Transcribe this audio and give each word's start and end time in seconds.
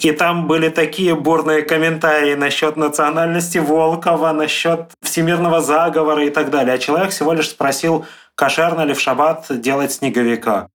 И 0.00 0.12
там 0.12 0.46
были 0.46 0.68
такие 0.68 1.16
бурные 1.16 1.62
комментарии 1.62 2.34
насчет 2.34 2.76
национальности 2.76 3.58
Волкова, 3.58 4.32
насчет 4.32 4.90
всемирного 5.02 5.60
заговора 5.60 6.24
и 6.24 6.30
так 6.30 6.50
далее. 6.50 6.74
А 6.74 6.78
человек 6.78 7.10
всего 7.10 7.32
лишь 7.32 7.50
спросил, 7.50 8.06
кошерно 8.34 8.82
ли 8.82 8.94
в 8.94 9.00
шаббат 9.00 9.46
делать 9.50 9.92
снеговика. 9.92 10.68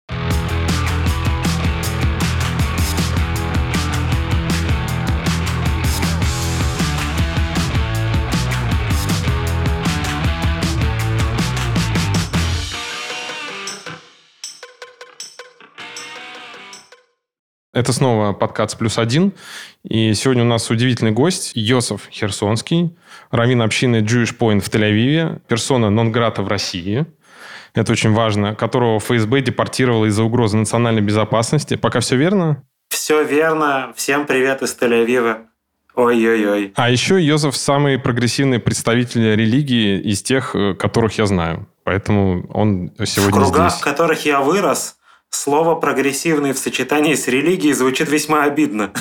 Это 17.73 17.91
снова 17.91 18.33
подкаст 18.33 18.77
«Плюс 18.77 18.99
один». 18.99 19.33
И 19.83 20.13
сегодня 20.13 20.43
у 20.43 20.45
нас 20.45 20.69
удивительный 20.69 21.09
гость 21.09 21.53
Йосиф 21.55 22.07
Херсонский, 22.11 22.95
раввин 23.31 23.63
общины 23.63 24.01
Jewish 24.01 24.37
Point 24.37 24.59
в 24.59 24.69
Тель-Авиве, 24.69 25.41
персона 25.47 25.89
нон-грата 25.89 26.43
в 26.43 26.47
России. 26.47 27.07
Это 27.73 27.91
очень 27.91 28.13
важно, 28.13 28.53
которого 28.53 28.99
ФСБ 28.99 29.41
депортировало 29.41 30.05
из-за 30.05 30.23
угрозы 30.23 30.55
национальной 30.57 31.01
безопасности. 31.01 31.73
Пока 31.75 31.99
все 32.01 32.15
верно? 32.15 32.63
Все 32.89 33.23
верно. 33.23 33.91
Всем 33.95 34.27
привет 34.27 34.61
из 34.61 34.77
Тель-Авива. 34.79 35.37
Ой-ой-ой. 35.95 36.73
А 36.75 36.91
еще 36.91 37.19
Йозеф 37.19 37.55
самый 37.55 37.97
прогрессивный 37.97 38.59
представитель 38.59 39.35
религии 39.35 39.99
из 39.99 40.21
тех, 40.21 40.55
э, 40.55 40.75
которых 40.75 41.17
я 41.17 41.25
знаю. 41.25 41.67
Поэтому 41.83 42.45
он 42.53 42.91
сегодня 43.03 43.31
В 43.31 43.43
кругах, 43.45 43.71
здесь. 43.71 43.81
в 43.81 43.83
которых 43.83 44.25
я 44.25 44.41
вырос, 44.41 44.97
Слово 45.33 45.73
«прогрессивный» 45.73 46.53
в 46.53 46.59
сочетании 46.59 47.15
с 47.15 47.27
религией 47.27 47.73
звучит 47.73 48.07
весьма 48.07 48.43
обидно. 48.43 48.91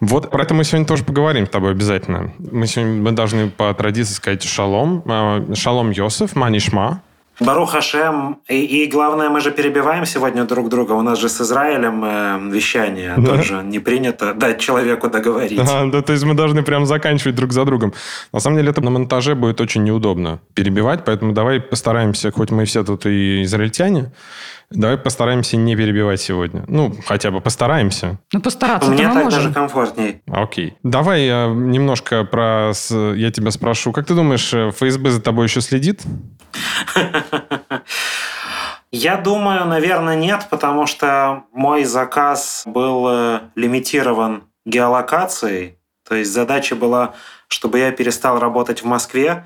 Вот 0.00 0.30
про 0.30 0.42
это 0.42 0.52
мы 0.52 0.62
сегодня 0.64 0.86
тоже 0.86 1.02
поговорим 1.02 1.46
с 1.46 1.48
тобой 1.48 1.70
обязательно. 1.70 2.34
Мы 2.38 2.66
сегодня 2.66 3.00
мы 3.00 3.12
должны 3.12 3.48
по 3.48 3.72
традиции 3.72 4.12
сказать 4.12 4.42
шалом. 4.42 5.02
А, 5.06 5.42
Шалом 5.54 5.90
Йосеф, 5.90 6.36
манишма. 6.36 7.02
Барух 7.40 7.70
Хашем. 7.70 8.38
И, 8.48 8.82
и 8.84 8.86
главное, 8.86 9.30
мы 9.30 9.40
же 9.40 9.50
перебиваем 9.50 10.04
сегодня 10.04 10.44
друг 10.44 10.68
друга. 10.68 10.92
У 10.92 11.02
нас 11.02 11.18
же 11.18 11.28
с 11.28 11.40
Израилем 11.40 12.04
э, 12.04 12.52
вещание. 12.52 13.14
Да. 13.16 13.36
Тут 13.36 13.44
же 13.44 13.62
не 13.64 13.78
принято 13.78 14.34
дать 14.34 14.60
человеку 14.60 15.08
договорить. 15.08 15.58
А, 15.58 15.86
да, 15.86 16.02
то 16.02 16.12
есть 16.12 16.24
мы 16.24 16.34
должны 16.34 16.62
прям 16.62 16.84
заканчивать 16.84 17.34
друг 17.34 17.52
за 17.52 17.64
другом. 17.64 17.94
На 18.32 18.40
самом 18.40 18.58
деле 18.58 18.70
это 18.70 18.82
на 18.82 18.90
монтаже 18.90 19.34
будет 19.34 19.60
очень 19.60 19.84
неудобно 19.84 20.40
перебивать, 20.54 21.04
поэтому 21.06 21.32
давай 21.32 21.60
постараемся, 21.60 22.30
хоть 22.30 22.50
мы 22.50 22.66
все 22.66 22.84
тут 22.84 23.06
и 23.06 23.42
израильтяне, 23.44 24.12
давай 24.70 24.98
постараемся 24.98 25.56
не 25.56 25.74
перебивать 25.76 26.20
сегодня. 26.20 26.64
Ну, 26.68 26.94
хотя 27.06 27.30
бы 27.30 27.40
постараемся. 27.40 28.18
Ну, 28.32 28.40
постараться 28.40 28.90
Мне 28.90 29.04
так 29.04 29.14
можем. 29.14 29.30
даже 29.30 29.52
комфортней. 29.52 30.22
Окей. 30.26 30.76
Давай 30.82 31.24
я 31.26 31.46
немножко 31.46 32.24
про... 32.24 32.72
Я 32.90 33.30
тебя 33.30 33.50
спрошу. 33.50 33.92
Как 33.92 34.06
ты 34.06 34.14
думаешь, 34.14 34.52
э, 34.52 34.70
ФСБ 34.70 35.10
за 35.10 35.20
тобой 35.20 35.46
еще 35.46 35.60
следит? 35.60 36.02
Я 38.90 39.16
думаю, 39.18 39.66
наверное, 39.66 40.16
нет, 40.16 40.46
потому 40.48 40.86
что 40.86 41.44
мой 41.52 41.84
заказ 41.84 42.62
был 42.64 43.06
э, 43.08 43.40
лимитирован 43.54 44.44
геолокацией. 44.64 45.76
То 46.08 46.14
есть 46.14 46.32
задача 46.32 46.74
была, 46.74 47.12
чтобы 47.48 47.80
я 47.80 47.92
перестал 47.92 48.38
работать 48.38 48.82
в 48.82 48.86
Москве. 48.86 49.44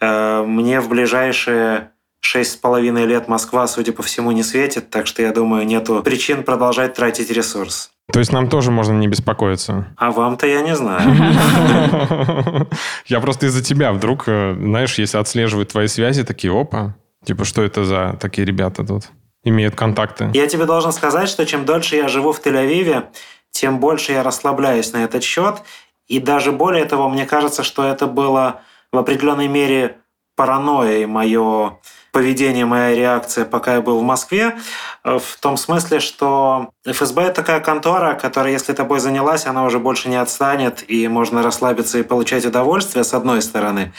Э, 0.00 0.42
Мне 0.44 0.80
в 0.80 0.88
ближайшие 0.88 1.92
шесть 2.20 2.52
с 2.52 2.56
половиной 2.56 3.06
лет 3.06 3.28
Москва, 3.28 3.66
судя 3.66 3.92
по 3.92 4.02
всему, 4.02 4.30
не 4.32 4.42
светит, 4.42 4.90
так 4.90 5.06
что 5.06 5.22
я 5.22 5.32
думаю, 5.32 5.66
нету 5.66 6.02
причин 6.02 6.44
продолжать 6.44 6.94
тратить 6.94 7.30
ресурс. 7.30 7.90
То 8.12 8.18
есть 8.18 8.32
нам 8.32 8.48
тоже 8.48 8.70
можно 8.70 8.92
не 8.92 9.08
беспокоиться. 9.08 9.86
А 9.96 10.10
вам-то 10.10 10.46
я 10.46 10.62
не 10.62 10.74
знаю. 10.74 12.68
Я 13.06 13.20
просто 13.20 13.46
из-за 13.46 13.62
тебя 13.62 13.92
вдруг, 13.92 14.24
э, 14.26 14.54
знаешь, 14.58 14.98
если 14.98 15.18
отслеживают 15.18 15.70
твои 15.70 15.86
связи, 15.86 16.24
такие, 16.24 16.52
опа, 16.52 16.96
типа, 17.24 17.44
что 17.44 17.62
это 17.62 17.84
за 17.84 18.16
такие 18.20 18.44
ребята 18.44 18.84
тут? 18.84 19.04
Имеют 19.44 19.74
контакты. 19.74 20.30
Я 20.34 20.46
тебе 20.48 20.66
должен 20.66 20.92
сказать, 20.92 21.28
что 21.28 21.46
чем 21.46 21.64
дольше 21.64 21.96
я 21.96 22.08
живу 22.08 22.32
в 22.32 22.44
Тель-Авиве, 22.44 23.04
тем 23.52 23.78
больше 23.78 24.12
я 24.12 24.22
расслабляюсь 24.22 24.92
на 24.92 25.04
этот 25.04 25.22
счет. 25.22 25.62
И 26.08 26.18
даже 26.18 26.52
более 26.52 26.84
того, 26.84 27.08
мне 27.08 27.26
кажется, 27.26 27.62
что 27.62 27.84
это 27.84 28.06
было 28.06 28.60
в 28.92 28.98
определенной 28.98 29.48
мере 29.48 29.98
паранойей 30.34 31.06
мое 31.06 31.78
поведение, 32.12 32.64
моя 32.66 32.94
реакция, 32.94 33.44
пока 33.44 33.74
я 33.74 33.80
был 33.80 33.98
в 34.00 34.02
Москве, 34.02 34.56
э, 35.04 35.18
в 35.18 35.40
том 35.40 35.56
смысле, 35.56 36.00
что 36.00 36.70
ФСБ 36.86 37.32
такая 37.32 37.60
контора, 37.60 38.14
которая, 38.14 38.52
если 38.52 38.72
тобой 38.72 39.00
занялась, 39.00 39.46
она 39.46 39.64
уже 39.64 39.78
больше 39.78 40.08
не 40.08 40.16
отстанет, 40.16 40.84
и 40.88 41.08
можно 41.08 41.42
расслабиться 41.42 41.98
и 41.98 42.02
получать 42.02 42.44
удовольствие, 42.44 43.04
с 43.04 43.14
одной 43.14 43.42
стороны. 43.42 43.92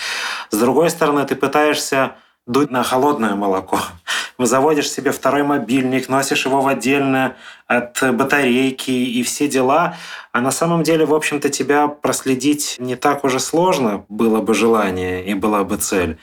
С 0.50 0.58
другой 0.58 0.90
стороны, 0.90 1.26
ты 1.26 1.36
пытаешься 1.36 2.16
дуть 2.48 2.72
на 2.72 2.84
холодное 2.84 3.36
молоко. 3.36 3.80
Заводишь 4.38 4.90
себе 4.90 5.12
второй 5.12 5.44
мобильник, 5.44 6.10
носишь 6.10 6.46
его 6.46 6.62
в 6.62 6.68
отдельно 6.68 7.36
от 7.68 8.02
батарейки 8.02 8.92
и 8.92 9.24
все 9.24 9.48
дела. 9.48 9.96
А 10.32 10.42
на 10.42 10.52
самом 10.52 10.84
деле, 10.84 11.06
в 11.06 11.14
общем-то, 11.14 11.50
тебя 11.50 11.88
проследить 11.88 12.78
не 12.80 12.96
так 12.96 13.24
уже 13.24 13.40
сложно, 13.40 14.06
было 14.10 14.42
бы 14.42 14.54
желание 14.54 15.26
и 15.26 15.34
была 15.34 15.64
бы 15.64 15.78
цель. 15.78 16.18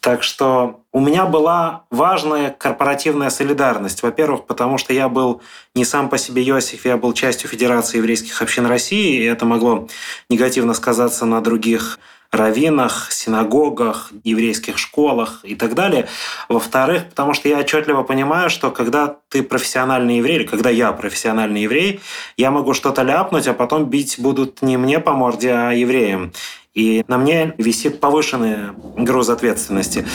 Так 0.00 0.22
что 0.22 0.80
у 0.98 1.00
меня 1.00 1.26
была 1.26 1.84
важная 1.92 2.50
корпоративная 2.50 3.30
солидарность. 3.30 4.02
Во-первых, 4.02 4.46
потому 4.46 4.78
что 4.78 4.92
я 4.92 5.08
был 5.08 5.40
не 5.76 5.84
сам 5.84 6.08
по 6.08 6.18
себе 6.18 6.42
Иосиф, 6.42 6.86
я 6.86 6.96
был 6.96 7.12
частью 7.12 7.48
Федерации 7.48 7.98
еврейских 7.98 8.42
общин 8.42 8.66
России, 8.66 9.22
и 9.22 9.24
это 9.24 9.46
могло 9.46 9.86
негативно 10.28 10.74
сказаться 10.74 11.24
на 11.24 11.40
других 11.40 12.00
раввинах, 12.32 13.10
синагогах, 13.10 14.10
еврейских 14.24 14.76
школах 14.76 15.40
и 15.44 15.54
так 15.54 15.74
далее. 15.74 16.08
Во-вторых, 16.48 17.08
потому 17.08 17.32
что 17.32 17.48
я 17.48 17.58
отчетливо 17.58 18.02
понимаю, 18.02 18.50
что 18.50 18.70
когда 18.70 19.16
ты 19.28 19.42
профессиональный 19.42 20.18
еврей, 20.18 20.38
или 20.38 20.46
когда 20.46 20.68
я 20.68 20.92
профессиональный 20.92 21.62
еврей, 21.62 22.00
я 22.36 22.50
могу 22.50 22.74
что-то 22.74 23.02
ляпнуть, 23.02 23.46
а 23.46 23.54
потом 23.54 23.84
бить 23.86 24.16
будут 24.18 24.62
не 24.62 24.76
мне 24.76 24.98
по 24.98 25.12
морде, 25.12 25.52
а 25.52 25.70
евреям. 25.70 26.32
И 26.78 27.04
на 27.08 27.18
мне 27.18 27.54
висит 27.58 27.98
повышенный 27.98 28.68
груз 28.96 29.30
ответственности. 29.30 30.06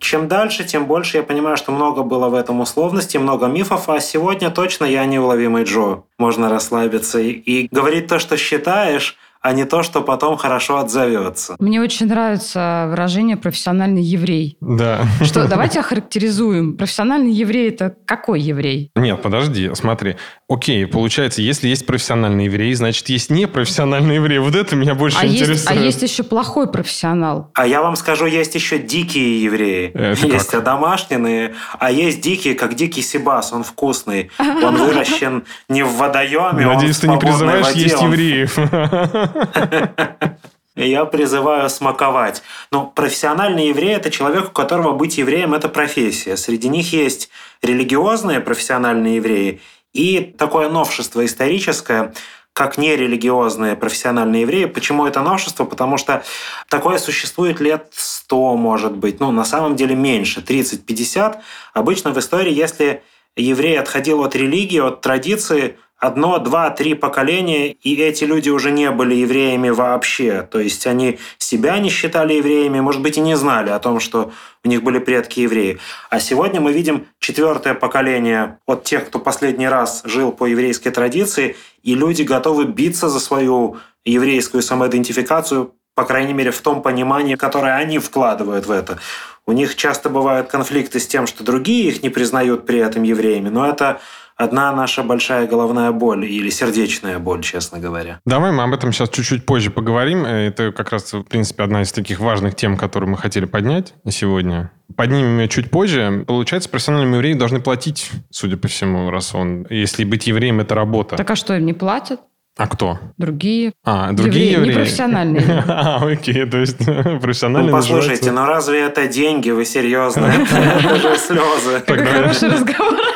Чем 0.00 0.28
дальше, 0.28 0.64
тем 0.64 0.86
больше 0.86 1.18
я 1.18 1.22
понимаю, 1.22 1.58
что 1.58 1.72
много 1.72 2.02
было 2.04 2.30
в 2.30 2.34
этом 2.34 2.60
условности, 2.60 3.18
много 3.18 3.48
мифов, 3.48 3.90
а 3.90 4.00
сегодня 4.00 4.48
точно 4.48 4.86
я 4.86 5.04
неуловимый 5.04 5.64
Джо. 5.64 6.04
Можно 6.16 6.48
расслабиться 6.48 7.20
и, 7.20 7.32
и 7.32 7.68
говорить 7.70 8.06
то, 8.06 8.18
что 8.18 8.38
считаешь, 8.38 9.18
а 9.46 9.52
не 9.52 9.64
то, 9.64 9.84
что 9.84 10.02
потом 10.02 10.36
хорошо 10.36 10.78
отзовется. 10.78 11.54
Мне 11.60 11.80
очень 11.80 12.06
нравится 12.06 12.86
выражение 12.90 13.36
«профессиональный 13.36 14.02
еврей». 14.02 14.56
Да. 14.60 15.02
Что, 15.22 15.46
давайте 15.46 15.78
охарактеризуем. 15.78 16.76
Профессиональный 16.76 17.30
еврей– 17.30 17.68
это 17.70 17.94
какой 18.06 18.40
еврей? 18.40 18.90
Нет, 18.96 19.22
подожди, 19.22 19.70
смотри. 19.74 20.16
Окей, 20.48 20.84
получается, 20.86 21.42
если 21.42 21.68
есть 21.68 21.86
профессиональный 21.86 22.46
еврей, 22.46 22.74
значит, 22.74 23.08
есть 23.08 23.30
непрофессиональный 23.30 24.16
еврей. 24.16 24.40
Вот 24.40 24.56
это 24.56 24.74
меня 24.74 24.96
больше 24.96 25.16
А 25.20 25.24
есть, 25.24 25.42
интересует. 25.42 25.70
а 25.70 25.74
есть 25.80 26.02
еще 26.02 26.24
плохой 26.24 26.68
профессионал. 26.68 27.52
А 27.54 27.68
я 27.68 27.82
вам 27.82 27.94
скажу, 27.94 28.26
есть 28.26 28.56
еще 28.56 28.78
дикие 28.78 29.44
евреи. 29.44 29.92
Это 29.94 30.26
есть 30.26 30.50
как? 30.50 30.62
одомашненные, 30.62 31.54
а 31.78 31.92
есть 31.92 32.20
дикие, 32.20 32.56
как 32.56 32.74
дикий 32.74 33.02
Сибас, 33.02 33.52
он 33.52 33.62
вкусный. 33.62 34.32
Он 34.40 34.74
выращен 34.76 35.44
не 35.68 35.84
в 35.84 35.92
водоеме, 35.98 36.66
он 36.66 36.74
Надеюсь, 36.74 36.96
в 36.96 37.00
ты 37.00 37.08
не 37.08 37.18
призываешь 37.18 37.66
воде, 37.66 37.80
есть 37.80 38.02
евреев. 38.02 38.58
Я 40.76 41.06
призываю 41.06 41.70
смаковать. 41.70 42.42
Но 42.70 42.86
профессиональный 42.86 43.68
еврей– 43.68 43.94
это 43.96 44.10
человек, 44.10 44.48
у 44.48 44.52
которого 44.52 44.92
быть 44.92 45.16
евреем– 45.16 45.54
это 45.54 45.68
профессия. 45.70 46.36
Среди 46.36 46.68
них 46.68 46.92
есть 46.92 47.30
религиозные 47.62 48.40
профессиональные 48.40 49.16
евреи 49.16 49.60
и 49.94 50.20
такое 50.20 50.68
новшество 50.68 51.24
историческое, 51.24 52.12
как 52.52 52.76
нерелигиозные 52.76 53.76
профессиональные 53.76 54.42
евреи. 54.42 54.66
Почему 54.66 55.06
это 55.06 55.22
новшество? 55.22 55.64
Потому 55.64 55.96
что 55.96 56.22
такое 56.68 56.98
существует 56.98 57.60
лет 57.60 57.88
100, 57.92 58.56
может 58.56 58.96
быть. 58.96 59.20
Ну, 59.20 59.30
на 59.30 59.44
самом 59.44 59.76
деле 59.76 59.94
меньше, 59.94 60.40
30-50. 60.40 61.36
Обычно 61.72 62.12
в 62.12 62.18
истории, 62.18 62.52
если 62.52 63.02
еврей 63.36 63.78
отходил 63.78 64.22
от 64.22 64.34
религии, 64.34 64.80
от 64.80 65.00
традиции, 65.00 65.78
одно, 65.98 66.38
два, 66.38 66.70
три 66.70 66.94
поколения, 66.94 67.72
и 67.72 67.94
эти 67.96 68.24
люди 68.24 68.50
уже 68.50 68.70
не 68.70 68.90
были 68.90 69.14
евреями 69.14 69.70
вообще. 69.70 70.42
То 70.42 70.60
есть 70.60 70.86
они 70.86 71.18
себя 71.38 71.78
не 71.78 71.88
считали 71.88 72.34
евреями, 72.34 72.80
может 72.80 73.02
быть, 73.02 73.16
и 73.16 73.20
не 73.20 73.36
знали 73.36 73.70
о 73.70 73.78
том, 73.78 74.00
что 74.00 74.32
у 74.64 74.68
них 74.68 74.82
были 74.82 74.98
предки 74.98 75.40
евреи. 75.40 75.78
А 76.10 76.20
сегодня 76.20 76.60
мы 76.60 76.72
видим 76.72 77.06
четвертое 77.18 77.74
поколение 77.74 78.58
от 78.66 78.84
тех, 78.84 79.06
кто 79.06 79.18
последний 79.18 79.68
раз 79.68 80.02
жил 80.04 80.32
по 80.32 80.46
еврейской 80.46 80.90
традиции, 80.90 81.56
и 81.82 81.94
люди 81.94 82.22
готовы 82.22 82.64
биться 82.64 83.08
за 83.08 83.20
свою 83.20 83.78
еврейскую 84.04 84.62
самоидентификацию, 84.62 85.74
по 85.94 86.04
крайней 86.04 86.34
мере, 86.34 86.50
в 86.50 86.60
том 86.60 86.82
понимании, 86.82 87.36
которое 87.36 87.74
они 87.74 87.98
вкладывают 87.98 88.66
в 88.66 88.70
это. 88.70 88.98
У 89.46 89.52
них 89.52 89.76
часто 89.76 90.10
бывают 90.10 90.48
конфликты 90.48 91.00
с 91.00 91.06
тем, 91.06 91.26
что 91.26 91.42
другие 91.42 91.88
их 91.88 92.02
не 92.02 92.10
признают 92.10 92.66
при 92.66 92.80
этом 92.80 93.02
евреями, 93.04 93.48
но 93.48 93.66
это 93.66 94.00
одна 94.36 94.72
наша 94.72 95.02
большая 95.02 95.46
головная 95.46 95.92
боль 95.92 96.24
или 96.26 96.50
сердечная 96.50 97.18
боль, 97.18 97.42
честно 97.42 97.78
говоря. 97.78 98.20
Давай 98.24 98.52
мы 98.52 98.62
об 98.62 98.72
этом 98.72 98.92
сейчас 98.92 99.08
чуть-чуть 99.10 99.46
позже 99.46 99.70
поговорим. 99.70 100.24
Это 100.24 100.72
как 100.72 100.90
раз, 100.90 101.12
в 101.12 101.22
принципе, 101.24 101.62
одна 101.62 101.82
из 101.82 101.92
таких 101.92 102.20
важных 102.20 102.54
тем, 102.54 102.76
которые 102.76 103.10
мы 103.10 103.16
хотели 103.16 103.46
поднять 103.46 103.94
сегодня. 104.08 104.70
Поднимем 104.94 105.40
ее 105.40 105.48
чуть 105.48 105.70
позже. 105.70 106.24
Получается, 106.26 106.68
профессиональные 106.68 107.16
евреи 107.16 107.34
должны 107.34 107.60
платить, 107.60 108.10
судя 108.30 108.56
по 108.56 108.68
всему, 108.68 109.10
раз 109.10 109.34
он... 109.34 109.66
Если 109.68 110.04
быть 110.04 110.26
евреем, 110.26 110.60
это 110.60 110.74
работа. 110.74 111.16
Так 111.16 111.30
а 111.30 111.36
что, 111.36 111.54
им 111.54 111.66
не 111.66 111.72
платят? 111.72 112.20
А 112.56 112.68
кто? 112.68 112.98
Другие. 113.18 113.74
А, 113.84 114.12
другие 114.12 114.52
евреи. 114.52 114.60
евреи? 114.60 114.74
Непрофессиональные. 114.74 115.64
А, 115.68 116.06
окей, 116.06 116.46
то 116.46 116.56
есть 116.56 116.78
профессиональные 117.20 117.70
Ну, 117.70 117.76
послушайте, 117.76 118.32
ну 118.32 118.46
разве 118.46 118.80
это 118.80 119.06
деньги? 119.08 119.50
Вы 119.50 119.66
серьезно? 119.66 120.26
Это 120.50 120.96
же 120.96 121.18
слезы. 121.18 121.82
Хороший 121.86 122.48
разговор. 122.48 123.15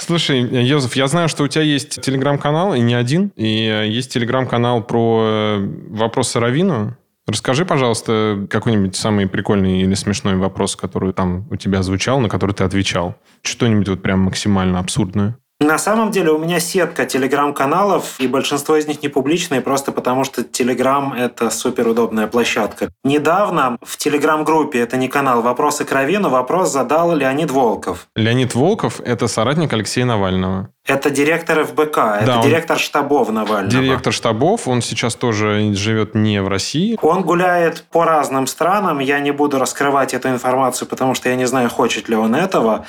Слушай, 0.00 0.40
Йозеф, 0.64 0.96
я 0.96 1.06
знаю, 1.06 1.28
что 1.28 1.44
у 1.44 1.48
тебя 1.48 1.62
есть 1.62 2.00
телеграм-канал, 2.00 2.74
и 2.74 2.80
не 2.80 2.94
один, 2.94 3.32
и 3.36 3.86
есть 3.88 4.12
телеграм-канал 4.12 4.82
про 4.82 5.22
э, 5.24 5.68
вопросы 5.90 6.40
Равину. 6.40 6.96
Расскажи, 7.26 7.64
пожалуйста, 7.64 8.46
какой-нибудь 8.48 8.96
самый 8.96 9.28
прикольный 9.28 9.82
или 9.82 9.94
смешной 9.94 10.36
вопрос, 10.36 10.74
который 10.74 11.12
там 11.12 11.46
у 11.50 11.56
тебя 11.56 11.82
звучал, 11.82 12.18
на 12.18 12.28
который 12.28 12.52
ты 12.52 12.64
отвечал. 12.64 13.14
Что-нибудь 13.42 13.88
вот 13.88 14.02
прям 14.02 14.20
максимально 14.20 14.78
абсурдное. 14.78 15.36
На 15.62 15.76
самом 15.76 16.10
деле 16.10 16.30
у 16.32 16.38
меня 16.38 16.58
сетка 16.58 17.04
телеграм-каналов, 17.04 18.18
и 18.18 18.26
большинство 18.26 18.76
из 18.76 18.86
них 18.86 19.02
не 19.02 19.08
публичные, 19.08 19.60
просто 19.60 19.92
потому 19.92 20.24
что 20.24 20.42
телеграм– 20.42 21.12
это 21.18 21.50
суперудобная 21.50 22.26
площадка. 22.26 22.88
Недавно 23.04 23.76
в 23.82 23.98
телеграм-группе, 23.98 24.80
это 24.80 24.96
не 24.96 25.08
канал 25.08 25.42
«Вопросы 25.42 25.84
к 25.84 25.92
Равину», 25.92 26.30
вопрос 26.30 26.72
задал 26.72 27.14
Леонид 27.14 27.50
Волков. 27.50 28.06
Леонид 28.16 28.54
Волков– 28.54 29.00
это 29.04 29.28
соратник 29.28 29.70
Алексея 29.74 30.06
Навального. 30.06 30.70
Это 30.86 31.10
директор 31.10 31.62
ФБК, 31.64 31.98
это 31.98 32.26
Да, 32.26 32.36
он- 32.38 32.42
директор 32.48 32.78
штабов 32.78 33.28
Навального. 33.30 33.70
Директор 33.70 34.14
штабов, 34.14 34.66
он 34.66 34.80
сейчас 34.80 35.14
тоже 35.14 35.74
живет 35.74 36.14
не 36.14 36.40
в 36.40 36.48
России. 36.48 36.98
Он 37.02 37.20
гуляет 37.22 37.84
по 37.92 38.06
разным 38.06 38.46
странам. 38.46 38.98
Я 38.98 39.20
не 39.20 39.30
буду 39.30 39.58
раскрывать 39.58 40.14
эту 40.14 40.30
информацию, 40.30 40.88
потому 40.88 41.14
что 41.14 41.28
я 41.28 41.36
не 41.36 41.44
знаю, 41.44 41.68
хочет 41.68 42.08
ли 42.08 42.16
он 42.16 42.34
этого. 42.34 42.86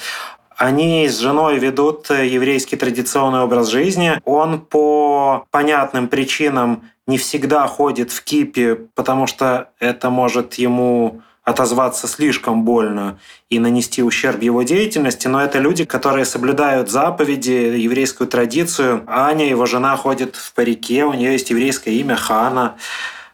Они 0.61 1.07
с 1.09 1.17
женой 1.17 1.57
ведут 1.57 2.11
э, 2.11 2.27
еврейский 2.27 2.75
традиционный 2.75 3.39
образ 3.39 3.69
жизни. 3.69 4.21
Он 4.25 4.61
по 4.61 5.47
понятным 5.49 6.07
причинам 6.07 6.83
не 7.07 7.17
всегда 7.17 7.65
ходит 7.65 8.11
в 8.11 8.23
кипе, 8.23 8.75
потому 8.93 9.25
что 9.25 9.69
это 9.79 10.11
может 10.11 10.53
ему 10.59 11.23
отозваться 11.43 12.07
слишком 12.07 12.63
больно 12.63 13.17
и 13.49 13.57
нанести 13.57 14.03
ущерб 14.03 14.43
его 14.43 14.61
деятельности, 14.61 15.27
но 15.27 15.41
это 15.43 15.57
люди, 15.57 15.83
которые 15.83 16.25
соблюдают 16.25 16.91
заповеди, 16.91 17.49
еврейскую 17.49 18.27
традицию. 18.27 19.03
Аня, 19.07 19.49
его 19.49 19.65
жена, 19.65 19.97
ходит 19.97 20.35
в 20.35 20.53
парике, 20.53 21.05
у 21.05 21.13
нее 21.13 21.31
есть 21.31 21.49
еврейское 21.49 21.95
имя 21.95 22.15
Хана. 22.15 22.75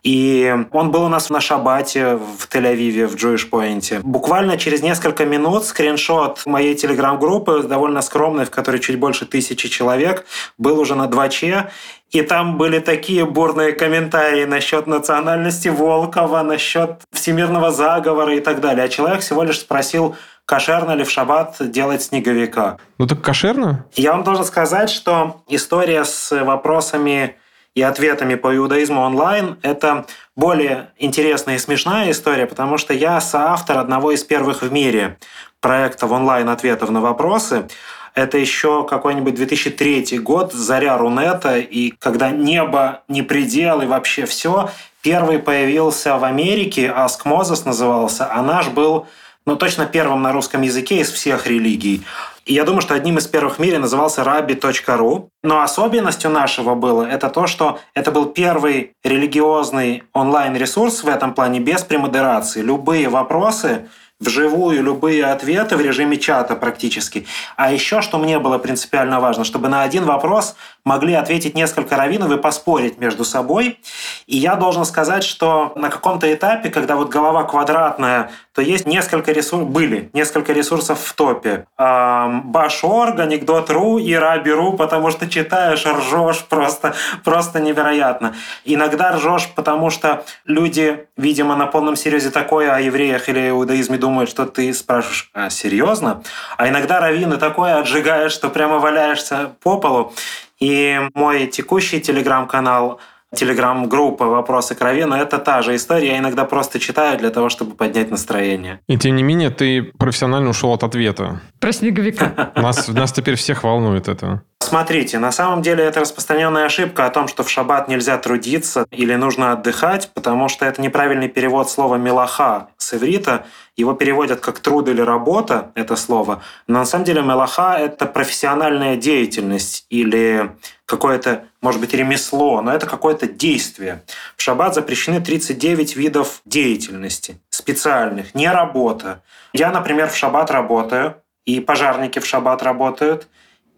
И 0.03 0.55
он 0.71 0.91
был 0.91 1.03
у 1.03 1.07
нас 1.09 1.29
на 1.29 1.41
шабате 1.41 2.15
в 2.15 2.47
Тель-Авиве, 2.49 3.07
в 3.07 3.15
Jewish 3.15 3.49
Point. 3.49 4.01
Буквально 4.03 4.57
через 4.57 4.81
несколько 4.81 5.25
минут 5.25 5.65
скриншот 5.65 6.45
моей 6.45 6.75
телеграм-группы, 6.75 7.63
довольно 7.63 8.01
скромной, 8.01 8.45
в 8.45 8.51
которой 8.51 8.79
чуть 8.79 8.99
больше 8.99 9.25
тысячи 9.25 9.67
человек, 9.69 10.25
был 10.57 10.79
уже 10.79 10.95
на 10.95 11.07
2Ч. 11.07 11.67
И 12.11 12.21
там 12.21 12.57
были 12.57 12.79
такие 12.79 13.25
бурные 13.25 13.73
комментарии 13.73 14.45
насчет 14.45 14.87
национальности 14.87 15.67
Волкова, 15.67 16.41
насчет 16.41 17.01
всемирного 17.11 17.71
заговора 17.71 18.35
и 18.35 18.39
так 18.39 18.61
далее. 18.61 18.85
А 18.85 18.89
человек 18.89 19.21
всего 19.21 19.43
лишь 19.43 19.59
спросил, 19.59 20.15
кошерно 20.45 20.93
ли 20.93 21.03
в 21.03 21.11
шаббат 21.11 21.57
делать 21.59 22.03
снеговика. 22.03 22.77
Ну 22.97 23.05
так 23.07 23.21
кошерно? 23.21 23.85
Я 23.95 24.13
вам 24.13 24.23
должен 24.23 24.45
сказать, 24.45 24.89
что 24.89 25.41
история 25.49 26.05
с 26.05 26.31
вопросами 26.43 27.35
и 27.77 27.81
ответами 27.83 28.33
по 28.33 28.57
иудаизму 28.57 29.01
онлайн– 29.01 29.59
это 29.61 30.07
более 30.35 30.89
интересная 30.97 31.57
и 31.57 31.59
смешная 31.59 32.09
история, 32.09 32.47
потому 32.47 32.79
что 32.79 32.91
я 32.91 33.21
соавтор 33.21 33.77
одного 33.77 34.13
из 34.13 34.23
первых 34.23 34.63
в 34.63 34.71
мире 34.71 35.19
проектов 35.59 36.09
онлайн-ответов 36.09 36.89
на 36.89 37.01
вопросы. 37.01 37.67
Это 38.15 38.39
еще 38.39 38.83
какой-нибудь 38.83 39.35
2003 39.35 40.17
год, 40.17 40.53
заря 40.53 40.97
Рунета, 40.97 41.59
и 41.59 41.91
когда 41.91 42.31
небо 42.31 43.03
не 43.07 43.21
предел 43.21 43.81
и 43.81 43.85
вообще 43.85 44.25
все. 44.25 44.71
Первый 45.03 45.37
появился 45.37 46.17
в 46.17 46.23
Америке, 46.23 46.87
Ask 46.87 47.25
Moses 47.25 47.61
назывался, 47.63 48.27
а 48.33 48.41
наш 48.41 48.69
был 48.69 49.05
ну, 49.45 49.55
точно 49.55 49.85
первым 49.85 50.23
на 50.23 50.31
русском 50.31 50.63
языке 50.63 51.01
из 51.01 51.11
всех 51.11 51.45
религий. 51.45 52.01
И 52.47 52.53
я 52.53 52.63
думаю, 52.63 52.81
что 52.81 52.93
одним 52.93 53.17
из 53.17 53.27
первых 53.27 53.57
в 53.57 53.59
мире 53.59 53.77
назывался 53.77 54.21
rabbi.ru. 54.21 55.27
Но 55.43 55.61
особенностью 55.61 56.31
нашего 56.31 56.75
было 56.75 57.03
это 57.03 57.29
то, 57.29 57.45
что 57.45 57.79
это 57.93 58.11
был 58.11 58.27
первый 58.27 58.93
религиозный 59.03 60.03
онлайн-ресурс 60.13 61.03
в 61.03 61.09
этом 61.09 61.33
плане 61.33 61.59
без 61.59 61.83
премодерации. 61.83 62.61
Любые 62.61 63.09
вопросы 63.09 63.89
вживую 64.19 64.81
любые 64.83 65.25
ответы 65.25 65.77
в 65.77 65.81
режиме 65.81 66.17
чата 66.17 66.55
практически. 66.55 67.27
А 67.55 67.71
еще, 67.71 68.01
что 68.01 68.17
мне 68.17 68.39
было 68.39 68.57
принципиально 68.57 69.19
важно, 69.19 69.43
чтобы 69.43 69.69
на 69.69 69.83
один 69.83 70.05
вопрос 70.05 70.55
могли 70.83 71.13
ответить 71.13 71.53
несколько 71.53 71.95
раввинов 71.97 72.31
и 72.31 72.37
поспорить 72.37 72.97
между 72.97 73.25
собой. 73.25 73.79
И 74.25 74.37
я 74.37 74.55
должен 74.55 74.85
сказать, 74.85 75.23
что 75.23 75.73
на 75.75 75.89
каком-то 75.89 76.33
этапе, 76.33 76.69
когда 76.69 76.95
вот 76.95 77.09
голова 77.09 77.43
квадратная, 77.43 78.31
то 78.53 78.61
есть 78.61 78.87
несколько 78.87 79.31
ресурсов, 79.33 79.69
были 79.69 80.09
несколько 80.13 80.51
ресурсов 80.51 80.99
в 80.99 81.13
топе. 81.13 81.67
Баш.орг, 81.77 83.19
Анекдот.ру 83.19 83.99
и 83.99 84.13
Раби.ру, 84.15 84.73
потому 84.73 85.11
что 85.11 85.29
читаешь, 85.29 85.85
ржешь 85.85 86.43
просто, 86.45 86.95
просто 87.23 87.59
невероятно. 87.59 88.33
Иногда 88.65 89.11
ржешь, 89.11 89.49
потому 89.55 89.91
что 89.91 90.25
люди, 90.45 91.05
видимо, 91.17 91.55
на 91.55 91.67
полном 91.67 91.95
серьезе 91.95 92.31
такое 92.31 92.73
о 92.73 92.79
евреях 92.79 93.29
или 93.29 93.49
иудаизме 93.49 93.97
думают, 94.07 94.29
что 94.29 94.45
ты 94.45 94.73
спрашиваешь, 94.73 95.29
а 95.33 95.49
серьезно? 95.49 96.23
А 96.57 96.69
иногда 96.69 97.01
раввины 97.01 97.35
такое 97.35 97.77
отжигаешь, 97.77 98.31
что 98.31 98.49
прямо 98.49 98.79
валяешься 98.79 99.51
по 99.61 99.77
полу. 99.79 100.13
И 100.59 100.99
мой 101.13 101.47
текущий 101.47 101.99
телеграм-канал 101.99 103.01
телеграм-группа 103.35 104.25
«Вопросы 104.25 104.75
к 104.75 104.81
Равину»— 104.81 105.15
это 105.17 105.37
та 105.37 105.61
же 105.61 105.75
история. 105.75 106.07
Я 106.07 106.17
иногда 106.19 106.45
просто 106.45 106.79
читаю 106.79 107.17
для 107.17 107.29
того, 107.29 107.49
чтобы 107.49 107.75
поднять 107.75 108.09
настроение. 108.09 108.79
И 108.87 108.97
тем 108.97 109.15
не 109.15 109.23
менее, 109.23 109.49
ты 109.49 109.83
профессионально 109.83 110.49
ушел 110.49 110.73
от 110.73 110.83
ответа. 110.83 111.41
Про 111.59 111.71
снеговика. 111.71 112.51
Нас, 112.55 112.87
нас 112.87 113.11
теперь 113.11 113.35
всех 113.35 113.63
волнует 113.63 114.07
это. 114.07 114.43
Смотрите, 114.59 115.19
на 115.19 115.31
самом 115.31 115.61
деле 115.61 115.83
это 115.83 116.01
распространенная 116.01 116.65
ошибка 116.65 117.05
о 117.05 117.09
том, 117.09 117.27
что 117.27 117.43
в 117.43 117.49
шаббат 117.49 117.87
нельзя 117.87 118.17
трудиться 118.17 118.85
или 118.91 119.15
нужно 119.15 119.53
отдыхать, 119.53 120.11
потому 120.13 120.49
что 120.49 120.65
это 120.65 120.81
неправильный 120.81 121.29
перевод 121.29 121.69
слова 121.69 121.95
«мелаха» 121.95 122.67
с 122.77 122.93
иврита. 122.93 123.45
Его 123.77 123.93
переводят 123.93 124.41
как 124.41 124.59
«труд» 124.59 124.89
или 124.89 124.99
«работа», 124.99 125.71
это 125.75 125.95
слово. 125.95 126.41
Но 126.67 126.79
на 126.79 126.85
самом 126.85 127.05
деле 127.05 127.21
«мелаха»— 127.21 127.77
это 127.79 128.07
профессиональная 128.07 128.97
деятельность 128.97 129.85
или 129.89 130.51
какое-то, 130.85 131.43
может 131.67 131.81
быть, 131.81 131.93
ремесло, 131.93 132.61
но 132.61 132.71
это 132.71 132.85
какое-то 132.85 133.27
действие. 133.27 134.01
В 134.37 134.41
шаббат 134.41 134.73
запрещены 134.73 135.19
39 135.19 135.97
видов 135.97 136.39
деятельности 136.45 137.41
специальных, 137.49 138.33
не 138.33 138.49
работа. 138.49 139.21
Я, 139.51 139.71
например, 139.71 140.07
в 140.09 140.15
шаббат 140.15 140.49
работаю, 140.49 141.17
и 141.45 141.59
пожарники 141.59 142.19
в 142.19 142.25
шаббат 142.25 142.63
работают, 142.63 143.27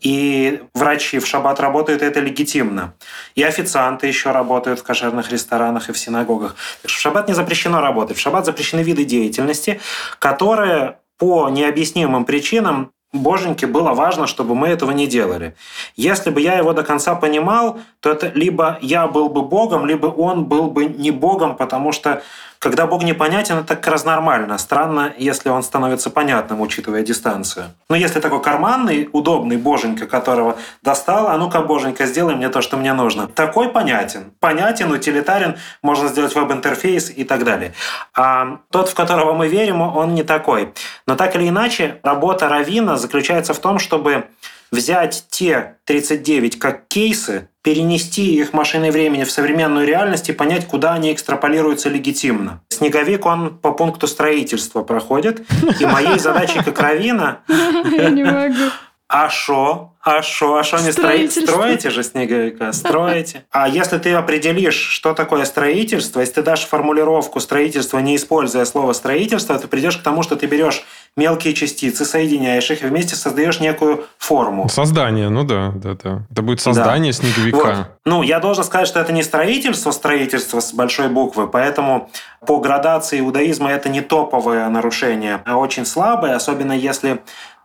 и 0.02 0.62
врачи 0.76 1.18
в 1.18 1.26
шаббат 1.26 1.60
работают, 1.60 2.04
и 2.04 2.06
это 2.06 2.20
легитимно. 2.20 2.94
И 3.34 3.42
официанты 3.42 4.06
еще 4.06 4.34
работают 4.34 4.82
в 4.82 4.84
кошерных 4.84 5.32
ресторанах 5.32 5.90
и 5.90 5.92
в 5.92 5.98
синагогах. 5.98 6.58
Так 6.84 6.92
что 6.92 7.00
в 7.00 7.02
шаббат 7.02 7.28
не 7.28 7.34
запрещено 7.34 7.82
работать. 7.82 8.18
В 8.18 8.22
шаббат 8.22 8.46
запрещены 8.46 8.82
виды 8.82 9.04
деятельности, 9.04 9.82
которые 10.20 11.00
по 11.18 11.50
необъяснимым 11.50 12.26
причинам 12.26 12.92
Боженьке 13.12 13.66
было 13.66 13.94
важно, 13.94 14.28
чтобы 14.28 14.54
мы 14.54 14.68
этого 14.68 14.92
не 14.92 15.08
делали. 15.08 15.56
Если 15.96 16.30
бы 16.30 16.42
я 16.42 16.58
его 16.58 16.74
до 16.74 16.84
конца 16.84 17.16
понимал, 17.16 17.80
то 18.02 18.12
это 18.12 18.32
либо 18.36 18.78
я 18.82 19.08
был 19.08 19.30
бы 19.30 19.42
Богом, 19.42 19.88
либо 19.88 20.06
он 20.08 20.46
был 20.46 20.70
бы 20.70 20.86
не 20.86 21.10
Богом, 21.10 21.58
потому 21.58 21.92
что 21.92 22.22
когда 22.60 22.88
Бог 22.88 23.04
непонятен, 23.04 23.58
это 23.60 23.78
как 23.78 23.88
раз 23.88 24.04
нормально. 24.04 24.58
Странно, 24.58 25.14
если 25.18 25.48
он 25.48 25.64
становится 25.64 26.10
понятным, 26.10 26.60
учитывая 26.60 27.04
дистанцию. 27.04 27.68
Но 27.90 27.96
если 27.96 28.20
такой 28.20 28.42
карманный, 28.42 29.10
удобный 29.14 29.56
боженька, 29.56 30.08
которого 30.08 30.58
достал, 30.84 31.30
а 31.30 31.38
ну-ка, 31.38 31.62
боженька, 31.62 32.06
сделай 32.06 32.36
мне 32.36 32.50
то, 32.50 32.62
что 32.62 32.76
мне 32.76 32.92
нужно. 32.92 33.28
Такой 33.28 33.70
понятен. 33.70 34.34
Понятен, 34.42 34.92
утилитарен, 34.92 35.58
можно 35.82 36.10
сделать 36.10 36.36
веб-интерфейс 36.36 37.10
и 37.10 37.24
так 37.24 37.46
далее. 37.46 37.74
А 38.14 38.60
тот, 38.72 38.90
в 38.90 38.94
которого 38.94 39.34
мы 39.34 39.48
верим, 39.48 39.82
он 39.82 40.14
не 40.14 40.24
такой. 40.24 40.74
Но 41.08 41.16
так 41.16 41.38
или 41.38 41.48
иначе, 41.48 42.02
работа 42.04 42.50
Равина 42.50 42.98
заключается 42.98 43.54
в 43.54 43.60
том, 43.60 43.80
чтобы 43.80 44.26
взять 44.72 45.26
те 45.30 45.78
39 45.86 46.60
как 46.60 46.88
кейсы, 46.88 47.50
перенести 47.62 48.36
их 48.36 48.54
машиной 48.54 48.92
времени 48.92 49.24
в 49.24 49.32
современную 49.32 49.86
реальность 49.86 50.30
и 50.30 50.34
понять, 50.34 50.66
куда 50.68 50.94
они 50.94 51.14
экстраполируются 51.14 51.90
легитимно. 51.90 52.62
Снеговик, 52.70 53.26
он 53.26 53.58
по 53.58 53.72
пункту 53.72 54.08
строительства 54.08 54.84
проходит, 54.84 55.42
и 55.80 55.86
моей 55.86 56.20
задачей 56.20 56.64
как 56.64 56.80
равина 56.80 57.40
Я 57.48 58.10
не 58.10 58.24
могу. 58.24 58.72
А 59.10 59.28
шо? 59.28 59.96
А 60.02 60.22
шо? 60.22 60.56
А 60.58 60.64
шо 60.64 60.78
не 60.78 60.92
строите? 60.92 61.42
Строите 61.42 61.90
же 61.90 62.04
снеговика? 62.04 62.72
Строите. 62.72 63.44
А 63.50 63.68
если 63.68 63.98
ты 63.98 64.14
определишь, 64.14 64.76
что 64.76 65.16
такое 65.16 65.46
строительство, 65.46 66.20
если 66.20 66.36
ты 66.36 66.42
дашь 66.44 66.66
формулировку 66.66 67.40
строительства, 67.40 67.98
не 67.98 68.16
используя 68.16 68.66
слово 68.66 68.94
строительство, 68.94 69.58
ты 69.58 69.68
придешь 69.68 69.98
к 69.98 70.04
тому, 70.04 70.22
что 70.22 70.36
ты 70.36 70.46
берешь 70.46 70.86
мелкие 71.20 71.54
частицы, 71.54 72.06
соединяешь 72.06 72.72
их 72.72 72.82
и 72.82 72.88
вместе 72.88 73.16
создаешь 73.16 73.60
некую 73.60 74.06
форму. 74.18 74.68
Создание, 74.70 75.30
ну 75.30 75.44
да, 75.44 75.74
да, 75.76 75.96
да. 76.02 76.24
Это 76.32 76.42
будет 76.42 76.62
создание 76.62 77.14
снеговика. 77.14 77.58
Вот. 77.58 77.88
Ну, 78.06 78.24
я 78.24 78.40
должен 78.40 78.64
сказать, 78.64 78.88
что 78.88 79.00
это 79.00 79.12
не 79.12 79.22
строительство, 79.22 79.92
строительство 79.92 80.62
с 80.62 80.74
большой 80.74 81.10
буквы, 81.10 81.48
поэтому 81.48 82.10
по 82.48 82.60
градации 82.60 83.20
иудаизма 83.20 83.70
это 83.70 83.90
не 83.90 84.02
топовое 84.02 84.68
нарушение, 84.70 85.42
а 85.46 85.58
очень 85.58 85.86
слабое, 85.86 86.36
особенно 86.36 86.72
если 86.74 87.20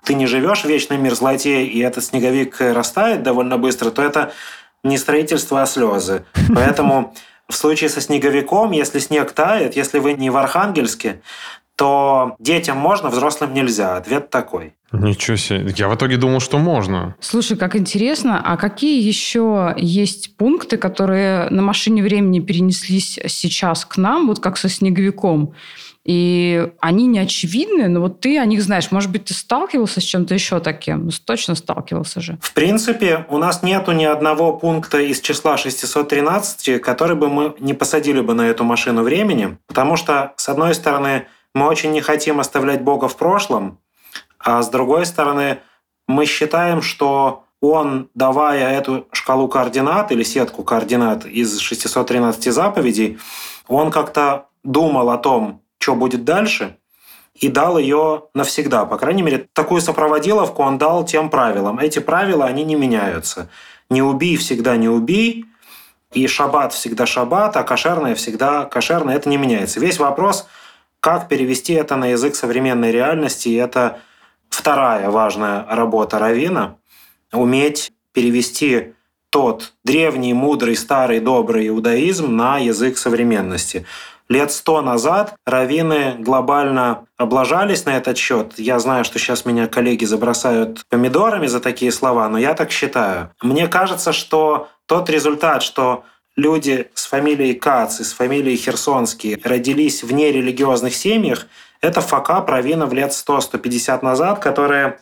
ты 0.04 0.14
не 0.14 0.26
живешь 0.26 0.64
в 0.64 0.66
вечный 0.66 0.98
мир 0.98 1.14
злодей, 1.14 1.66
и 1.66 1.80
этот 1.80 2.04
снеговик 2.04 2.60
растает 2.60 3.22
довольно 3.22 3.56
быстро, 3.56 3.90
то 3.90 4.02
это 4.02 4.32
не 4.82 4.98
строительство, 4.98 5.62
а 5.62 5.66
слезы. 5.66 6.24
Поэтому 6.54 7.14
в 7.48 7.54
случае 7.54 7.90
со 7.90 8.00
снеговиком, 8.00 8.72
если 8.72 8.98
снег 8.98 9.32
тает, 9.32 9.76
если 9.76 9.98
вы 9.98 10.14
не 10.14 10.30
в 10.30 10.36
Архангельске, 10.36 11.20
то 11.76 12.36
детям 12.38 12.78
можно, 12.78 13.10
взрослым 13.10 13.54
нельзя. 13.54 13.96
Ответ 13.96 14.30
такой. 14.30 14.74
Ничего 14.92 15.36
себе. 15.36 15.74
Я 15.76 15.88
в 15.88 15.94
итоге 15.96 16.16
думал, 16.16 16.40
что 16.40 16.58
можно. 16.58 17.16
Слушай, 17.20 17.56
как 17.56 17.74
интересно, 17.74 18.40
а 18.44 18.56
какие 18.56 19.02
еще 19.02 19.74
есть 19.76 20.36
пункты, 20.36 20.76
которые 20.76 21.50
на 21.50 21.62
машине 21.62 22.02
времени 22.02 22.38
перенеслись 22.40 23.18
сейчас 23.26 23.84
к 23.84 23.96
нам, 23.96 24.28
вот 24.28 24.38
как 24.38 24.56
со 24.56 24.68
снеговиком? 24.68 25.54
И 26.04 26.68
они 26.80 27.06
не 27.06 27.18
очевидны, 27.18 27.88
но 27.88 28.00
вот 28.00 28.20
ты 28.20 28.38
о 28.38 28.44
них 28.44 28.62
знаешь. 28.62 28.90
Может 28.90 29.10
быть, 29.10 29.24
ты 29.24 29.34
сталкивался 29.34 30.02
с 30.02 30.04
чем-то 30.04 30.34
еще 30.34 30.60
таким? 30.60 31.06
Ну, 31.06 31.10
точно 31.24 31.54
сталкивался 31.54 32.20
же. 32.20 32.38
В 32.42 32.52
принципе, 32.52 33.24
у 33.30 33.38
нас 33.38 33.62
нету 33.62 33.92
ни 33.92 34.04
одного 34.04 34.52
пункта 34.52 35.00
из 35.00 35.20
числа 35.22 35.56
613, 35.56 36.80
который 36.82 37.16
бы 37.16 37.28
мы 37.30 37.54
не 37.58 37.72
посадили 37.72 38.20
бы 38.20 38.34
на 38.34 38.42
эту 38.42 38.64
машину 38.64 39.02
времени, 39.02 39.56
потому 39.66 39.96
что, 39.96 40.34
с 40.36 40.48
одной 40.50 40.74
стороны, 40.74 41.26
мы 41.54 41.66
очень 41.66 41.92
не 41.92 42.00
хотим 42.00 42.40
оставлять 42.40 42.82
Бога 42.82 43.08
в 43.08 43.16
прошлом, 43.16 43.78
а 44.38 44.62
с 44.62 44.68
другой 44.68 45.06
стороны, 45.06 45.60
мы 46.06 46.26
считаем, 46.26 46.82
что 46.82 47.44
он, 47.60 48.10
давая 48.14 48.78
эту 48.78 49.08
шкалу 49.12 49.48
координат 49.48 50.12
или 50.12 50.22
сетку 50.22 50.64
координат 50.64 51.24
из 51.24 51.58
613 51.58 52.52
заповедей, 52.52 53.18
он 53.68 53.90
как-то 53.90 54.48
думал 54.62 55.10
о 55.10 55.18
том, 55.18 55.62
что 55.78 55.94
будет 55.94 56.24
дальше, 56.24 56.76
и 57.34 57.48
дал 57.48 57.78
ее 57.78 58.24
навсегда. 58.34 58.84
По 58.84 58.96
крайней 58.96 59.22
мере, 59.22 59.48
такую 59.52 59.80
сопроводиловку 59.80 60.62
он 60.62 60.78
дал 60.78 61.04
тем 61.04 61.30
правилам. 61.30 61.78
Эти 61.78 61.98
правила, 61.98 62.44
они 62.46 62.64
не 62.64 62.76
меняются. 62.76 63.50
Не 63.90 64.02
убей 64.02 64.36
всегда 64.36 64.76
не 64.76 64.88
убей, 64.88 65.46
и 66.12 66.26
шаббат 66.28 66.72
всегда 66.72 67.06
шаббат, 67.06 67.56
а 67.56 67.64
кошерное 67.64 68.14
всегда 68.14 68.64
кошерное. 68.64 69.16
Это 69.16 69.28
не 69.28 69.36
меняется. 69.36 69.80
Весь 69.80 69.98
вопрос, 69.98 70.46
как 71.04 71.28
перевести 71.28 71.74
это 71.74 71.96
на 71.96 72.06
язык 72.06 72.34
современной 72.34 72.90
реальности, 72.90 73.54
это 73.54 73.98
вторая 74.48 75.10
важная 75.10 75.66
работа 75.68 76.18
Равина– 76.18 76.78
уметь 77.32 77.92
перевести 78.14 78.94
тот 79.28 79.74
древний, 79.84 80.32
мудрый, 80.32 80.76
старый, 80.76 81.20
добрый 81.20 81.68
иудаизм 81.68 82.34
на 82.34 82.56
язык 82.56 82.96
современности. 82.96 83.84
Лет 84.30 84.50
сто 84.50 84.80
назад 84.80 85.34
раввины 85.44 86.14
глобально 86.20 87.04
облажались 87.18 87.84
на 87.84 87.98
этот 87.98 88.16
счет. 88.16 88.54
Я 88.56 88.78
знаю, 88.78 89.04
что 89.04 89.18
сейчас 89.18 89.44
меня 89.44 89.66
коллеги 89.66 90.06
забросают 90.06 90.86
помидорами 90.88 91.48
за 91.48 91.60
такие 91.60 91.92
слова, 91.92 92.26
но 92.30 92.38
я 92.38 92.54
так 92.54 92.70
считаю. 92.70 93.30
Мне 93.42 93.68
кажется, 93.68 94.14
что 94.14 94.68
тот 94.86 95.10
результат, 95.10 95.62
что 95.62 96.04
люди 96.36 96.90
с 96.94 97.06
фамилией 97.06 97.54
Кац 97.54 98.00
и 98.00 98.04
с 98.04 98.12
фамилией 98.12 98.56
Херсонский 98.56 99.40
родились 99.42 100.02
в 100.02 100.12
нерелигиозных 100.12 100.94
семьях, 100.94 101.46
это 101.80 102.00
факап 102.00 102.48
раввинов 102.48 102.92
лет 102.92 103.10
100-150 103.10 104.04
назад, 104.04 104.40
которые 104.40 105.00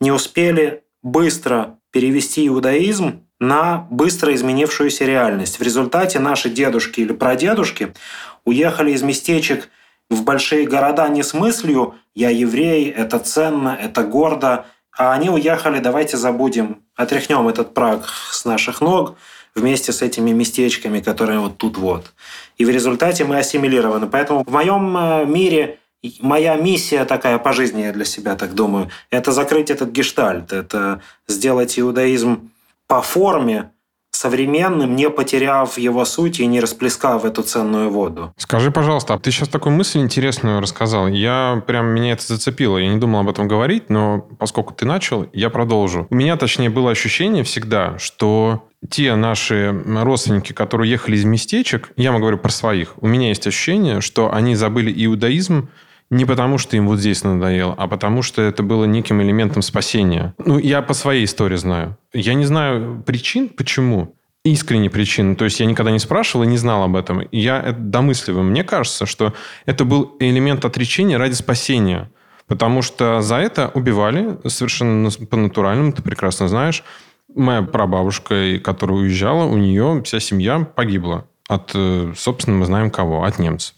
не 0.00 0.12
успели 0.12 0.82
быстро 1.02 1.78
перевести 1.90 2.46
иудаизм 2.46 3.24
на 3.40 3.86
быстро 3.90 4.34
изменившуюся 4.34 5.04
реальность. 5.04 5.58
В 5.58 5.62
результате 5.62 6.18
наши 6.18 6.50
дедушки 6.50 7.00
или 7.00 7.12
прадедушки 7.12 7.94
уехали 8.44 8.92
из 8.92 9.02
местечек 9.02 9.68
в 10.10 10.22
большие 10.22 10.66
города 10.66 11.08
не 11.08 11.22
с 11.22 11.34
мыслью 11.34 11.94
«я 12.14 12.30
еврей, 12.30 12.90
это 12.90 13.18
ценно, 13.18 13.78
это 13.80 14.02
гордо», 14.04 14.66
а 14.96 15.12
они 15.12 15.30
уехали 15.30 15.78
«давайте 15.78 16.16
забудем, 16.16 16.82
отряхнем 16.96 17.46
этот 17.48 17.74
праг 17.74 18.08
с 18.30 18.44
наших 18.44 18.80
ног», 18.80 19.16
вместе 19.58 19.92
с 19.92 20.02
этими 20.02 20.30
местечками, 20.30 21.00
которые 21.00 21.40
вот 21.40 21.58
тут 21.58 21.76
вот. 21.76 22.12
И 22.56 22.64
в 22.64 22.70
результате 22.70 23.24
мы 23.24 23.38
ассимилированы. 23.38 24.06
Поэтому 24.06 24.44
в 24.44 24.50
моем 24.50 24.96
э, 24.96 25.26
мире 25.26 25.78
моя 26.20 26.56
миссия 26.56 27.04
такая 27.04 27.38
по 27.38 27.52
жизни, 27.52 27.82
я 27.82 27.92
для 27.92 28.04
себя 28.04 28.36
так 28.36 28.54
думаю, 28.54 28.90
это 29.10 29.32
закрыть 29.32 29.70
этот 29.70 29.90
гештальт, 29.90 30.52
это 30.52 31.02
сделать 31.26 31.78
иудаизм 31.78 32.50
по 32.86 33.02
форме 33.02 33.70
современным, 34.10 34.96
не 34.96 35.10
потеряв 35.10 35.78
его 35.78 36.04
суть 36.04 36.40
и 36.40 36.46
не 36.46 36.60
расплескав 36.60 37.24
эту 37.24 37.42
ценную 37.42 37.90
воду. 37.90 38.32
Скажи, 38.36 38.70
пожалуйста, 38.70 39.14
а 39.14 39.18
ты 39.18 39.30
сейчас 39.30 39.48
такую 39.48 39.76
мысль 39.76 40.00
интересную 40.00 40.60
рассказал. 40.60 41.06
Я 41.06 41.62
прям, 41.66 41.86
меня 41.88 42.12
это 42.12 42.26
зацепило. 42.26 42.78
Я 42.78 42.88
не 42.88 42.98
думал 42.98 43.20
об 43.20 43.28
этом 43.28 43.46
говорить, 43.46 43.90
но 43.90 44.20
поскольку 44.38 44.74
ты 44.74 44.86
начал, 44.86 45.26
я 45.32 45.50
продолжу. 45.50 46.06
У 46.10 46.14
меня, 46.14 46.36
точнее, 46.36 46.70
было 46.70 46.90
ощущение 46.90 47.44
всегда, 47.44 47.98
что 47.98 48.67
те 48.88 49.14
наши 49.16 49.72
родственники, 49.86 50.52
которые 50.52 50.90
ехали 50.90 51.16
из 51.16 51.24
местечек, 51.24 51.90
я 51.96 52.12
вам 52.12 52.20
говорю 52.20 52.38
про 52.38 52.50
своих, 52.50 52.94
у 53.02 53.06
меня 53.06 53.28
есть 53.28 53.46
ощущение, 53.46 54.00
что 54.00 54.32
они 54.32 54.54
забыли 54.54 54.92
иудаизм 55.04 55.68
не 56.10 56.24
потому, 56.24 56.56
что 56.58 56.76
им 56.76 56.86
вот 56.86 56.98
здесь 57.00 57.22
надоело, 57.22 57.74
а 57.76 57.86
потому, 57.86 58.22
что 58.22 58.40
это 58.40 58.62
было 58.62 58.84
неким 58.84 59.20
элементом 59.20 59.60
спасения. 59.62 60.34
Ну, 60.38 60.58
я 60.58 60.80
по 60.80 60.94
своей 60.94 61.24
истории 61.24 61.56
знаю. 61.56 61.98
Я 62.14 62.34
не 62.34 62.46
знаю 62.46 63.02
причин, 63.06 63.50
почему. 63.50 64.14
Искренне 64.44 64.88
причин. 64.88 65.36
То 65.36 65.44
есть 65.44 65.60
я 65.60 65.66
никогда 65.66 65.90
не 65.90 65.98
спрашивал 65.98 66.44
и 66.44 66.46
не 66.46 66.56
знал 66.56 66.84
об 66.84 66.96
этом. 66.96 67.22
Я 67.30 67.60
это 67.60 67.78
домысливаю. 67.78 68.44
Мне 68.44 68.64
кажется, 68.64 69.04
что 69.04 69.34
это 69.66 69.84
был 69.84 70.16
элемент 70.20 70.64
отречения 70.64 71.18
ради 71.18 71.34
спасения. 71.34 72.10
Потому 72.46 72.80
что 72.80 73.20
за 73.20 73.36
это 73.36 73.70
убивали 73.74 74.38
совершенно 74.46 75.10
по-натуральному, 75.10 75.92
ты 75.92 76.02
прекрасно 76.02 76.48
знаешь. 76.48 76.82
Моя 77.34 77.62
прабабушка, 77.62 78.58
которая 78.58 78.98
уезжала, 78.98 79.44
у 79.44 79.56
нее 79.56 80.02
вся 80.04 80.20
семья 80.20 80.60
погибла. 80.60 81.26
От, 81.48 81.72
э, 81.74 82.12
собственно, 82.16 82.56
мы 82.58 82.66
знаем 82.66 82.90
кого, 82.90 83.24
от 83.24 83.38
немцев. 83.38 83.74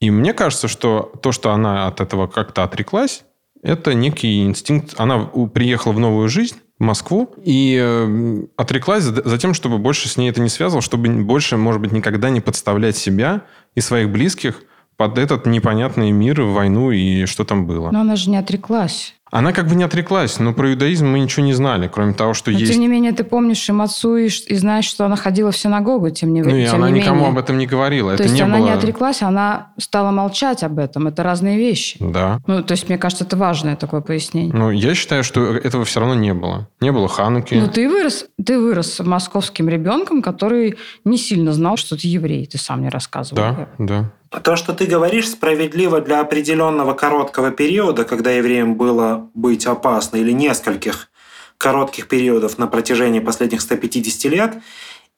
И 0.00 0.10
мне 0.10 0.32
кажется, 0.32 0.68
что 0.68 1.12
то, 1.22 1.32
что 1.32 1.52
она 1.52 1.86
от 1.86 2.00
этого 2.00 2.26
как-то 2.28 2.62
отреклась, 2.62 3.24
это 3.62 3.94
некий 3.94 4.44
инстинкт. 4.44 4.94
Она 4.98 5.18
приехала 5.52 5.92
в 5.92 5.98
новую 5.98 6.28
жизнь, 6.28 6.56
в 6.78 6.84
Москву, 6.84 7.34
и 7.42 7.76
э, 7.80 8.46
отреклась 8.56 9.02
за 9.02 9.38
тем, 9.38 9.52
чтобы 9.52 9.78
больше 9.78 10.08
с 10.08 10.16
ней 10.16 10.30
это 10.30 10.40
не 10.40 10.48
связывало, 10.48 10.82
чтобы 10.82 11.08
больше, 11.08 11.56
может 11.56 11.80
быть, 11.80 11.90
никогда 11.90 12.30
не 12.30 12.40
подставлять 12.40 12.96
себя 12.96 13.42
и 13.74 13.80
своих 13.80 14.10
близких 14.10 14.62
под 14.96 15.18
этот 15.18 15.46
непонятный 15.46 16.10
мир, 16.10 16.42
войну 16.42 16.90
и 16.90 17.24
что 17.26 17.44
там 17.44 17.66
было. 17.66 17.90
Но 17.90 18.00
она 18.00 18.16
же 18.16 18.30
не 18.30 18.36
отреклась. 18.36 19.14
Она 19.30 19.52
как 19.52 19.66
бы 19.66 19.74
не 19.74 19.84
отреклась, 19.84 20.38
но 20.38 20.52
про 20.52 20.72
иудаизм 20.72 21.06
мы 21.06 21.20
ничего 21.20 21.44
не 21.44 21.52
знали, 21.52 21.88
кроме 21.92 22.14
того, 22.14 22.34
что 22.34 22.50
но, 22.50 22.58
есть... 22.58 22.72
тем 22.72 22.80
не 22.80 22.88
менее, 22.88 23.12
ты 23.12 23.24
помнишь 23.24 23.68
им 23.68 23.82
отцу 23.82 24.16
и, 24.16 24.26
и 24.26 24.54
знаешь, 24.56 24.86
что 24.86 25.04
она 25.04 25.16
ходила 25.16 25.50
в 25.50 25.56
синагогу, 25.56 26.10
тем 26.10 26.32
не, 26.32 26.42
ну, 26.42 26.56
и 26.56 26.64
тем 26.64 26.76
она 26.76 26.90
не 26.90 27.00
никому 27.00 27.16
менее. 27.16 27.32
об 27.32 27.38
этом 27.38 27.58
не 27.58 27.66
говорила. 27.66 28.10
То 28.10 28.14
это 28.14 28.22
есть 28.24 28.34
не 28.34 28.42
она 28.42 28.58
было... 28.58 28.66
не 28.66 28.70
отреклась, 28.72 29.22
она 29.22 29.72
стала 29.78 30.10
молчать 30.10 30.62
об 30.62 30.78
этом. 30.78 31.08
Это 31.08 31.22
разные 31.22 31.58
вещи. 31.58 31.98
Да. 32.00 32.40
Ну, 32.46 32.62
то 32.62 32.72
есть, 32.72 32.88
мне 32.88 32.98
кажется, 32.98 33.24
это 33.24 33.36
важное 33.36 33.76
такое 33.76 34.00
пояснение. 34.00 34.54
Ну, 34.54 34.70
я 34.70 34.94
считаю, 34.94 35.24
что 35.24 35.54
этого 35.54 35.84
все 35.84 36.00
равно 36.00 36.14
не 36.14 36.32
было. 36.32 36.68
Не 36.80 36.92
было 36.92 37.08
Хануки. 37.08 37.54
Но 37.54 37.66
ты 37.68 37.88
вырос, 37.88 38.26
ты 38.44 38.58
вырос 38.58 39.00
московским 39.00 39.68
ребенком, 39.68 40.22
который 40.22 40.76
не 41.04 41.18
сильно 41.18 41.52
знал, 41.52 41.76
что 41.76 41.96
ты 41.96 42.06
еврей. 42.08 42.46
Ты 42.46 42.58
сам 42.58 42.80
мне 42.80 42.88
рассказывал. 42.88 43.36
Да, 43.36 43.68
да. 43.78 44.12
То, 44.30 44.56
что 44.56 44.74
ты 44.74 44.86
говоришь, 44.86 45.30
справедливо 45.30 46.00
для 46.00 46.20
определенного 46.20 46.92
короткого 46.92 47.50
периода, 47.50 48.04
когда 48.04 48.30
евреям 48.30 48.74
было 48.74 49.30
быть 49.34 49.66
опасно, 49.66 50.16
или 50.18 50.32
нескольких 50.32 51.10
коротких 51.56 52.08
периодов 52.08 52.58
на 52.58 52.66
протяжении 52.66 53.20
последних 53.20 53.62
150 53.62 54.32
лет, 54.32 54.58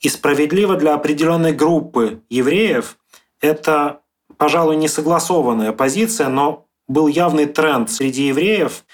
и 0.01 0.09
справедливо 0.09 0.77
для 0.77 0.95
определенной 0.95 1.53
группы 1.53 2.23
евреев. 2.31 2.97
Это, 3.41 4.01
пожалуй, 4.37 4.77
не 4.77 4.89
согласованная 4.89 5.73
позиция, 5.73 6.29
но 6.29 6.67
был 6.89 7.07
явный 7.09 7.47
тренд 7.47 7.91
среди 7.91 8.29
евреев, 8.29 8.85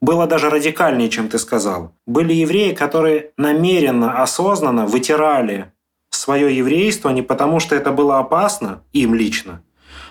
было 0.00 0.26
даже 0.26 0.50
радикальнее, 0.50 1.10
чем 1.10 1.28
ты 1.28 1.38
сказал. 1.38 1.94
Были 2.06 2.32
евреи, 2.32 2.72
которые 2.72 3.32
намеренно, 3.36 4.22
осознанно 4.22 4.86
вытирали 4.86 5.72
свое 6.20 6.54
еврейство 6.54 7.08
не 7.08 7.22
потому, 7.22 7.60
что 7.60 7.74
это 7.74 7.92
было 7.92 8.18
опасно 8.18 8.82
им 8.92 9.14
лично, 9.14 9.62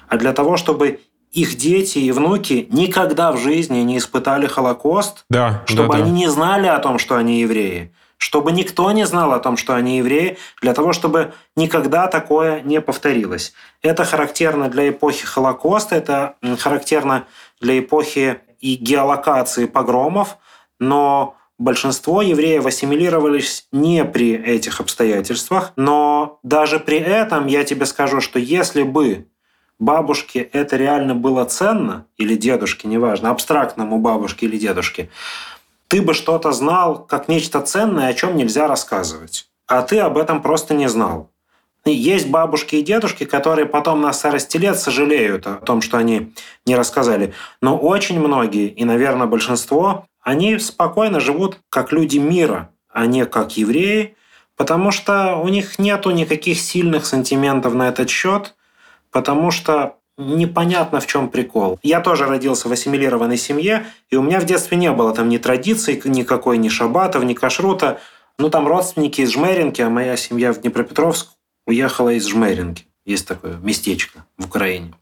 а 0.07 0.17
для 0.17 0.33
того, 0.33 0.57
чтобы 0.57 1.01
их 1.31 1.55
дети 1.55 1.99
и 1.99 2.11
внуки 2.11 2.67
никогда 2.71 3.31
в 3.31 3.37
жизни 3.37 3.79
не 3.79 3.99
испытали 3.99 4.47
Холокост, 4.47 5.25
Да, 5.29 5.61
чтобы 5.67 5.89
да, 5.89 5.99
да. 5.99 6.03
они 6.03 6.11
не 6.11 6.27
знали 6.27 6.65
о 6.65 6.79
том, 6.79 6.97
что 6.97 7.15
они 7.15 7.41
евреи, 7.41 7.93
чтобы 8.17 8.51
никто 8.51 8.91
не 8.91 9.05
знал 9.05 9.33
о 9.33 9.39
том, 9.39 9.55
что 9.55 9.75
они 9.75 9.99
евреи, 9.99 10.37
для 10.61 10.73
того, 10.73 10.93
чтобы 10.93 11.33
никогда 11.55 12.07
такое 12.07 12.61
не 12.61 12.81
повторилось. 12.81 13.53
Это 13.83 14.03
характерно 14.03 14.67
для 14.67 14.89
эпохи 14.89 15.27
Холокоста, 15.27 15.95
это 15.95 16.35
характерно 16.57 17.25
для 17.61 17.77
эпохи 17.77 18.41
и 18.59 18.73
геолокации 18.75 19.67
погромов, 19.67 20.37
но 20.79 21.35
большинство 21.59 22.21
евреев 22.21 22.65
ассимилировались 22.65 23.67
не 23.71 24.03
при 24.05 24.33
этих 24.33 24.79
обстоятельствах, 24.79 25.73
но 25.75 26.39
даже 26.41 26.79
при 26.79 26.97
этом 26.97 27.45
я 27.45 27.63
тебе 27.63 27.85
скажу, 27.85 28.21
что 28.21 28.39
если 28.39 28.81
бы 28.81 29.27
бабушке 29.77 30.39
это 30.39 30.77
реально 30.77 31.13
было 31.13 31.45
ценно, 31.45 32.05
или 32.17 32.35
дедушке, 32.35 32.87
неважно, 32.87 33.29
абстрактному 33.29 33.99
бабушке 33.99 34.47
или 34.47 34.57
дедушке, 34.57 35.09
ты 35.89 36.01
бы 36.01 36.13
что-то 36.13 36.51
знал 36.51 37.05
как 37.05 37.27
нечто 37.27 37.61
ценное, 37.61 38.07
о 38.07 38.13
чем 38.13 38.35
нельзя 38.35 38.67
рассказывать. 38.67 39.47
А 39.67 39.81
ты 39.81 39.99
об 39.99 40.17
этом 40.17 40.41
просто 40.41 40.73
не 40.73 40.87
знал. 40.87 41.29
И 41.85 41.91
Есть 41.91 42.29
бабушки 42.29 42.75
и 42.75 42.83
дедушки, 42.83 43.23
которые 43.23 43.65
потом 43.65 44.01
на 44.01 44.11
старости 44.13 44.57
лет 44.57 44.77
сожалеют 44.77 45.47
о 45.47 45.55
том, 45.55 45.81
что 45.81 45.97
они 45.97 46.33
не 46.65 46.75
рассказали. 46.75 47.33
Но 47.61 47.77
очень 47.77 48.19
многие, 48.19 48.67
и, 48.67 48.83
наверное, 48.83 49.27
большинство, 49.27 50.05
они 50.21 50.59
спокойно 50.59 51.19
живут 51.19 51.57
как 51.69 51.91
люди 51.91 52.17
мира, 52.17 52.69
а 52.91 53.05
не 53.05 53.25
как 53.25 53.57
евреи, 53.57 54.15
потому 54.55 54.91
что 54.91 55.35
у 55.37 55.47
них 55.47 55.79
нету 55.79 56.11
никаких 56.11 56.59
сильных 56.59 57.05
сантиментов 57.05 57.73
на 57.73 57.87
этот 57.87 58.09
счет, 58.09 58.55
потому 59.11 59.51
что 59.51 59.95
непонятно 60.17 60.99
в 60.99 61.07
чем 61.07 61.29
прикол. 61.29 61.79
Я 61.81 62.01
тоже 62.01 62.25
родился 62.25 62.67
в 62.67 62.71
ассимилированной 62.71 63.37
семье, 63.37 63.85
и 64.09 64.17
у 64.17 64.21
меня 64.21 64.39
в 64.39 64.45
детстве 64.45 64.77
не 64.77 64.91
было 64.91 65.13
там 65.13 65.29
ни 65.29 65.37
традиций 65.37 66.01
никакой, 66.03 66.57
ни 66.57 66.67
шабатов, 66.67 67.23
ни 67.23 67.33
кашрута. 67.33 67.99
Ну, 68.37 68.49
там 68.49 68.67
родственники 68.67 69.21
из 69.21 69.31
Жмеринки, 69.31 69.81
а 69.81 69.89
моя 69.89 70.17
семья 70.17 70.51
в 70.53 70.61
Днепропетровск 70.61 71.29
уехала 71.65 72.09
из 72.09 72.27
Жмеринки. 72.27 72.85
Есть 73.05 73.27
такое 73.27 73.55
местечко 73.57 74.25
в 74.37 74.45
Украине. 74.45 74.93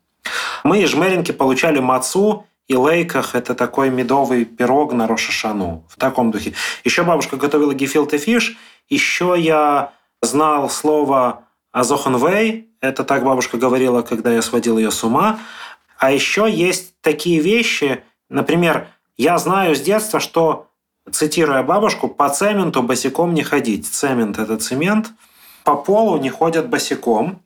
Мы 0.63 0.83
из 0.83 0.89
Жмеринки 0.89 1.31
получали 1.31 1.79
мацу 1.79 2.45
и 2.67 2.75
лейках. 2.75 3.35
Это 3.35 3.55
такой 3.55 3.89
медовый 3.89 4.45
пирог 4.45 4.93
на 4.93 5.07
Рошашану. 5.07 5.85
В 5.89 5.97
таком 5.97 6.31
духе. 6.31 6.53
Еще 6.83 7.03
бабушка 7.03 7.37
готовила 7.37 7.73
гефилте 7.73 8.17
фиш. 8.17 8.57
Еще 8.89 9.35
я 9.37 9.93
знал 10.21 10.69
слово 10.69 11.43
азоханвей. 11.71 12.69
Это 12.81 13.03
так 13.03 13.23
бабушка 13.23 13.57
говорила, 13.57 14.01
когда 14.01 14.33
я 14.33 14.41
сводил 14.41 14.77
ее 14.77 14.91
с 14.91 15.03
ума. 15.03 15.39
А 15.97 16.11
еще 16.11 16.49
есть 16.49 16.93
такие 17.01 17.39
вещи, 17.39 18.03
например, 18.29 18.87
я 19.17 19.39
знаю 19.39 19.75
с 19.75 19.81
детства, 19.81 20.19
что, 20.19 20.67
цитируя 21.11 21.63
бабушку, 21.63 22.07
по 22.07 22.29
цементу 22.29 22.83
босиком 22.83 23.33
не 23.33 23.41
ходить. 23.41 23.87
Цемент– 23.87 24.37
это 24.39 24.57
цемент. 24.57 25.11
По 25.63 25.75
полу 25.75 26.17
не 26.17 26.29
ходят 26.29 26.69
босиком. 26.69 27.41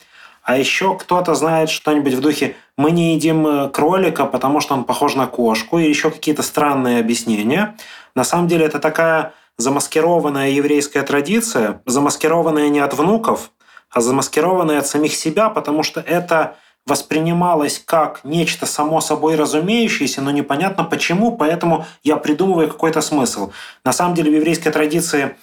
А 0.52 0.58
еще 0.58 0.98
кто-то 0.98 1.34
знает 1.34 1.70
что-нибудь 1.70 2.14
в 2.14 2.20
духе 2.20 2.58
«мы 2.76 2.92
не 2.92 3.14
едим 3.14 3.48
э, 3.48 3.70
кролика, 3.70 4.26
потому 4.26 4.60
что 4.60 4.74
он 4.74 4.84
похож 4.84 5.16
на 5.16 5.26
кошку» 5.26 5.80
и 5.80 5.88
еще 5.88 6.12
какие-то 6.12 6.44
странные 6.44 7.00
объяснения. 7.00 7.78
На 8.16 8.26
самом 8.26 8.50
деле 8.50 8.66
это 8.66 8.80
такая 8.80 9.32
замаскированная 9.58 10.50
еврейская 10.50 11.04
традиция, 11.04 11.82
замаскированная 11.86 12.68
не 12.68 12.82
от 12.82 12.94
внуков, 12.94 13.52
а 13.90 14.02
замаскированная 14.02 14.80
от 14.80 14.88
самих 14.88 15.16
себя, 15.16 15.50
потому 15.50 15.84
что 15.84 16.02
это 16.02 16.58
воспринималось 16.86 17.82
как 17.86 18.20
нечто 18.26 18.66
само 18.66 19.00
собой 19.00 19.36
разумеющееся, 19.36 20.22
но 20.22 20.32
непонятно 20.32 20.84
почему, 20.84 21.38
поэтому 21.38 21.86
я 22.04 22.18
придумываю 22.18 22.68
какой-то 22.68 23.00
смысл. 23.00 23.52
На 23.86 23.94
самом 23.94 24.16
деле 24.16 24.32
в 24.32 24.36
еврейской 24.36 24.72
традиции 24.72 25.38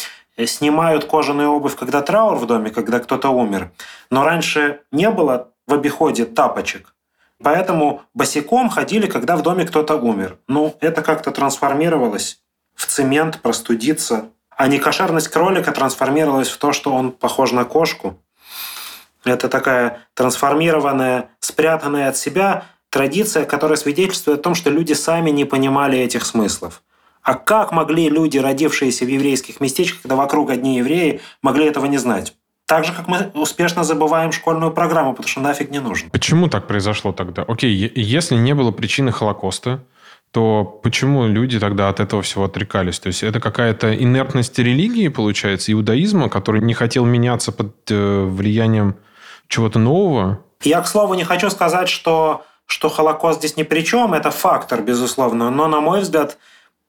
снимают 0.46 1.04
кожаную 1.04 1.50
обувь, 1.50 1.76
когда 1.76 2.02
траур 2.02 2.36
в 2.36 2.46
доме, 2.46 2.70
когда 2.70 3.00
кто-то 3.00 3.30
умер. 3.30 3.72
Но 4.10 4.24
раньше 4.24 4.80
не 4.92 5.10
было 5.10 5.48
в 5.66 5.74
обиходе 5.74 6.24
тапочек. 6.24 6.94
Поэтому 7.42 8.02
босиком 8.14 8.68
ходили, 8.68 9.06
когда 9.06 9.36
в 9.36 9.42
доме 9.42 9.64
кто-то 9.64 9.96
умер. 9.96 10.38
Ну, 10.48 10.76
это 10.80 11.02
как-то 11.02 11.30
трансформировалось 11.30 12.40
в 12.74 12.86
цемент, 12.86 13.40
простудиться. 13.40 14.30
А 14.50 14.66
некошерность 14.66 15.28
кролика 15.28 15.72
трансформировалась 15.72 16.48
в 16.48 16.58
то, 16.58 16.72
что 16.72 16.92
он 16.92 17.12
похож 17.12 17.52
на 17.52 17.64
кошку. 17.64 18.20
Это 19.24 19.48
такая 19.48 20.00
трансформированная, 20.14 21.30
спрятанная 21.40 22.08
от 22.08 22.16
себя 22.16 22.64
традиция, 22.90 23.44
которая 23.44 23.76
свидетельствует 23.76 24.40
о 24.40 24.42
том, 24.42 24.54
что 24.54 24.70
люди 24.70 24.94
сами 24.94 25.30
не 25.30 25.44
понимали 25.44 25.98
этих 25.98 26.24
смыслов. 26.24 26.82
А 27.22 27.34
как 27.34 27.72
могли 27.72 28.08
люди, 28.08 28.38
родившиеся 28.38 29.04
в 29.04 29.08
еврейских 29.08 29.60
местечках, 29.60 30.02
когда 30.02 30.16
вокруг 30.16 30.50
одни 30.50 30.78
евреи, 30.78 31.20
могли 31.42 31.66
этого 31.66 31.86
не 31.86 31.98
знать? 31.98 32.34
Так 32.66 32.84
же, 32.84 32.92
как 32.92 33.08
мы 33.08 33.30
успешно 33.34 33.82
забываем 33.82 34.30
школьную 34.30 34.72
программу, 34.72 35.12
потому 35.12 35.28
что 35.28 35.40
нафиг 35.40 35.70
не 35.70 35.78
нужно. 35.78 36.10
Почему 36.10 36.48
так 36.48 36.66
произошло 36.66 37.12
тогда? 37.12 37.42
Окей, 37.42 37.90
если 37.94 38.34
не 38.34 38.54
было 38.54 38.72
причины 38.72 39.10
Холокоста, 39.10 39.82
то 40.32 40.64
почему 40.82 41.26
люди 41.26 41.58
тогда 41.58 41.88
от 41.88 42.00
этого 42.00 42.20
всего 42.20 42.44
отрекались? 42.44 43.00
То 43.00 43.06
есть 43.06 43.22
это 43.22 43.40
какая-то 43.40 43.94
инертность 43.94 44.58
религии, 44.58 45.08
получается, 45.08 45.72
иудаизма, 45.72 46.28
который 46.28 46.60
не 46.60 46.74
хотел 46.74 47.06
меняться 47.06 47.52
под 47.52 47.74
э, 47.90 48.24
влиянием 48.24 48.96
чего-то 49.48 49.78
нового? 49.78 50.40
Я, 50.62 50.82
к 50.82 50.88
слову, 50.88 51.14
не 51.14 51.24
хочу 51.24 51.48
сказать, 51.48 51.88
что, 51.88 52.44
что 52.66 52.90
Холокост 52.90 53.38
здесь 53.38 53.56
ни 53.56 53.62
при 53.62 53.80
чем. 53.80 54.12
Это 54.12 54.30
фактор, 54.30 54.82
безусловно. 54.82 55.50
Но, 55.50 55.68
на 55.68 55.80
мой 55.80 56.02
взгляд, 56.02 56.36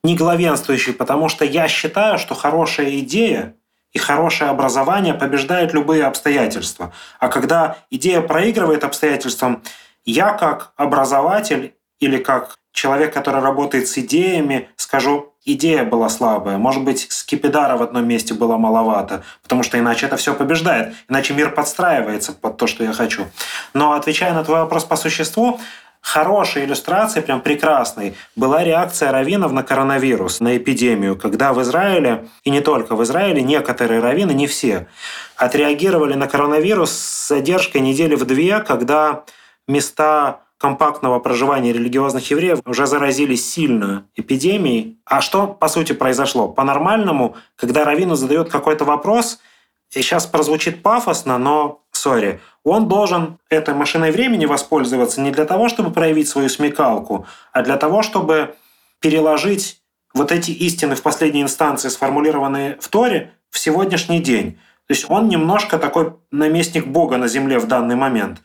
не 0.03 0.15
главенствующий, 0.15 0.93
потому 0.93 1.29
что 1.29 1.45
я 1.45 1.67
считаю, 1.67 2.17
что 2.17 2.35
хорошая 2.35 2.99
идея 2.99 3.55
и 3.91 3.97
хорошее 3.97 4.49
образование 4.49 5.13
побеждает 5.13 5.73
любые 5.73 6.05
обстоятельства. 6.05 6.93
А 7.19 7.27
когда 7.27 7.77
идея 7.89 8.21
проигрывает 8.21 8.83
обстоятельствам, 8.83 9.63
я 10.05 10.33
как 10.33 10.73
образователь 10.77 11.73
или 11.99 12.17
как 12.17 12.55
человек, 12.71 13.13
который 13.13 13.41
работает 13.41 13.88
с 13.88 13.97
идеями, 13.97 14.69
скажу, 14.75 15.33
идея 15.43 15.83
была 15.83 16.09
слабая. 16.09 16.57
Может 16.57 16.83
быть, 16.83 17.07
скипидара 17.12 17.77
в 17.77 17.81
одном 17.81 18.07
месте 18.07 18.33
было 18.33 18.57
маловато, 18.57 19.23
потому 19.41 19.63
что 19.63 19.77
иначе 19.79 20.05
это 20.05 20.17
все 20.17 20.33
побеждает. 20.33 20.93
Иначе 21.09 21.33
мир 21.33 21.51
подстраивается 21.51 22.33
под 22.33 22.57
то, 22.57 22.67
что 22.67 22.83
я 22.83 22.93
хочу. 22.93 23.25
Но 23.73 23.93
отвечая 23.93 24.33
на 24.33 24.43
твой 24.43 24.59
вопрос 24.62 24.85
по 24.85 24.95
существу, 24.95 25.59
хорошей 26.01 26.65
иллюстрацией, 26.65 27.23
прям 27.23 27.41
прекрасной, 27.41 28.15
была 28.35 28.63
реакция 28.63 29.12
раввинов 29.12 29.51
на 29.51 29.63
коронавирус, 29.63 30.39
на 30.39 30.57
эпидемию, 30.57 31.17
когда 31.17 31.53
в 31.53 31.62
Израиле, 31.62 32.27
и 32.43 32.49
не 32.49 32.62
только 32.62 32.95
в 32.95 33.03
Израиле, 33.03 33.41
некоторые 33.41 33.99
раввины, 33.99 34.31
не 34.31 34.47
все, 34.47 34.88
отреагировали 35.35 36.13
на 36.13 36.27
коронавирус 36.27 36.91
с 36.91 37.27
задержкой 37.27 37.81
недели 37.81 38.15
в 38.15 38.25
две, 38.25 38.59
когда 38.59 39.23
места 39.67 40.41
компактного 40.57 41.19
проживания 41.19 41.71
религиозных 41.71 42.29
евреев 42.29 42.59
уже 42.65 42.85
заразились 42.85 43.49
сильно 43.49 44.05
эпидемией. 44.15 44.99
А 45.05 45.21
что, 45.21 45.47
по 45.47 45.69
сути, 45.69 45.93
произошло? 45.93 46.49
По-нормальному, 46.49 47.38
когда 47.55 47.85
Равину 47.85 48.15
задает 48.15 48.49
какой-то 48.49 48.83
вопрос, 48.83 49.39
и 49.91 50.01
сейчас 50.01 50.27
прозвучит 50.27 50.83
пафосно, 50.83 51.38
но, 51.38 51.81
сори, 51.91 52.41
он 52.63 52.88
должен 52.88 53.38
этой 53.50 53.74
машиной 53.74 54.12
времени 54.12 54.45
воспользоваться 54.45 55.22
не 55.22 55.32
для 55.32 55.45
того, 55.45 55.69
чтобы 55.69 55.91
проявить 55.91 56.28
свою 56.28 56.50
смекалку, 56.50 57.26
а 57.52 57.62
для 57.62 57.78
того, 57.78 58.02
чтобы 58.02 58.56
переложить 59.00 59.82
вот 60.13 60.32
эти 60.32 60.52
истины 60.52 60.95
в 60.95 61.02
последней 61.02 61.41
инстанции, 61.41 61.89
сформулированные 61.89 62.78
в 62.80 62.88
Торе, 62.88 63.34
в 63.50 63.60
сегодняшний 63.60 64.19
день. 64.19 64.60
То 64.88 64.93
есть 64.93 65.06
он 65.10 65.28
немножко 65.28 65.78
такой 65.78 66.13
наместник 66.32 66.88
Бога 66.88 67.17
на 67.17 67.28
земле 67.28 67.60
в 67.60 67.67
данный 67.67 67.95
момент. 67.95 68.41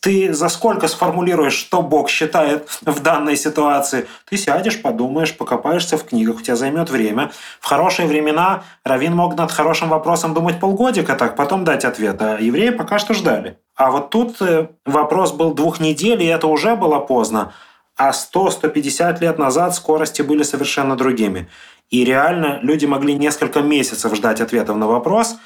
Ты 0.00 0.32
за 0.32 0.48
сколько 0.48 0.88
сформулируешь, 0.88 1.54
что 1.54 1.82
Бог 1.82 2.08
считает 2.08 2.68
в 2.82 3.00
данной 3.00 3.36
ситуации? 3.36 4.06
Ты 4.28 4.36
сядешь, 4.36 4.80
подумаешь, 4.80 5.36
покопаешься 5.36 5.98
в 5.98 6.04
книгах, 6.04 6.36
у 6.36 6.40
тебя 6.42 6.54
займет 6.54 6.90
время. 6.90 7.32
В 7.60 7.66
хорошие 7.66 8.06
времена 8.06 8.62
Равин 8.84 9.16
мог 9.16 9.36
над 9.36 9.50
хорошим 9.50 9.88
вопросом 9.88 10.34
думать 10.34 10.60
полгодика, 10.60 11.16
так 11.16 11.34
потом 11.34 11.64
дать 11.64 11.84
ответ, 11.84 12.20
а 12.20 12.38
евреи 12.38 12.70
пока 12.70 12.98
что 12.98 13.14
ждали. 13.14 13.58
А 13.74 13.90
вот 13.90 14.10
тут 14.10 14.40
э, 14.40 14.68
вопрос 14.84 15.32
был 15.32 15.54
двух 15.54 15.80
недель, 15.80 16.22
и 16.22 16.26
это 16.26 16.46
уже 16.46 16.76
было 16.76 16.98
поздно. 16.98 17.52
А 17.96 18.10
100-150 18.10 19.20
лет 19.20 19.38
назад 19.38 19.74
скорости 19.74 20.22
были 20.22 20.42
совершенно 20.42 20.96
другими. 20.96 21.48
И 21.90 22.04
реально 22.04 22.58
люди 22.62 22.84
могли 22.84 23.14
несколько 23.14 23.60
месяцев 23.60 24.14
ждать 24.14 24.40
ответов 24.40 24.76
на 24.76 24.86
вопрос, 24.86 25.36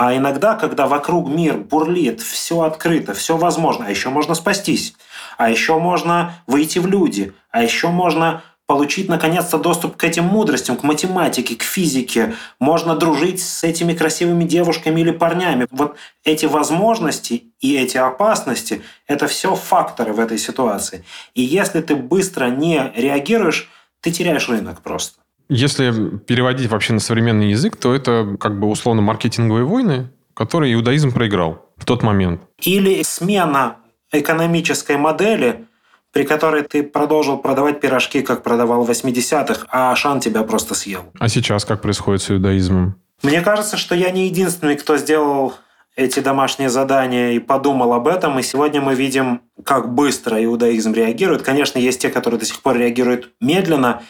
а 0.00 0.16
иногда, 0.16 0.54
когда 0.54 0.86
вокруг 0.86 1.28
мир 1.28 1.58
бурлит, 1.58 2.22
все 2.22 2.62
открыто, 2.62 3.12
все 3.12 3.36
возможно, 3.36 3.84
а 3.84 3.90
еще 3.90 4.08
можно 4.08 4.34
спастись, 4.34 4.94
а 5.36 5.50
еще 5.50 5.78
можно 5.78 6.36
выйти 6.46 6.78
в 6.78 6.86
люди, 6.86 7.34
а 7.50 7.62
еще 7.62 7.88
можно 7.88 8.42
получить 8.66 9.10
наконец-то 9.10 9.58
доступ 9.58 9.98
к 9.98 10.04
этим 10.04 10.24
мудростям, 10.24 10.78
к 10.78 10.84
математике, 10.84 11.54
к 11.54 11.62
физике. 11.62 12.34
Можно 12.58 12.96
дружить 12.96 13.42
с 13.42 13.62
этими 13.62 13.92
красивыми 13.92 14.44
девушками 14.44 15.02
или 15.02 15.10
парнями. 15.10 15.66
Вот 15.70 15.96
эти 16.24 16.46
возможности 16.46 17.52
и 17.60 17.76
эти 17.76 17.98
опасности– 17.98 18.80
это 19.06 19.26
все 19.26 19.54
факторы 19.54 20.14
в 20.14 20.20
этой 20.20 20.38
ситуации. 20.38 21.04
И 21.34 21.42
если 21.42 21.82
ты 21.82 21.94
быстро 21.94 22.46
не 22.46 22.90
реагируешь, 22.96 23.68
ты 24.00 24.12
теряешь 24.12 24.48
рынок 24.48 24.80
просто. 24.80 25.19
Если 25.50 26.16
переводить 26.18 26.70
вообще 26.70 26.92
на 26.92 27.00
современный 27.00 27.50
язык, 27.50 27.76
то 27.76 27.92
это 27.92 28.36
как 28.38 28.58
бы 28.58 28.68
условно 28.68 29.02
маркетинговые 29.02 29.64
войны, 29.64 30.10
которые 30.32 30.72
иудаизм 30.74 31.12
проиграл 31.12 31.66
в 31.76 31.84
тот 31.84 32.02
момент. 32.02 32.40
Или 32.62 33.02
смена 33.02 33.76
экономической 34.12 34.96
модели, 34.96 35.66
при 36.12 36.22
которой 36.22 36.62
ты 36.62 36.84
продолжил 36.84 37.36
продавать 37.36 37.80
пирожки, 37.80 38.22
как 38.22 38.44
продавал 38.44 38.84
в 38.84 38.90
80-х, 38.90 39.66
а 39.70 39.90
Ашан 39.92 40.20
тебя 40.20 40.44
просто 40.44 40.74
съел. 40.74 41.02
А 41.18 41.28
сейчас 41.28 41.64
как 41.64 41.82
происходит 41.82 42.22
с 42.22 42.30
иудаизмом? 42.30 42.94
Мне 43.22 43.40
кажется, 43.40 43.76
что 43.76 43.94
я 43.94 44.10
не 44.12 44.26
единственный, 44.26 44.76
кто 44.76 44.96
сделал 44.96 45.54
эти 45.96 46.20
домашние 46.20 46.70
задания 46.70 47.32
и 47.32 47.38
подумал 47.38 47.92
об 47.92 48.08
этом. 48.08 48.38
И 48.38 48.42
сегодня 48.42 48.80
мы 48.80 48.94
видим, 48.94 49.42
как 49.64 49.92
быстро 49.92 50.42
иудаизм 50.42 50.92
реагирует. 50.92 51.42
Конечно, 51.42 51.78
есть 51.78 52.00
те, 52.00 52.08
которые 52.08 52.38
до 52.38 52.46
сих 52.46 52.62
пор 52.62 52.76
реагируют 52.76 53.30
медленно. 53.40 54.02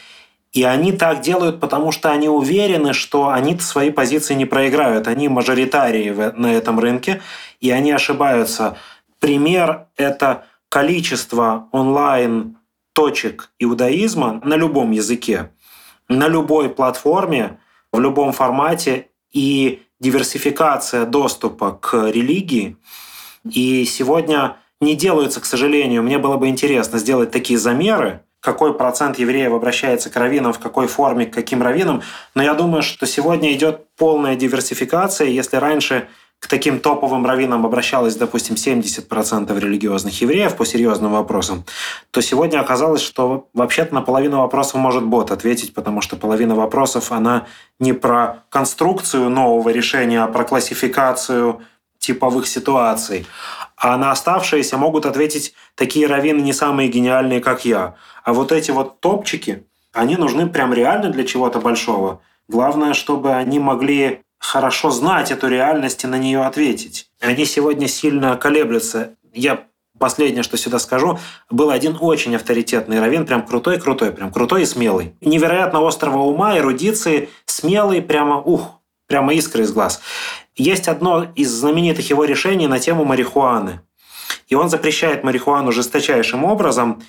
И 0.52 0.64
они 0.64 0.92
так 0.92 1.20
делают, 1.20 1.60
потому 1.60 1.92
что 1.92 2.10
они 2.10 2.28
уверены, 2.28 2.92
что 2.92 3.28
они 3.28 3.58
свои 3.60 3.90
позиции 3.90 4.34
не 4.34 4.46
проиграют. 4.46 5.06
Они 5.06 5.28
мажоритарии 5.28 6.10
на 6.36 6.52
этом 6.52 6.80
рынке, 6.80 7.22
и 7.60 7.70
они 7.70 7.92
ошибаются. 7.92 8.76
Пример– 9.20 9.86
это 9.96 10.44
количество 10.68 11.68
онлайн 11.70 12.56
точек 12.92 13.50
иудаизма 13.58 14.40
на 14.44 14.54
любом 14.54 14.90
языке, 14.90 15.50
на 16.08 16.26
любой 16.26 16.68
платформе, 16.68 17.60
в 17.92 18.00
любом 18.00 18.32
формате 18.32 19.08
и 19.32 19.82
диверсификация 20.00 21.06
доступа 21.06 21.72
к 21.72 22.10
религии. 22.10 22.76
И 23.44 23.84
сегодня 23.84 24.56
не 24.80 24.96
делаются, 24.96 25.40
к 25.40 25.44
сожалению, 25.44 26.02
мне 26.02 26.18
было 26.18 26.36
бы 26.36 26.48
интересно 26.48 26.98
сделать 26.98 27.30
такие 27.30 27.58
замеры, 27.58 28.24
какой 28.40 28.74
процент 28.74 29.18
евреев 29.18 29.52
обращается 29.52 30.10
к 30.10 30.16
раввинам, 30.16 30.52
в 30.52 30.58
какой 30.58 30.86
форме, 30.86 31.26
к 31.26 31.34
каким 31.34 31.62
раввинам. 31.62 32.02
Но 32.34 32.42
я 32.42 32.54
думаю, 32.54 32.82
что 32.82 33.06
сегодня 33.06 33.52
идет 33.52 33.86
полная 33.96 34.34
диверсификация. 34.34 35.28
Если 35.28 35.56
раньше 35.56 36.08
к 36.40 36.46
таким 36.46 36.80
топовым 36.80 37.26
раввинам 37.26 37.66
обращалось, 37.66 38.16
допустим, 38.16 38.56
70% 38.56 39.60
религиозных 39.60 40.18
евреев 40.22 40.56
по 40.56 40.64
серьезным 40.64 41.12
вопросам, 41.12 41.64
то 42.10 42.22
сегодня 42.22 42.58
оказалось, 42.60 43.02
что 43.02 43.48
вообще-то 43.52 43.94
на 43.94 44.00
половину 44.00 44.38
вопросов 44.38 44.76
может 44.76 45.04
бот 45.04 45.30
ответить, 45.30 45.74
потому 45.74 46.00
что 46.00 46.16
половина 46.16 46.54
вопросов, 46.54 47.12
она 47.12 47.46
не 47.78 47.92
про 47.92 48.42
конструкцию 48.48 49.28
нового 49.28 49.68
решения, 49.68 50.22
а 50.22 50.28
про 50.28 50.44
классификацию 50.44 51.60
типовых 51.98 52.48
ситуаций. 52.48 53.26
А 53.80 53.96
на 53.96 54.10
оставшиеся 54.10 54.76
могут 54.76 55.06
ответить 55.06 55.54
такие 55.74 56.06
раввины 56.06 56.42
не 56.42 56.52
самые 56.52 56.90
гениальные, 56.90 57.40
как 57.40 57.64
я. 57.64 57.94
А 58.22 58.34
вот 58.34 58.52
эти 58.52 58.70
вот 58.70 59.00
топчики, 59.00 59.64
они 59.94 60.16
нужны 60.16 60.46
прям 60.46 60.74
реально 60.74 61.08
для 61.08 61.24
чего-то 61.24 61.60
большого. 61.60 62.20
Главное, 62.46 62.92
чтобы 62.92 63.32
они 63.32 63.58
могли 63.58 64.20
хорошо 64.38 64.90
знать 64.90 65.30
эту 65.30 65.48
реальность 65.48 66.04
и 66.04 66.06
на 66.06 66.18
нее 66.18 66.44
ответить. 66.44 67.10
Они 67.20 67.46
сегодня 67.46 67.88
сильно 67.88 68.36
колеблются. 68.36 69.14
Я 69.32 69.64
последнее, 69.98 70.42
что 70.42 70.58
сюда 70.58 70.78
скажу, 70.78 71.18
был 71.50 71.70
один 71.70 71.96
очень 72.00 72.36
авторитетный 72.36 73.00
раввин, 73.00 73.24
прям 73.24 73.46
крутой-крутой, 73.46 74.12
прям 74.12 74.30
крутой 74.30 74.62
и 74.62 74.66
смелый. 74.66 75.14
Невероятно 75.22 75.86
острого 75.86 76.18
ума, 76.18 76.58
эрудиции, 76.58 77.30
смелый, 77.46 78.02
прямо 78.02 78.40
ух, 78.40 78.80
прямо 79.06 79.32
искры 79.34 79.62
из 79.62 79.72
глаз. 79.72 80.00
Есть 80.56 80.88
одно 80.88 81.24
из 81.34 81.50
знаменитых 81.50 82.10
его 82.10 82.24
решений 82.24 82.66
на 82.66 82.78
тему 82.78 83.04
марихуаны. 83.04 83.80
И 84.48 84.54
он 84.54 84.68
запрещает 84.68 85.24
марихуану 85.24 85.72
жесточайшим 85.72 86.44
образом, 86.44 87.02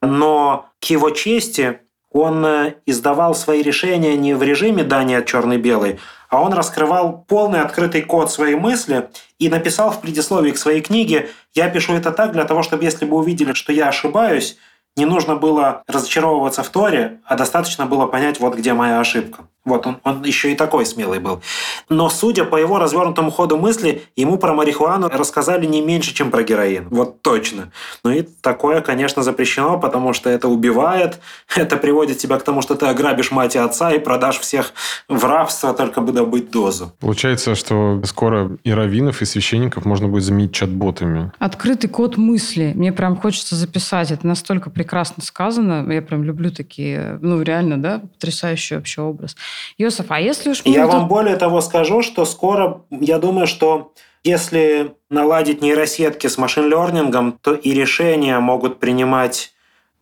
но 0.00 0.70
к 0.80 0.84
его 0.84 1.10
чести 1.10 1.80
он 2.10 2.46
э, 2.46 2.74
издавал 2.86 3.34
свои 3.34 3.60
решения 3.62 4.16
не 4.16 4.34
в 4.34 4.42
режиме 4.42 4.84
дания 4.84 5.18
от 5.18 5.26
черный-белый, 5.26 5.98
а 6.30 6.40
он 6.40 6.52
раскрывал 6.52 7.24
полный 7.26 7.60
открытый 7.60 8.02
код 8.02 8.30
своей 8.30 8.54
мысли 8.54 9.10
и 9.40 9.48
написал 9.48 9.90
в 9.90 10.00
предисловии 10.00 10.52
к 10.52 10.58
своей 10.58 10.80
книге 10.80 11.30
«Я 11.54 11.68
пишу 11.68 11.94
это 11.94 12.12
так 12.12 12.32
для 12.32 12.44
того, 12.44 12.62
чтобы 12.62 12.84
если 12.84 13.04
бы 13.04 13.16
увидели, 13.16 13.52
что 13.52 13.72
я 13.72 13.88
ошибаюсь, 13.88 14.56
не 14.96 15.06
нужно 15.06 15.36
было 15.36 15.82
разочаровываться 15.86 16.62
в 16.62 16.68
Торе, 16.68 17.20
а 17.24 17.36
достаточно 17.36 17.86
было 17.86 18.06
понять, 18.06 18.40
вот 18.40 18.54
где 18.54 18.74
моя 18.74 19.00
ошибка. 19.00 19.48
Вот 19.64 19.86
он, 19.86 19.96
он 20.04 20.22
еще 20.24 20.52
и 20.52 20.54
такой 20.54 20.84
смелый 20.84 21.20
был. 21.20 21.40
Но 21.88 22.10
судя 22.10 22.44
по 22.44 22.56
его 22.56 22.78
развернутому 22.78 23.30
ходу 23.30 23.56
мысли, 23.56 24.02
ему 24.14 24.36
про 24.36 24.52
марихуану 24.52 25.08
рассказали 25.08 25.64
не 25.64 25.80
меньше, 25.80 26.12
чем 26.12 26.30
про 26.30 26.42
героин. 26.42 26.88
Вот 26.90 27.22
точно. 27.22 27.72
Ну 28.04 28.10
и 28.10 28.22
такое, 28.22 28.82
конечно, 28.82 29.22
запрещено, 29.22 29.78
потому 29.78 30.12
что 30.12 30.28
это 30.28 30.48
убивает, 30.48 31.18
это 31.56 31.78
приводит 31.78 32.18
тебя 32.18 32.38
к 32.38 32.42
тому, 32.42 32.60
что 32.60 32.74
ты 32.74 32.84
ограбишь 32.86 33.30
мать 33.30 33.56
и 33.56 33.58
отца 33.58 33.90
и 33.90 33.98
продашь 33.98 34.38
всех 34.38 34.74
в 35.08 35.24
рабство, 35.24 35.72
только 35.72 36.02
бы 36.02 36.12
добыть 36.12 36.50
дозу. 36.50 36.92
Получается, 37.00 37.54
что 37.54 38.02
скоро 38.04 38.58
и 38.64 38.70
раввинов, 38.70 39.22
и 39.22 39.24
священников 39.24 39.86
можно 39.86 40.08
будет 40.08 40.24
заменить 40.24 40.52
чат-ботами. 40.52 41.32
Открытый 41.38 41.88
код 41.88 42.18
мысли. 42.18 42.72
Мне 42.74 42.92
прям 42.92 43.16
хочется 43.16 43.56
записать. 43.56 44.10
Это 44.10 44.26
настолько 44.26 44.68
прекрасно 44.68 44.83
сказано. 45.22 45.90
Я 45.92 46.02
прям 46.02 46.24
люблю 46.24 46.50
такие, 46.50 47.18
ну 47.20 47.42
реально, 47.42 47.82
да, 47.82 47.98
потрясающий 47.98 48.76
вообще 48.76 49.02
образ. 49.02 49.36
Йосиф, 49.78 50.06
а 50.10 50.20
если 50.20 50.50
уж... 50.50 50.62
Я 50.64 50.86
вам 50.86 51.08
более 51.08 51.36
того 51.36 51.60
скажу, 51.60 52.02
что 52.02 52.24
скоро, 52.24 52.82
я 52.90 53.18
думаю, 53.18 53.46
что 53.46 53.92
если 54.24 54.94
наладить 55.10 55.60
нейросетки 55.60 56.26
с 56.26 56.38
машин-лернингом, 56.38 57.38
то 57.42 57.54
и 57.54 57.72
решения 57.72 58.38
могут 58.40 58.80
принимать 58.80 59.52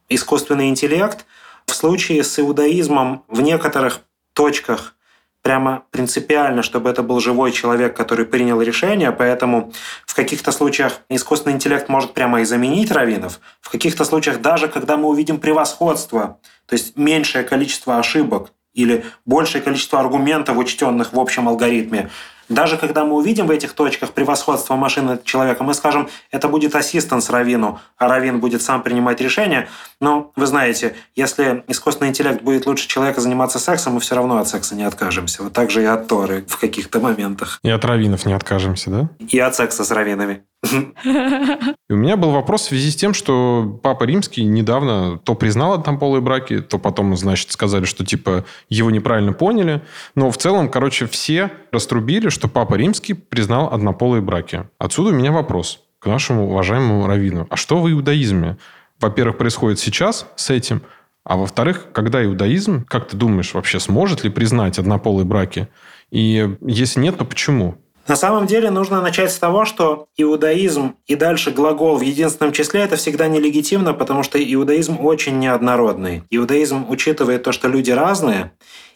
искусственный 0.09 0.69
интеллект. 0.69 1.27
В 1.67 1.75
случае 1.75 2.23
с 2.23 2.39
иудаизмом 2.39 3.25
в 3.29 3.41
некоторых 3.41 4.01
точках 4.33 4.95
прямо 5.43 5.85
принципиально, 5.91 6.63
чтобы 6.63 6.89
это 6.89 7.03
был 7.03 7.21
живой 7.21 7.53
человек, 7.53 7.97
который 7.97 8.25
принял 8.25 8.63
решение, 8.63 9.13
поэтому 9.13 9.73
в 10.07 10.15
каких-то 10.15 10.53
случаях 10.53 11.01
искусственный 11.09 11.57
интеллект 11.57 11.89
может 11.89 12.15
прямо 12.15 12.41
и 12.41 12.45
заменить 12.45 12.91
раввинов, 12.91 13.41
в 13.61 13.71
каких-то 13.71 14.05
случаях 14.05 14.41
даже 14.41 14.69
когда 14.69 14.97
мы 14.97 15.09
увидим 15.09 15.39
превосходство, 15.39 16.39
то 16.67 16.75
есть 16.75 16.97
меньшее 16.97 17.45
количество 17.45 17.99
ошибок, 17.99 18.53
или 18.75 19.05
большее 19.27 19.63
количество 19.63 20.01
аргументов, 20.01 20.57
учтенных 20.57 21.13
в 21.13 21.21
общем 21.21 21.49
алгоритме. 21.49 22.11
Даже 22.53 22.77
когда 22.77 23.05
мы 23.05 23.15
увидим 23.15 23.47
в 23.47 23.51
этих 23.51 23.73
точках 23.73 24.13
превосходство 24.13 24.77
машины 24.77 25.13
над 25.13 25.25
человеком, 25.25 25.67
мы 25.67 25.75
скажем, 25.75 26.09
это 26.31 26.49
будет 26.49 26.75
ассистент 26.75 27.29
равину, 27.31 27.81
а 27.97 28.09
равин 28.09 28.41
будет 28.41 28.61
сам 28.63 28.83
принимать 28.83 29.21
решения. 29.21 29.69
Но 30.01 30.33
вы 30.37 30.47
знаете, 30.47 30.95
если 31.15 31.65
искусственный 31.69 32.11
интеллект 32.11 32.43
будет 32.43 32.67
лучше 32.67 32.89
человека 32.89 33.21
заниматься 33.21 33.59
сексом, 33.59 33.95
мы 33.95 34.01
все 34.01 34.15
равно 34.15 34.39
от 34.39 34.49
секса 34.49 34.75
не 34.75 34.85
откажемся. 34.85 35.43
Вот 35.43 35.53
так 35.53 35.71
же 35.71 35.83
и 35.83 35.87
от 35.87 36.09
Торы 36.09 36.45
в 36.47 36.59
каких-то 36.59 37.01
моментах. 37.01 37.59
И 37.63 37.71
от 37.71 37.85
раввинов 37.85 38.27
не 38.27 38.35
откажемся, 38.35 38.91
да? 38.91 39.09
И 39.19 39.39
от 39.39 39.55
секса 39.57 39.85
с 39.85 39.91
раввинами. 39.91 40.45
И 41.05 41.93
у 41.93 41.97
меня 41.97 42.17
был 42.17 42.31
вопрос 42.31 42.63
в 42.63 42.69
связи 42.69 42.91
с 42.91 42.97
тем, 42.97 43.15
что 43.15 43.81
Папа 43.83 44.05
Римский 44.05 44.45
недавно 44.45 45.19
то 45.19 45.35
признал 45.35 45.73
однополые 45.73 46.23
браки, 46.23 46.61
то 46.61 46.79
потом, 46.79 47.17
значит, 47.17 47.51
сказали, 47.51 47.85
что 47.85 48.05
типа 48.05 48.45
его 48.69 48.91
неправильно 48.91 49.33
поняли. 49.33 49.83
Но 50.15 50.31
в 50.31 50.39
целом, 50.39 50.69
короче, 50.69 51.07
все 51.07 51.51
раструбили, 51.73 52.29
что 52.29 52.49
Папа 52.49 52.75
Римский 52.75 53.15
признал 53.15 53.73
однополые 53.73 54.23
браки. 54.23 54.65
Отсюда 54.79 55.11
у 55.11 55.19
меня 55.19 55.33
вопрос 55.33 55.81
к 55.99 56.07
нашему 56.07 56.49
уважаемому 56.49 57.07
раввину. 57.07 57.47
А 57.51 57.57
что 57.57 57.81
в 57.81 57.91
иудаизме, 57.91 58.57
во-первых, 59.01 59.39
происходит 59.39 59.79
сейчас 59.79 60.27
с 60.37 60.51
этим? 60.51 60.83
А 61.25 61.37
во-вторых, 61.37 61.89
когда 61.93 62.25
иудаизм, 62.25 62.85
как 62.85 63.09
ты 63.09 63.17
думаешь, 63.17 63.55
вообще 63.55 63.79
сможет 63.79 64.25
ли 64.25 64.31
признать 64.31 64.79
однополые 64.79 65.25
браки? 65.25 65.69
И 66.11 66.57
если 66.61 67.01
нет, 67.01 67.19
то 67.19 67.25
почему? 67.25 67.77
На 68.09 68.17
самом 68.17 68.47
деле 68.47 68.71
нужно 68.71 69.01
начать 69.01 69.31
с 69.31 69.39
того, 69.39 69.65
что 69.65 70.09
иудаизм 70.17 70.97
и 71.07 71.15
дальше 71.15 71.53
глагол 71.53 71.97
в 71.97 72.03
единственном 72.03 72.53
числе– 72.53 72.81
это 72.83 72.97
всегда 72.97 73.29
нелегитимно, 73.29 73.95
потому 73.95 74.25
что 74.25 74.43
иудаизм 74.43 74.99
очень 75.05 75.39
неоднородный. 75.39 76.25
Иудаизм 76.31 76.85
учитывает 76.89 77.45
то, 77.45 77.53
что 77.53 77.69
люди 77.69 77.93
разные, 77.93 78.53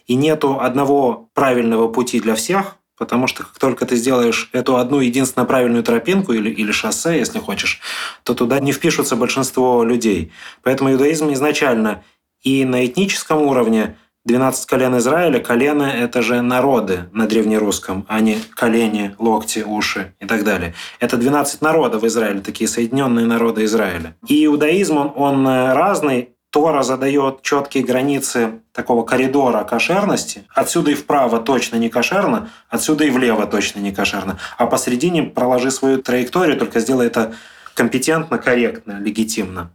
и 0.07 0.15
нету 0.15 0.59
одного 0.59 1.29
правильного 1.33 1.87
пути 1.87 2.19
для 2.19 2.35
всех, 2.35 2.77
потому 2.97 3.27
что 3.27 3.43
как 3.43 3.57
только 3.59 3.85
ты 3.85 3.95
сделаешь 3.95 4.49
эту 4.53 4.77
одну 4.77 4.99
единственную 4.99 5.47
правильную 5.47 5.83
тропинку 5.83 6.33
или, 6.33 6.49
или 6.49 6.71
шоссе, 6.71 7.17
если 7.17 7.39
хочешь, 7.39 7.79
то 8.23 8.33
туда 8.33 8.59
не 8.59 8.71
впишутся 8.71 9.15
большинство 9.15 9.83
людей. 9.83 10.31
Поэтому 10.63 10.91
иудаизм 10.91 11.31
изначально 11.33 12.03
и 12.41 12.65
на 12.65 12.85
этническом 12.85 13.41
уровне– 13.41 13.95
12 14.27 14.65
колен 14.65 14.97
Израиля, 14.97 15.39
колено– 15.39 15.83
это 16.03 16.21
же 16.21 16.41
народы 16.41 17.05
на 17.13 17.27
древнерусском, 17.27 18.05
а 18.09 18.19
не 18.19 18.37
колени, 18.55 19.15
локти, 19.19 19.63
уши 19.65 20.13
и 20.19 20.25
так 20.25 20.43
далее. 20.43 20.73
Это 20.99 21.15
12 21.15 21.61
народов 21.61 22.01
в 22.01 22.07
Израиле, 22.07 22.41
такие 22.41 22.67
соединенные 22.67 23.25
народы 23.25 23.63
Израиля. 23.63 24.17
И 24.27 24.45
иудаизм, 24.45 24.97
он, 24.97 25.13
он 25.15 25.47
разный 25.47 26.29
Тора 26.49 26.83
задает 26.83 27.41
четкие 27.41 27.83
границы 27.85 28.61
такого 28.73 29.03
коридора 29.03 29.63
кошерности. 29.63 30.43
Отсюда 30.53 30.91
и 30.91 30.95
вправо 30.95 31.39
точно 31.39 31.77
не 31.77 31.89
кошерно, 31.89 32.49
отсюда 32.69 33.05
и 33.05 33.09
влево 33.09 33.45
точно 33.47 33.79
не 33.79 33.93
кошерно. 33.93 34.39
А 34.57 34.65
посередине 34.65 35.23
проложи 35.23 35.71
свою 35.71 36.01
траекторию, 36.01 36.57
только 36.57 36.79
сделай 36.79 37.07
это 37.07 37.33
компетентно, 37.73 38.37
корректно, 38.37 38.99
легитимно. 38.99 39.71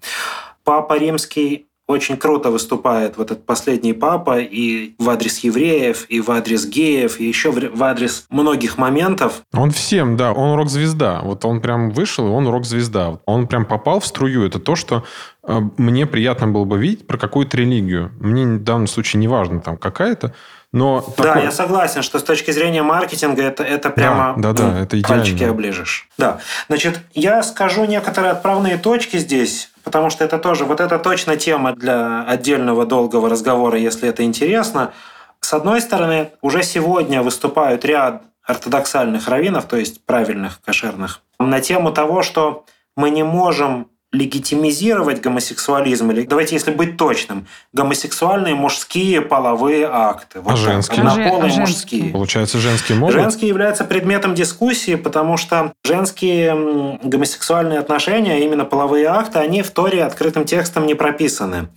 Папа 0.64 0.98
Римский 0.98 1.68
очень 1.92 2.16
круто 2.16 2.50
выступает 2.50 3.16
вот 3.16 3.30
этот 3.30 3.46
последний 3.46 3.92
папа 3.92 4.40
и 4.40 4.94
в 4.98 5.08
адрес 5.08 5.38
евреев, 5.38 6.06
и 6.08 6.20
в 6.20 6.30
адрес 6.30 6.66
геев, 6.66 7.20
и 7.20 7.24
еще 7.26 7.50
в 7.50 7.82
адрес 7.82 8.26
многих 8.30 8.78
моментов. 8.78 9.42
Он 9.52 9.70
всем, 9.70 10.16
да, 10.16 10.32
он 10.32 10.56
рок-звезда. 10.56 11.20
Вот 11.22 11.44
он 11.44 11.60
прям 11.60 11.90
вышел, 11.90 12.26
и 12.26 12.30
он 12.30 12.48
рок-звезда. 12.48 13.18
Он 13.26 13.46
прям 13.46 13.64
попал 13.64 14.00
в 14.00 14.06
струю. 14.06 14.44
Это 14.46 14.58
то, 14.58 14.74
что 14.76 15.04
э, 15.44 15.60
мне 15.76 16.06
приятно 16.06 16.48
было 16.48 16.64
бы 16.64 16.78
видеть 16.78 17.06
про 17.06 17.18
какую-то 17.18 17.56
религию. 17.56 18.12
Мне 18.20 18.44
в 18.44 18.64
данном 18.64 18.86
случае 18.86 19.20
не 19.20 19.28
важно 19.28 19.60
там 19.60 19.76
какая-то, 19.76 20.34
но 20.72 21.04
да, 21.18 21.24
такой... 21.24 21.44
я 21.44 21.50
согласен, 21.50 22.02
что 22.02 22.18
с 22.18 22.22
точки 22.22 22.50
зрения 22.50 22.82
маркетинга 22.82 23.42
это, 23.42 23.62
это 23.62 23.90
прямо 23.90 24.34
да, 24.38 24.52
да, 24.52 24.70
да, 24.70 24.80
это 24.80 24.98
идеально. 24.98 25.22
пальчики 25.22 25.44
оближешь. 25.44 26.08
Да. 26.16 26.40
Значит, 26.68 27.00
я 27.12 27.42
скажу 27.42 27.84
некоторые 27.84 28.32
отправные 28.32 28.78
точки 28.78 29.18
здесь 29.18 29.70
потому 29.84 30.10
что 30.10 30.24
это 30.24 30.38
тоже, 30.38 30.64
вот 30.64 30.80
это 30.80 30.98
точно 30.98 31.36
тема 31.36 31.72
для 31.72 32.24
отдельного 32.24 32.86
долгого 32.86 33.28
разговора, 33.28 33.78
если 33.78 34.08
это 34.08 34.22
интересно. 34.24 34.92
С 35.40 35.52
одной 35.52 35.80
стороны, 35.80 36.30
уже 36.40 36.62
сегодня 36.62 37.22
выступают 37.22 37.84
ряд 37.84 38.22
ортодоксальных 38.44 39.28
раввинов, 39.28 39.66
то 39.66 39.76
есть 39.76 40.04
правильных, 40.04 40.60
кошерных, 40.64 41.20
на 41.38 41.60
тему 41.60 41.92
того, 41.92 42.22
что 42.22 42.64
мы 42.96 43.10
не 43.10 43.22
можем 43.22 43.88
легитимизировать 44.12 45.22
гомосексуализм, 45.22 46.10
или 46.10 46.22
давайте, 46.22 46.54
если 46.54 46.70
быть 46.70 46.98
точным, 46.98 47.46
гомосексуальные 47.72 48.54
мужские 48.54 49.22
половые 49.22 49.88
акты. 49.90 50.40
Вот 50.40 50.52
а 50.52 50.56
женские? 50.56 51.00
Однополые 51.00 51.54
а 51.54 51.60
мужские. 51.60 52.12
Получается, 52.12 52.58
женские 52.58 52.98
могут? 52.98 53.14
Женские 53.14 53.48
являются 53.48 53.84
предметом 53.84 54.34
дискуссии, 54.34 54.96
потому 54.96 55.38
что 55.38 55.72
женские 55.82 56.98
гомосексуальные 57.02 57.78
отношения, 57.78 58.44
именно 58.44 58.66
половые 58.66 59.06
акты, 59.06 59.38
они 59.38 59.62
в 59.62 59.70
Торе 59.70 60.04
открытым 60.04 60.44
текстом 60.44 60.86
не 60.86 60.94
прописаны. 60.94 61.68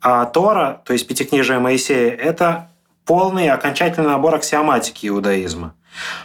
А 0.00 0.24
Тора, 0.24 0.80
то 0.86 0.94
есть 0.94 1.06
Пятикнижие 1.06 1.58
Моисея, 1.58 2.10
это 2.10 2.70
полный 3.04 3.50
окончательный 3.50 4.08
набор 4.08 4.34
аксиоматики 4.36 5.06
иудаизма. 5.06 5.74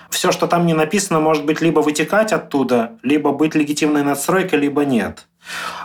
Все, 0.09 0.31
что 0.31 0.47
там 0.47 0.65
не 0.65 0.73
написано, 0.73 1.19
может 1.19 1.45
быть 1.45 1.61
либо 1.61 1.81
вытекать 1.81 2.33
оттуда, 2.33 2.93
либо 3.03 3.31
быть 3.31 3.55
легитимной 3.55 4.03
надстройкой, 4.03 4.59
либо 4.59 4.85
нет. 4.85 5.27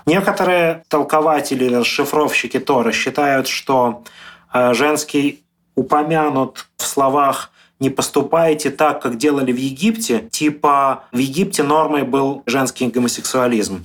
Некоторые 0.07 0.85
толкователи 0.89 1.75
расшифровщики 1.75 2.59
Тора 2.59 2.93
считают, 2.93 3.49
что 3.49 4.05
э, 4.53 4.75
женский 4.75 5.45
упомянут 5.75 6.67
в 6.77 6.85
словах 6.85 7.51
не 7.81 7.91
поступайте 7.91 8.71
так, 8.71 9.03
как 9.03 9.17
делали 9.17 9.53
в 9.53 9.57
Египте, 9.57 10.29
типа 10.31 11.05
в 11.13 11.19
Египте 11.19 11.63
нормой 11.63 12.03
был 12.03 12.43
женский 12.47 12.89
гомосексуализм. 12.89 13.85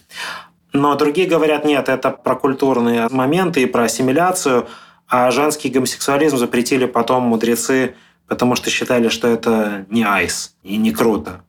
Но 0.72 0.96
другие 0.96 1.28
говорят, 1.28 1.66
нет, 1.66 1.90
это 1.90 2.12
про 2.12 2.36
культурные 2.36 3.08
моменты 3.10 3.64
и 3.64 3.66
про 3.66 3.84
ассимиляцию, 3.84 4.68
а 5.08 5.32
женский 5.32 5.70
гомосексуализм 5.70 6.38
запретили 6.38 6.86
потом 6.86 7.24
мудрецы, 7.24 7.96
потому 8.28 8.56
что 8.56 8.70
считали, 8.70 9.10
что 9.10 9.28
это 9.28 9.86
не 9.90 10.04
айс 10.04 10.56
и 10.64 10.78
не 10.78 10.92
круто. 10.92 11.42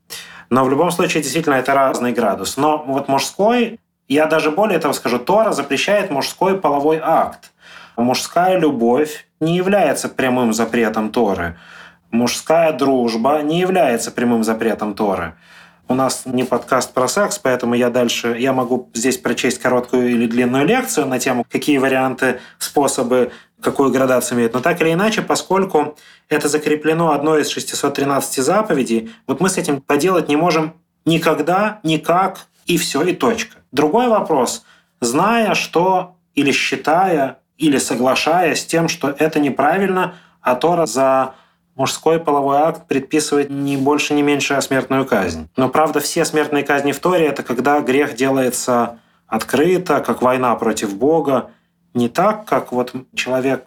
Но 0.48 0.64
в 0.64 0.70
любом 0.70 0.90
случае, 0.90 1.22
действительно, 1.22 1.54
это 1.54 1.74
разный 1.74 2.12
градус. 2.12 2.56
Но 2.56 2.82
вот 2.86 3.08
мужской 3.08 3.78
я 4.14 4.26
даже 4.26 4.50
более 4.50 4.80
того 4.80 4.92
скажу, 4.92 5.18
Тора 5.20 5.52
запрещает 5.52 6.10
мужской 6.10 6.58
половой 6.58 6.98
акт. 7.00 7.52
Мужская 7.96 8.58
любовь 8.58 9.26
не 9.38 9.56
является 9.56 10.08
прямым 10.08 10.52
запретом 10.52 11.10
Торы. 11.10 11.56
Мужская 12.10 12.72
дружба 12.72 13.40
не 13.42 13.60
является 13.60 14.10
прямым 14.10 14.42
запретом 14.42 14.94
Торы. 14.94 15.34
У 15.86 15.94
нас 15.94 16.22
не 16.24 16.42
подкаст 16.42 16.92
про 16.92 17.06
секс, 17.06 17.38
поэтому 17.38 17.74
я 17.74 17.88
дальше 17.90 18.36
я 18.36 18.52
могу 18.52 18.90
здесь 18.94 19.16
прочесть 19.16 19.60
короткую 19.60 20.10
или 20.10 20.26
длинную 20.26 20.66
лекцию 20.66 21.06
на 21.06 21.20
тему, 21.20 21.46
какие 21.48 21.78
варианты, 21.78 22.40
способы, 22.58 23.30
какую 23.62 23.92
градацию 23.92 24.38
имеют. 24.38 24.54
Но 24.54 24.60
так 24.60 24.80
или 24.80 24.92
иначе, 24.92 25.22
поскольку 25.22 25.96
это 26.28 26.48
закреплено 26.48 27.12
одной 27.12 27.42
из 27.42 27.48
613 27.48 28.44
заповедей, 28.44 29.12
вот 29.28 29.40
мы 29.40 29.48
с 29.48 29.56
этим 29.56 29.80
поделать 29.80 30.28
не 30.28 30.36
можем 30.36 30.74
никогда, 31.04 31.78
никак, 31.84 32.46
и 32.66 32.76
все, 32.76 33.02
и 33.02 33.12
точка. 33.12 33.59
Другой 33.72 34.08
вопрос, 34.08 34.64
зная, 35.00 35.54
что 35.54 36.16
или 36.34 36.52
считая, 36.52 37.38
или 37.56 37.78
соглашаясь 37.78 38.60
с 38.60 38.66
тем, 38.66 38.88
что 38.88 39.10
это 39.10 39.38
неправильно, 39.38 40.14
а 40.40 40.54
Тора 40.54 40.86
за 40.86 41.34
мужской 41.76 42.18
половой 42.18 42.58
акт 42.58 42.86
предписывает 42.88 43.50
не 43.50 43.76
больше, 43.76 44.14
не 44.14 44.22
меньше, 44.22 44.54
а 44.54 44.60
смертную 44.60 45.06
казнь. 45.06 45.48
Но, 45.56 45.68
правда, 45.68 46.00
все 46.00 46.24
смертные 46.24 46.64
казни 46.64 46.92
в 46.92 47.00
Торе– 47.00 47.26
это 47.28 47.42
когда 47.42 47.80
грех 47.80 48.14
делается 48.14 48.98
открыто, 49.26 50.00
как 50.00 50.22
война 50.22 50.54
против 50.56 50.94
Бога, 50.94 51.50
не 51.94 52.08
так, 52.08 52.44
как 52.44 52.72
вот 52.72 52.94
человек 53.14 53.66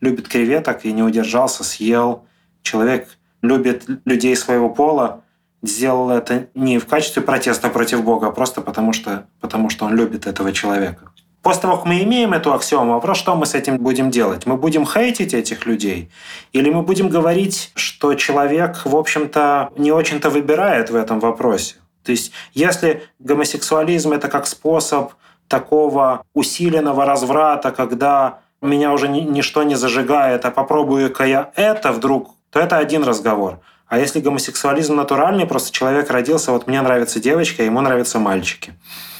любит 0.00 0.28
креветок 0.28 0.84
и 0.84 0.92
не 0.92 1.02
удержался, 1.02 1.64
съел. 1.64 2.26
Человек 2.62 3.08
любит 3.42 3.84
людей 4.04 4.36
своего 4.36 4.68
пола, 4.70 5.23
сделал 5.66 6.10
это 6.10 6.48
не 6.54 6.78
в 6.78 6.86
качестве 6.86 7.22
протеста 7.22 7.68
против 7.68 8.04
Бога, 8.04 8.28
а 8.28 8.30
просто 8.30 8.60
потому 8.60 8.92
что, 8.92 9.26
потому 9.40 9.70
что 9.70 9.86
он 9.86 9.94
любит 9.94 10.26
этого 10.26 10.52
человека. 10.52 11.10
После 11.42 11.62
того, 11.62 11.76
как 11.76 11.84
мы 11.84 12.02
имеем 12.02 12.32
эту 12.32 12.54
аксиому, 12.54 12.94
вопрос, 12.94 13.18
что 13.18 13.36
мы 13.36 13.44
с 13.44 13.54
этим 13.54 13.76
будем 13.76 14.10
делать? 14.10 14.46
Мы 14.46 14.56
будем 14.56 14.86
хейтить 14.86 15.34
этих 15.34 15.66
людей? 15.66 16.10
Или 16.52 16.70
мы 16.70 16.82
будем 16.82 17.10
говорить, 17.10 17.70
что 17.74 18.14
человек, 18.14 18.80
в 18.86 18.96
общем-то, 18.96 19.70
не 19.76 19.92
очень-то 19.92 20.30
выбирает 20.30 20.88
в 20.88 20.96
этом 20.96 21.20
вопросе? 21.20 21.74
То 22.02 22.12
есть, 22.12 22.32
если 22.54 23.02
гомосексуализм– 23.18 24.12
это 24.14 24.28
как 24.28 24.46
способ 24.46 25.12
такого 25.48 26.24
усиленного 26.32 27.04
разврата, 27.04 27.72
когда 27.72 28.38
меня 28.62 28.92
уже 28.92 29.08
ничто 29.08 29.64
не 29.64 29.74
зажигает, 29.74 30.46
а 30.46 30.50
попробую-ка 30.50 31.24
я 31.24 31.50
это 31.56 31.92
вдруг, 31.92 32.34
то 32.50 32.58
это 32.58 32.78
один 32.78 33.04
разговор– 33.04 33.60
а 33.94 33.98
если 33.98 34.18
гомосексуализм 34.18 34.96
натуральный, 34.96 35.46
просто 35.46 35.70
человек 35.70 36.10
родился, 36.10 36.50
вот 36.50 36.66
мне 36.66 36.82
нравятся 36.82 37.20
девочки, 37.20 37.60
а 37.60 37.64
ему 37.64 37.80
нравятся 37.80 38.18
мальчики. 38.18 38.74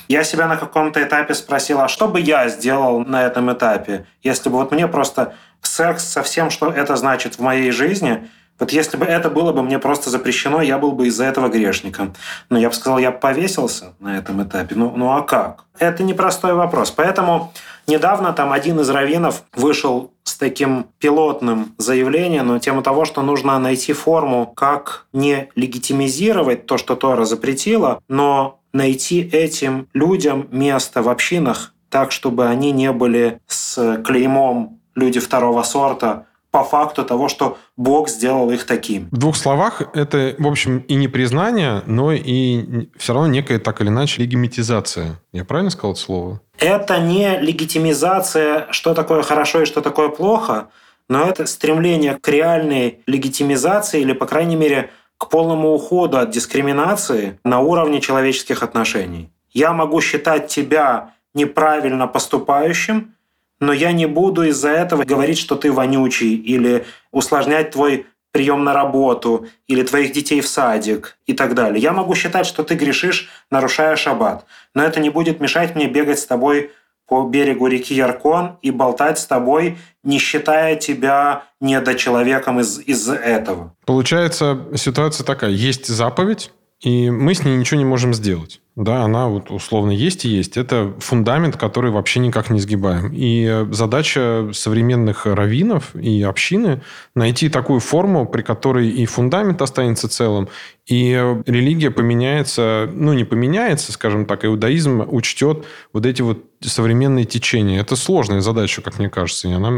Я 0.08 0.24
себя 0.24 0.48
на 0.48 0.56
каком-то 0.56 1.00
этапе 1.00 1.34
спросил, 1.34 1.80
а 1.80 1.86
что 1.86 2.08
бы 2.08 2.18
я 2.18 2.48
сделал 2.48 3.04
на 3.04 3.24
этом 3.24 3.52
этапе, 3.52 4.04
если 4.24 4.48
бы 4.48 4.56
вот 4.56 4.72
мне 4.72 4.88
просто 4.88 5.34
секс 5.62 6.02
со 6.02 6.24
всем, 6.24 6.50
что 6.50 6.72
это 6.72 6.96
значит 6.96 7.36
в 7.36 7.38
моей 7.38 7.70
жизни, 7.70 8.28
вот 8.58 8.72
если 8.72 8.96
бы 8.96 9.06
это 9.06 9.30
было 9.30 9.52
бы 9.52 9.62
мне 9.62 9.78
просто 9.78 10.10
запрещено, 10.10 10.60
я 10.60 10.76
был 10.78 10.90
бы 10.90 11.06
из-за 11.06 11.24
этого 11.24 11.48
грешником. 11.48 12.12
Но 12.50 12.58
я 12.58 12.68
бы 12.68 12.74
сказал, 12.74 12.98
я 12.98 13.12
повесился 13.12 13.94
на 14.00 14.18
этом 14.18 14.42
этапе. 14.42 14.74
Ну, 14.74 14.92
ну 14.96 15.12
а 15.12 15.22
как? 15.22 15.66
Это 15.78 16.02
непростой 16.02 16.54
вопрос. 16.54 16.90
Поэтому 16.90 17.52
недавно 17.86 18.32
там 18.32 18.52
один 18.52 18.80
из 18.80 18.90
раввинов 18.90 19.44
вышел 19.54 20.12
с 20.24 20.36
таким 20.36 20.86
пилотным 20.98 21.74
заявлением 21.78 22.48
на 22.48 22.60
тему 22.60 22.82
того, 22.82 23.04
что 23.04 23.22
нужно 23.22 23.58
найти 23.58 23.92
форму, 23.92 24.46
как 24.46 25.06
не 25.12 25.48
легитимизировать 25.54 26.66
то, 26.66 26.78
что 26.78 26.96
Тора 26.96 27.24
запретила, 27.24 28.00
но 28.08 28.60
найти 28.72 29.20
этим 29.20 29.88
людям 29.92 30.48
место 30.50 31.02
в 31.02 31.08
общинах 31.08 31.74
так, 31.90 32.10
чтобы 32.10 32.48
они 32.48 32.72
не 32.72 32.90
были 32.90 33.40
с 33.46 34.02
клеймом 34.04 34.80
люди 34.96 35.20
второго 35.20 35.62
сорта, 35.62 36.26
по 36.54 36.62
факту 36.62 37.04
того, 37.04 37.28
что 37.28 37.58
Бог 37.76 38.08
сделал 38.08 38.48
их 38.52 38.64
таким. 38.64 39.08
В 39.10 39.18
двух 39.18 39.34
словах, 39.34 39.82
это, 39.92 40.36
в 40.38 40.46
общем, 40.46 40.78
и 40.86 40.94
не 40.94 41.08
признание, 41.08 41.82
но 41.86 42.12
и 42.12 42.86
все 42.96 43.12
равно 43.12 43.26
некая 43.26 43.58
так 43.58 43.80
или 43.80 43.88
иначе 43.88 44.22
легимитизация. 44.22 45.20
Я 45.32 45.44
правильно 45.44 45.72
сказал 45.72 45.94
это 45.94 46.00
слово? 46.00 46.40
Это 46.60 47.00
не 47.00 47.40
легитимизация, 47.40 48.68
что 48.70 48.94
такое 48.94 49.22
хорошо 49.22 49.62
и 49.62 49.64
что 49.64 49.80
такое 49.80 50.10
плохо, 50.10 50.68
но 51.08 51.24
это 51.24 51.44
стремление 51.46 52.18
к 52.20 52.28
реальной 52.28 53.00
легитимизации 53.08 54.02
или, 54.02 54.12
по 54.12 54.26
крайней 54.26 54.54
мере, 54.54 54.90
к 55.18 55.28
полному 55.28 55.72
уходу 55.72 56.18
от 56.18 56.30
дискриминации 56.30 57.40
на 57.42 57.62
уровне 57.62 58.00
человеческих 58.00 58.62
отношений. 58.62 59.32
Я 59.50 59.72
могу 59.72 60.00
считать 60.00 60.46
тебя 60.46 61.14
неправильно 61.34 62.06
поступающим, 62.06 63.12
но 63.60 63.72
я 63.72 63.92
не 63.92 64.06
буду 64.06 64.42
из-за 64.44 64.70
этого 64.70 65.04
говорить, 65.04 65.38
что 65.38 65.56
ты 65.56 65.70
вонючий, 65.72 66.34
или 66.34 66.84
усложнять 67.12 67.70
твой 67.70 68.06
прием 68.32 68.64
на 68.64 68.72
работу, 68.74 69.46
или 69.68 69.82
твоих 69.84 70.12
детей 70.12 70.40
в 70.40 70.48
садик 70.48 71.16
и 71.26 71.34
так 71.34 71.54
далее. 71.54 71.80
Я 71.80 71.92
могу 71.92 72.14
считать, 72.16 72.46
что 72.46 72.64
ты 72.64 72.74
грешишь, 72.74 73.28
нарушая 73.50 73.94
шаббат, 73.96 74.44
но 74.74 74.82
это 74.82 74.98
не 74.98 75.08
будет 75.10 75.40
мешать 75.40 75.76
мне 75.76 75.86
бегать 75.86 76.18
с 76.18 76.26
тобой 76.26 76.72
по 77.06 77.28
берегу 77.28 77.66
реки 77.68 77.94
Яркон 77.94 78.56
и 78.62 78.70
болтать 78.70 79.18
с 79.18 79.26
тобой, 79.26 79.76
не 80.02 80.18
считая 80.18 80.74
тебя 80.76 81.44
недочеловеком 81.60 82.60
из- 82.60 82.80
из-за 82.80 83.14
этого. 83.14 83.72
Получается, 83.84 84.66
ситуация 84.74 85.24
такая. 85.24 85.50
Есть 85.50 85.86
заповедь, 85.86 86.50
и 86.80 87.08
мы 87.10 87.34
с 87.34 87.44
ней 87.44 87.56
ничего 87.56 87.78
не 87.78 87.84
можем 87.84 88.12
сделать. 88.12 88.60
Да, 88.76 89.02
она 89.02 89.28
вот 89.28 89.52
условно 89.52 89.92
есть 89.92 90.24
и 90.24 90.28
есть. 90.28 90.56
Это 90.56 90.92
фундамент, 90.98 91.56
который 91.56 91.92
вообще 91.92 92.18
никак 92.18 92.50
не 92.50 92.58
сгибаем. 92.58 93.10
И 93.14 93.66
задача 93.70 94.50
современных 94.52 95.26
раввинов 95.26 95.94
и 95.94 96.20
общины 96.22 96.82
найти 97.14 97.48
такую 97.48 97.78
форму, 97.78 98.26
при 98.26 98.42
которой 98.42 98.88
и 98.88 99.06
фундамент 99.06 99.62
останется 99.62 100.08
целым, 100.08 100.48
и 100.86 101.12
религия 101.46 101.92
поменяется, 101.92 102.90
ну, 102.92 103.12
не 103.12 103.24
поменяется, 103.24 103.92
скажем 103.92 104.26
так, 104.26 104.44
иудаизм 104.44 105.04
учтет 105.06 105.64
вот 105.92 106.04
эти 106.04 106.22
вот 106.22 106.44
современные 106.60 107.24
течения. 107.24 107.80
Это 107.80 107.94
сложная 107.94 108.40
задача, 108.40 108.82
как 108.82 108.98
мне 108.98 109.08
кажется, 109.08 109.48
и 109.48 109.52
она 109.52 109.72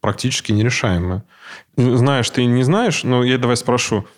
практически 0.00 0.50
нерешаемая. 0.50 1.24
Знаешь, 1.76 2.30
ты 2.30 2.46
не 2.46 2.62
знаешь, 2.62 3.04
но 3.04 3.22
я 3.22 3.36
давай 3.36 3.58
спрошу– 3.58 4.06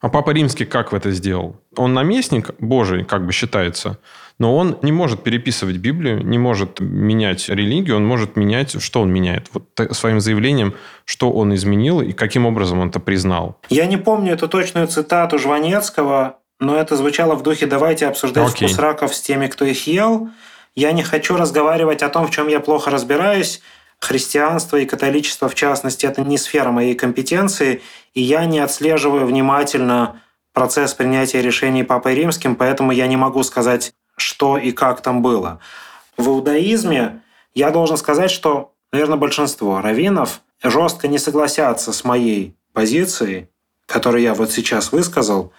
а 0.00 0.08
Папа 0.08 0.30
Римский 0.30 0.66
как 0.66 0.92
в 0.92 0.94
это 0.94 1.10
сделал? 1.10 1.56
Он 1.76 1.94
наместник 1.94 2.50
Божий, 2.58 3.04
как 3.04 3.24
бы 3.24 3.32
считается, 3.32 3.98
но 4.38 4.54
он 4.54 4.78
не 4.82 4.92
может 4.92 5.22
переписывать 5.22 5.76
Библию, 5.76 6.22
не 6.22 6.38
может 6.38 6.80
менять 6.80 7.48
религию, 7.48 7.96
он 7.96 8.06
может 8.06 8.36
менять, 8.36 8.82
что 8.82 9.00
он 9.00 9.12
меняет. 9.12 9.48
Вот 9.54 9.64
своим 9.96 10.20
заявлением, 10.20 10.74
что 11.06 11.32
он 11.32 11.54
изменил 11.54 12.02
и 12.02 12.12
каким 12.12 12.44
образом 12.44 12.80
он 12.80 12.90
это 12.90 13.00
признал. 13.00 13.58
Я 13.70 13.86
не 13.86 13.96
помню 13.96 14.34
эту 14.34 14.48
точную 14.48 14.86
цитату 14.86 15.38
Жванецкого, 15.38 16.38
но 16.60 16.76
это 16.76 16.96
звучало 16.96 17.34
в 17.34 17.42
духе 17.42 17.66
«давайте 17.66 18.06
обсуждать 18.06 18.48
okay. 18.48 18.66
вкус 18.66 18.78
раков 18.78 19.14
с 19.14 19.20
теми, 19.20 19.46
кто 19.46 19.64
их 19.64 19.86
ел». 19.86 20.28
Я 20.74 20.92
не 20.92 21.02
хочу 21.02 21.36
разговаривать 21.36 22.02
о 22.02 22.10
том, 22.10 22.26
в 22.26 22.30
чем 22.30 22.48
я 22.48 22.60
плохо 22.60 22.90
разбираюсь, 22.90 23.62
христианство 24.00 24.76
и 24.76 24.86
католичество, 24.86 25.48
в 25.48 25.54
частности, 25.54 26.06
это 26.06 26.22
не 26.22 26.38
сфера 26.38 26.70
моей 26.70 26.94
компетенции, 26.94 27.82
и 28.14 28.22
я 28.22 28.44
не 28.44 28.60
отслеживаю 28.60 29.26
внимательно 29.26 30.22
процесс 30.52 30.94
принятия 30.94 31.42
решений 31.42 31.82
Папой 31.82 32.14
Римским, 32.14 32.56
поэтому 32.56 32.92
я 32.92 33.06
не 33.06 33.16
могу 33.16 33.42
сказать, 33.42 33.92
что 34.16 34.56
и 34.56 34.72
как 34.72 35.00
там 35.02 35.22
было. 35.22 35.60
В 36.16 36.28
иудаизме 36.28 37.22
я 37.54 37.70
должен 37.70 37.96
сказать, 37.96 38.30
что, 38.30 38.72
наверное, 38.92 39.18
большинство 39.18 39.80
раввинов 39.80 40.40
жестко 40.62 41.08
не 41.08 41.18
согласятся 41.18 41.92
с 41.92 42.04
моей 42.04 42.56
позицией, 42.72 43.48
которую 43.86 44.22
я 44.22 44.34
вот 44.34 44.50
сейчас 44.50 44.92
высказал, 44.92 45.52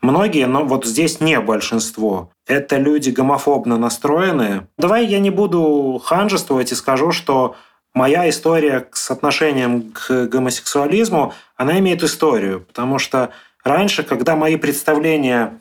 Многие, 0.00 0.46
но 0.46 0.64
вот 0.64 0.86
здесь 0.86 1.20
не 1.20 1.40
большинство. 1.40 2.30
Это 2.46 2.76
люди 2.76 3.10
гомофобно 3.10 3.78
настроенные. 3.78 4.68
Давай 4.76 5.06
я 5.06 5.18
не 5.18 5.30
буду 5.30 6.00
ханжествовать 6.04 6.70
и 6.70 6.76
скажу, 6.76 7.10
что 7.10 7.56
моя 7.94 8.28
история 8.28 8.88
с 8.92 9.10
отношением 9.10 9.92
к 9.92 10.26
гомосексуализму, 10.26 11.34
она 11.56 11.78
имеет 11.80 12.04
историю. 12.04 12.60
Потому 12.60 12.98
что 12.98 13.30
раньше, 13.64 14.04
когда 14.04 14.36
мои 14.36 14.56
представления 14.56 15.58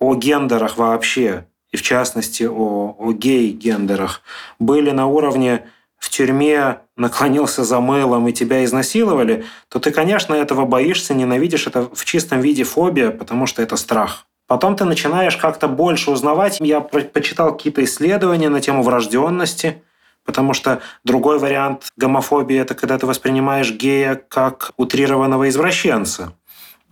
о 0.00 0.14
гендерах 0.14 0.78
вообще, 0.78 1.46
и 1.70 1.76
в 1.76 1.82
частности 1.82 2.42
о, 2.42 2.96
о 2.98 3.12
гей-гендерах, 3.12 4.22
были 4.58 4.90
на 4.90 5.06
уровне 5.06 5.66
в 5.98 6.10
тюрьме 6.10 6.80
наклонился 6.96 7.62
за 7.64 7.80
мылом 7.80 8.26
и 8.28 8.32
тебя 8.32 8.64
изнасиловали, 8.64 9.44
то 9.68 9.78
ты, 9.78 9.90
конечно, 9.90 10.34
этого 10.34 10.64
боишься, 10.64 11.14
ненавидишь. 11.14 11.66
Это 11.66 11.88
в 11.92 12.04
чистом 12.04 12.40
виде 12.40 12.64
фобия, 12.64 13.10
потому 13.10 13.46
что 13.46 13.62
это 13.62 13.76
страх. 13.76 14.26
Потом 14.46 14.76
ты 14.76 14.84
начинаешь 14.84 15.36
как-то 15.36 15.68
больше 15.68 16.10
узнавать. 16.10 16.58
Я 16.60 16.80
почитал 16.80 17.52
какие-то 17.52 17.84
исследования 17.84 18.48
на 18.48 18.60
тему 18.60 18.82
врожденности, 18.82 19.82
потому 20.24 20.54
что 20.54 20.80
другой 21.04 21.38
вариант 21.38 21.92
гомофобии– 21.96 22.56
это 22.58 22.74
когда 22.74 22.98
ты 22.98 23.06
воспринимаешь 23.06 23.72
гея 23.72 24.20
как 24.28 24.72
утрированного 24.76 25.48
извращенца. 25.48 26.32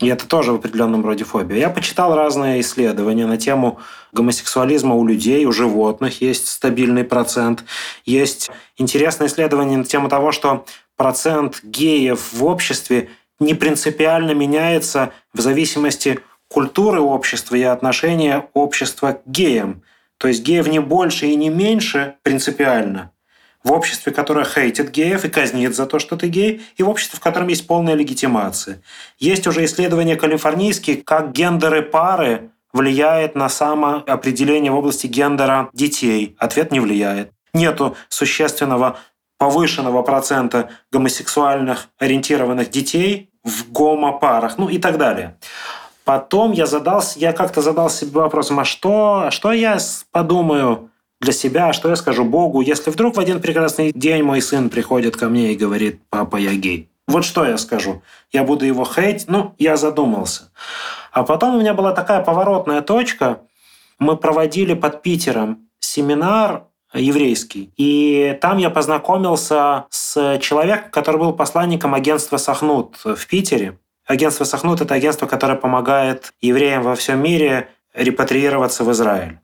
И 0.00 0.08
это 0.08 0.26
тоже 0.26 0.52
в 0.52 0.56
определенном 0.56 1.04
роде 1.04 1.24
фобия. 1.24 1.58
Я 1.58 1.70
почитал 1.70 2.16
разные 2.16 2.60
исследования 2.60 3.26
на 3.26 3.38
тему 3.38 3.78
гомосексуализма 4.12 4.96
у 4.96 5.06
людей, 5.06 5.44
у 5.44 5.52
животных 5.52 6.20
есть 6.20 6.48
стабильный 6.48 7.04
процент. 7.04 7.64
Есть 8.04 8.50
интересное 8.76 9.28
исследование 9.28 9.78
на 9.78 9.84
тему 9.84 10.08
того, 10.08 10.32
что 10.32 10.64
процент 10.96 11.60
геев 11.62 12.32
в 12.32 12.44
обществе 12.44 13.10
не 13.38 13.54
принципиально 13.54 14.32
меняется 14.32 15.12
в 15.32 15.40
зависимости 15.40 16.20
культуры 16.48 17.00
общества 17.00 17.54
и 17.54 17.62
отношения 17.62 18.48
общества 18.52 19.12
к 19.12 19.26
геям. 19.26 19.82
То 20.18 20.28
есть 20.28 20.42
геев 20.42 20.66
не 20.68 20.80
больше 20.80 21.26
и 21.26 21.36
не 21.36 21.50
меньше 21.50 22.16
принципиально, 22.22 23.10
в 23.64 23.72
обществе, 23.72 24.12
которое 24.12 24.44
хейтит 24.44 24.90
геев 24.90 25.24
и 25.24 25.30
казнит 25.30 25.74
за 25.74 25.86
то, 25.86 25.98
что 25.98 26.16
ты 26.16 26.28
гей, 26.28 26.62
и 26.76 26.82
в 26.82 26.88
обществе, 26.88 27.18
в 27.18 27.22
котором 27.22 27.48
есть 27.48 27.66
полная 27.66 27.94
легитимация. 27.94 28.82
Есть 29.18 29.46
уже 29.46 29.64
исследования 29.64 30.16
калифорнийские, 30.16 30.98
как 30.98 31.32
гендеры 31.32 31.82
пары 31.82 32.50
влияет 32.74 33.34
на 33.34 33.48
самоопределение 33.48 34.70
в 34.70 34.76
области 34.76 35.06
гендера 35.06 35.70
детей. 35.72 36.36
Ответ 36.38 36.72
не 36.72 36.80
влияет. 36.80 37.30
Нету 37.54 37.96
существенного 38.08 38.98
повышенного 39.38 40.02
процента 40.02 40.70
гомосексуальных 40.92 41.88
ориентированных 41.98 42.70
детей 42.70 43.30
в 43.42 43.70
гомопарах, 43.70 44.58
ну 44.58 44.68
и 44.68 44.78
так 44.78 44.98
далее. 44.98 45.36
Потом 46.04 46.52
я 46.52 46.66
задался, 46.66 47.18
я 47.18 47.32
как-то 47.32 47.62
задал 47.62 47.88
себе 47.88 48.20
вопросом, 48.20 48.60
а 48.60 48.64
что, 48.64 49.28
что 49.30 49.52
я 49.52 49.78
подумаю 50.12 50.90
для 51.24 51.32
себя, 51.32 51.72
что 51.72 51.88
я 51.88 51.96
скажу 51.96 52.24
Богу, 52.24 52.60
если 52.60 52.90
вдруг 52.90 53.16
в 53.16 53.20
один 53.20 53.40
прекрасный 53.40 53.92
день 53.92 54.22
мой 54.22 54.40
сын 54.40 54.70
приходит 54.70 55.16
ко 55.16 55.28
мне 55.28 55.52
и 55.52 55.56
говорит, 55.56 56.00
папа, 56.10 56.36
я 56.36 56.54
гей. 56.54 56.90
Вот 57.08 57.24
что 57.24 57.44
я 57.44 57.58
скажу? 57.58 58.02
Я 58.32 58.44
буду 58.44 58.64
его 58.64 58.84
хейтить? 58.84 59.28
Ну, 59.28 59.54
я 59.58 59.76
задумался. 59.76 60.50
А 61.12 61.22
потом 61.22 61.56
у 61.56 61.60
меня 61.60 61.74
была 61.74 61.92
такая 61.92 62.22
поворотная 62.22 62.82
точка. 62.82 63.40
Мы 63.98 64.16
проводили 64.16 64.74
под 64.74 65.02
Питером 65.02 65.68
семинар 65.80 66.64
еврейский. 66.94 67.72
И 67.76 68.38
там 68.40 68.58
я 68.58 68.70
познакомился 68.70 69.86
с 69.90 70.38
человеком, 70.40 70.90
который 70.90 71.18
был 71.18 71.32
посланником 71.32 71.94
агентства 71.94 72.36
«Сахнут» 72.36 72.96
в 73.04 73.26
Питере. 73.26 73.78
Агентство 74.06 74.44
«Сахнут»– 74.44 74.80
это 74.82 74.94
агентство, 74.94 75.26
которое 75.26 75.56
помогает 75.56 76.32
евреям 76.40 76.82
во 76.82 76.94
всем 76.94 77.22
мире 77.22 77.68
репатриироваться 77.94 78.84
в 78.84 78.92
Израиль. 78.92 79.38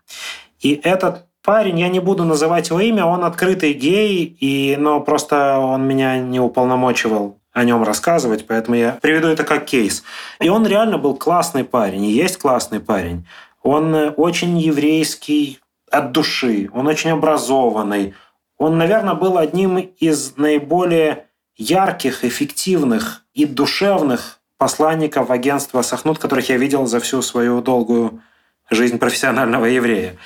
И 0.61 0.81
этот 0.83 1.27
парень, 1.43 1.81
я 1.81 1.89
не 1.89 2.01
буду 2.01 2.25
называть 2.25 2.69
его 2.69 2.81
имя, 2.81 3.05
он 3.05 3.25
открытый 3.25 3.73
гей, 3.73 4.25
и, 4.25 4.77
но 4.79 5.01
просто 5.01 5.59
он 5.59 5.87
меня 5.87 6.19
не 6.19 6.41
уполномочивал 6.41 7.39
о 7.53 7.65
нем 7.65 7.83
рассказывать, 7.83 8.47
поэтому 8.47 8.77
я 8.77 8.99
приведу 9.01 9.29
это 9.29 9.45
как 9.45 9.65
кейс. 9.65 10.03
И 10.41 10.49
он 10.49 10.67
реально 10.67 10.99
был 10.99 11.17
классный 11.17 11.65
парень, 11.65 12.05
и 12.05 12.13
есть 12.13 12.39
классный 12.39 12.81
парень. 12.81 13.27
Он 13.63 14.15
очень 14.17 14.59
еврейский 14.59 15.61
от 15.91 16.13
души, 16.13 16.71
он 16.73 16.87
очень 16.87 17.11
образованный. 17.11 18.15
Он, 18.57 18.79
наверное, 18.79 19.15
был 19.15 19.39
одним 19.39 19.79
из 19.79 20.37
наиболее 20.37 21.27
ярких, 21.57 22.25
эффективных 22.25 23.25
и 23.35 23.45
душевных 23.45 24.39
посланников 24.57 25.31
агентства 25.31 25.83
Сахнут, 25.83 26.19
которых 26.19 26.49
я 26.49 26.57
видел 26.57 26.87
за 26.87 27.01
всю 27.01 27.23
свою 27.23 27.63
долгую 27.63 28.23
жизнь 28.71 28.99
профессионального 28.99 29.67
еврея. 29.67 30.17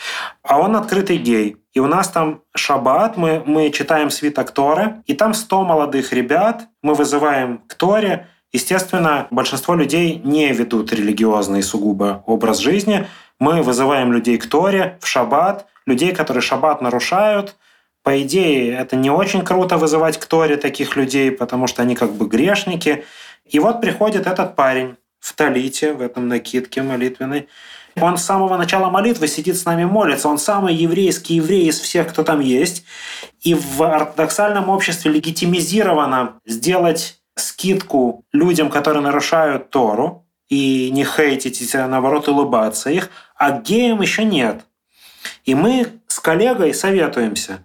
А 0.42 0.58
он 0.58 0.76
открытый 0.76 1.16
гей. 1.16 1.56
И 1.72 1.80
у 1.80 1.86
нас 1.86 2.08
там 2.08 2.42
шаббат, 2.54 3.16
мы, 3.16 3.42
мы 3.44 3.70
читаем 3.70 4.10
свиток 4.10 4.52
Торы, 4.52 5.02
и 5.06 5.14
там 5.14 5.34
100 5.34 5.64
молодых 5.64 6.12
ребят, 6.12 6.68
мы 6.82 6.94
вызываем 6.94 7.58
к 7.66 7.74
Торе. 7.74 8.28
Естественно, 8.52 9.26
большинство 9.30 9.74
людей 9.74 10.20
не 10.22 10.52
ведут 10.52 10.92
религиозный 10.92 11.62
сугубо 11.62 12.22
образ 12.26 12.58
жизни. 12.58 13.08
Мы 13.40 13.62
вызываем 13.62 14.12
людей 14.12 14.38
к 14.38 14.46
Торе 14.46 14.98
в 15.00 15.08
шаббат, 15.08 15.66
людей, 15.86 16.14
которые 16.14 16.42
шаббат 16.42 16.80
нарушают. 16.80 17.56
По 18.04 18.22
идее, 18.22 18.76
это 18.76 18.94
не 18.96 19.10
очень 19.10 19.44
круто 19.44 19.78
вызывать 19.78 20.18
к 20.18 20.26
Торе 20.26 20.56
таких 20.56 20.94
людей, 20.94 21.32
потому 21.32 21.66
что 21.66 21.82
они 21.82 21.96
как 21.96 22.12
бы 22.12 22.28
грешники. 22.28 23.04
И 23.46 23.58
вот 23.58 23.80
приходит 23.80 24.26
этот 24.26 24.54
парень 24.54 24.96
в 25.18 25.32
талите, 25.32 25.94
в 25.94 26.02
этом 26.02 26.28
накидке 26.28 26.82
молитвенной, 26.82 27.48
он 28.00 28.16
с 28.16 28.24
самого 28.24 28.56
начала 28.56 28.90
молитвы 28.90 29.28
сидит 29.28 29.56
с 29.56 29.64
нами, 29.64 29.84
молится. 29.84 30.28
Он 30.28 30.38
самый 30.38 30.74
еврейский 30.74 31.34
еврей 31.34 31.68
из 31.68 31.78
всех, 31.78 32.08
кто 32.08 32.24
там 32.24 32.40
есть. 32.40 32.84
И 33.40 33.54
в 33.54 33.82
ортодоксальном 33.82 34.68
обществе 34.68 35.12
легитимизировано 35.12 36.34
сделать 36.44 37.20
скидку 37.36 38.24
людям, 38.32 38.68
которые 38.70 39.02
нарушают 39.02 39.70
Тору, 39.70 40.26
и 40.48 40.90
не 40.90 41.04
хейтить, 41.04 41.74
а 41.74 41.88
наоборот 41.88 42.28
улыбаться 42.28 42.90
их, 42.90 43.10
а 43.34 43.50
геям 43.50 44.02
еще 44.02 44.24
нет. 44.24 44.64
И 45.44 45.54
мы 45.54 46.00
с 46.06 46.20
коллегой 46.20 46.74
советуемся, 46.74 47.64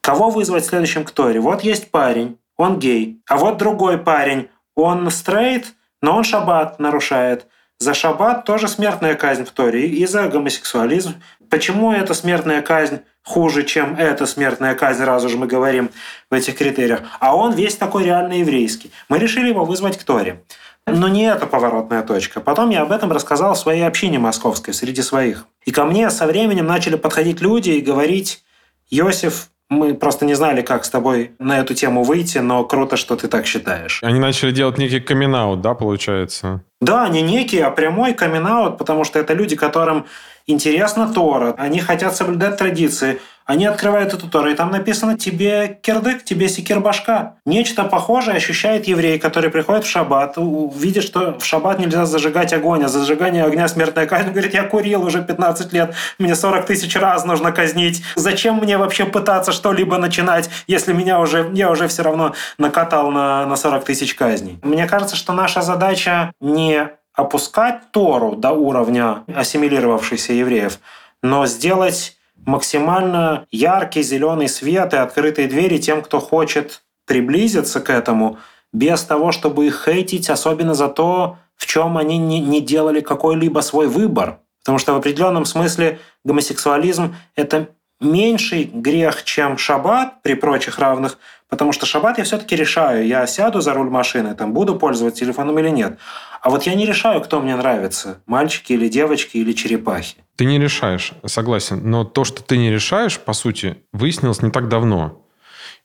кого 0.00 0.30
вызвать 0.30 0.66
следующим 0.66 1.04
к 1.04 1.10
Торе. 1.12 1.40
Вот 1.40 1.62
есть 1.62 1.90
парень, 1.90 2.38
он 2.56 2.78
гей, 2.78 3.22
а 3.26 3.36
вот 3.36 3.56
другой 3.56 3.98
парень, 3.98 4.48
он 4.74 5.10
стрейт, 5.10 5.74
но 6.02 6.16
он 6.16 6.24
шаббат 6.24 6.78
нарушает– 6.78 7.46
за 7.80 7.94
шаббат 7.94 8.44
тоже 8.44 8.68
смертная 8.68 9.14
казнь 9.14 9.44
в 9.44 9.50
Торе 9.50 9.88
и 9.88 10.06
за 10.06 10.28
гомосексуализм. 10.28 11.14
Почему 11.48 11.92
эта 11.92 12.12
смертная 12.12 12.60
казнь 12.60 13.00
хуже, 13.24 13.64
чем 13.64 13.96
эта 13.96 14.26
смертная 14.26 14.74
казнь, 14.74 15.02
раз 15.02 15.24
уж 15.24 15.34
мы 15.34 15.46
говорим 15.46 15.90
в 16.30 16.34
этих 16.34 16.56
критериях? 16.56 17.00
А 17.18 17.34
он 17.34 17.54
весь 17.54 17.76
такой 17.76 18.04
реально 18.04 18.34
еврейский. 18.34 18.92
Мы 19.08 19.18
решили 19.18 19.48
его 19.48 19.64
вызвать 19.64 19.96
к 19.98 20.04
Торе. 20.04 20.44
Но 20.86 21.08
не 21.08 21.24
это 21.24 21.46
поворотная 21.46 22.02
точка. 22.02 22.40
Потом 22.40 22.70
я 22.70 22.82
об 22.82 22.92
этом 22.92 23.12
рассказал 23.12 23.54
в 23.54 23.58
своей 23.58 23.82
общине 23.82 24.18
московской, 24.18 24.74
среди 24.74 25.02
своих. 25.02 25.46
И 25.64 25.72
ко 25.72 25.84
мне 25.84 26.10
со 26.10 26.26
временем 26.26 26.66
начали 26.66 26.96
подходить 26.96 27.40
люди 27.40 27.70
и 27.70 27.80
говорить, 27.80 28.42
Йосиф, 28.90 29.48
мы 29.70 29.94
просто 29.94 30.26
не 30.26 30.34
знали, 30.34 30.62
как 30.62 30.84
с 30.84 30.90
тобой 30.90 31.30
на 31.38 31.60
эту 31.60 31.74
тему 31.74 32.02
выйти, 32.02 32.38
но 32.38 32.64
круто, 32.64 32.96
что 32.96 33.16
ты 33.16 33.28
так 33.28 33.46
считаешь. 33.46 34.00
Они 34.02 34.18
начали 34.18 34.50
делать 34.50 34.78
некий 34.78 35.00
камин 35.00 35.60
да, 35.62 35.74
получается? 35.74 36.62
Да, 36.80 37.08
не 37.08 37.22
некий, 37.22 37.60
а 37.60 37.70
прямой 37.70 38.14
камин 38.14 38.76
потому 38.76 39.04
что 39.04 39.18
это 39.20 39.32
люди, 39.32 39.54
которым 39.54 40.06
интересна 40.46 41.12
Тора, 41.12 41.54
они 41.56 41.78
хотят 41.80 42.16
соблюдать 42.16 42.56
традиции, 42.56 43.20
они 43.50 43.66
открывают 43.66 44.14
эту 44.14 44.28
Тору, 44.28 44.48
и 44.48 44.54
там 44.54 44.70
написано 44.70 45.18
«тебе 45.18 45.80
кирдык, 45.82 46.22
тебе 46.22 46.48
секир 46.48 46.78
башка». 46.78 47.34
Нечто 47.44 47.82
похожее 47.82 48.36
ощущает 48.36 48.86
еврей, 48.86 49.18
который 49.18 49.50
приходит 49.50 49.84
в 49.84 49.88
шаббат, 49.88 50.36
видит, 50.36 51.02
что 51.02 51.36
в 51.36 51.44
шаббат 51.44 51.80
нельзя 51.80 52.06
зажигать 52.06 52.52
огонь, 52.52 52.84
а 52.84 52.88
зажигание 52.88 53.42
огня– 53.42 53.66
смертная 53.68 54.06
казнь. 54.06 54.28
Он 54.28 54.32
говорит, 54.34 54.54
я 54.54 54.62
курил 54.62 55.04
уже 55.04 55.24
15 55.24 55.72
лет, 55.72 55.94
мне 56.20 56.36
40 56.36 56.64
тысяч 56.64 56.94
раз 56.94 57.24
нужно 57.24 57.50
казнить. 57.50 58.04
Зачем 58.14 58.58
мне 58.58 58.78
вообще 58.78 59.04
пытаться 59.04 59.50
что-либо 59.50 59.98
начинать, 59.98 60.48
если 60.68 60.92
меня 60.92 61.18
уже, 61.18 61.50
я 61.52 61.72
уже 61.72 61.88
все 61.88 62.04
равно 62.04 62.34
накатал 62.56 63.10
на, 63.10 63.46
на 63.46 63.56
40 63.56 63.84
тысяч 63.84 64.14
казней? 64.14 64.60
Мне 64.62 64.86
кажется, 64.86 65.16
что 65.16 65.32
наша 65.32 65.60
задача 65.62 66.30
не 66.40 66.88
опускать 67.14 67.90
Тору 67.90 68.36
до 68.36 68.52
уровня 68.52 69.24
ассимилировавшихся 69.34 70.34
евреев, 70.34 70.78
но 71.20 71.46
сделать 71.46 72.16
максимально 72.50 73.46
яркий 73.50 74.02
зеленый 74.02 74.48
свет 74.48 74.92
и 74.92 74.96
открытые 74.96 75.48
двери 75.48 75.78
тем, 75.78 76.02
кто 76.02 76.20
хочет 76.20 76.82
приблизиться 77.06 77.80
к 77.80 77.90
этому, 77.90 78.38
без 78.72 79.02
того, 79.02 79.32
чтобы 79.32 79.66
их 79.66 79.84
хейтить, 79.84 80.30
особенно 80.30 80.74
за 80.74 80.88
то, 80.88 81.38
в 81.56 81.66
чем 81.66 81.96
они 81.96 82.18
не, 82.18 82.40
не 82.40 82.60
делали 82.60 83.00
какой-либо 83.00 83.60
свой 83.60 83.88
выбор. 83.88 84.38
Потому 84.62 84.78
что 84.78 84.94
в 84.94 84.96
определенном 84.96 85.44
смысле 85.44 85.98
гомосексуализм– 86.24 87.14
это 87.36 87.68
меньший 88.00 88.64
грех, 88.64 89.24
чем 89.24 89.58
шаббат 89.58 90.22
при 90.22 90.34
прочих 90.34 90.78
равных, 90.78 91.18
потому 91.50 91.72
что 91.72 91.84
шаббат 91.84 92.16
я 92.16 92.24
все-таки 92.24 92.56
решаю, 92.56 93.06
я 93.06 93.26
сяду 93.26 93.60
за 93.60 93.74
руль 93.74 93.90
машины, 93.90 94.34
там 94.34 94.54
буду 94.54 94.76
пользоваться 94.76 95.20
телефоном 95.20 95.58
или 95.58 95.68
нет. 95.68 95.98
А 96.40 96.48
вот 96.48 96.62
я 96.62 96.74
не 96.74 96.86
решаю, 96.86 97.20
кто 97.20 97.40
мне 97.40 97.56
нравится, 97.56 98.22
мальчики 98.26 98.72
или 98.72 98.88
девочки 98.88 99.36
или 99.36 99.52
черепахи. 99.52 100.16
Ты 100.36 100.46
не 100.46 100.58
решаешь, 100.58 101.12
согласен. 101.26 101.82
Но 101.90 102.04
то, 102.04 102.24
что 102.24 102.42
ты 102.42 102.56
не 102.56 102.70
решаешь, 102.70 103.18
по 103.18 103.34
сути, 103.34 103.76
выяснилось 103.92 104.40
не 104.40 104.50
так 104.50 104.68
давно. 104.68 105.26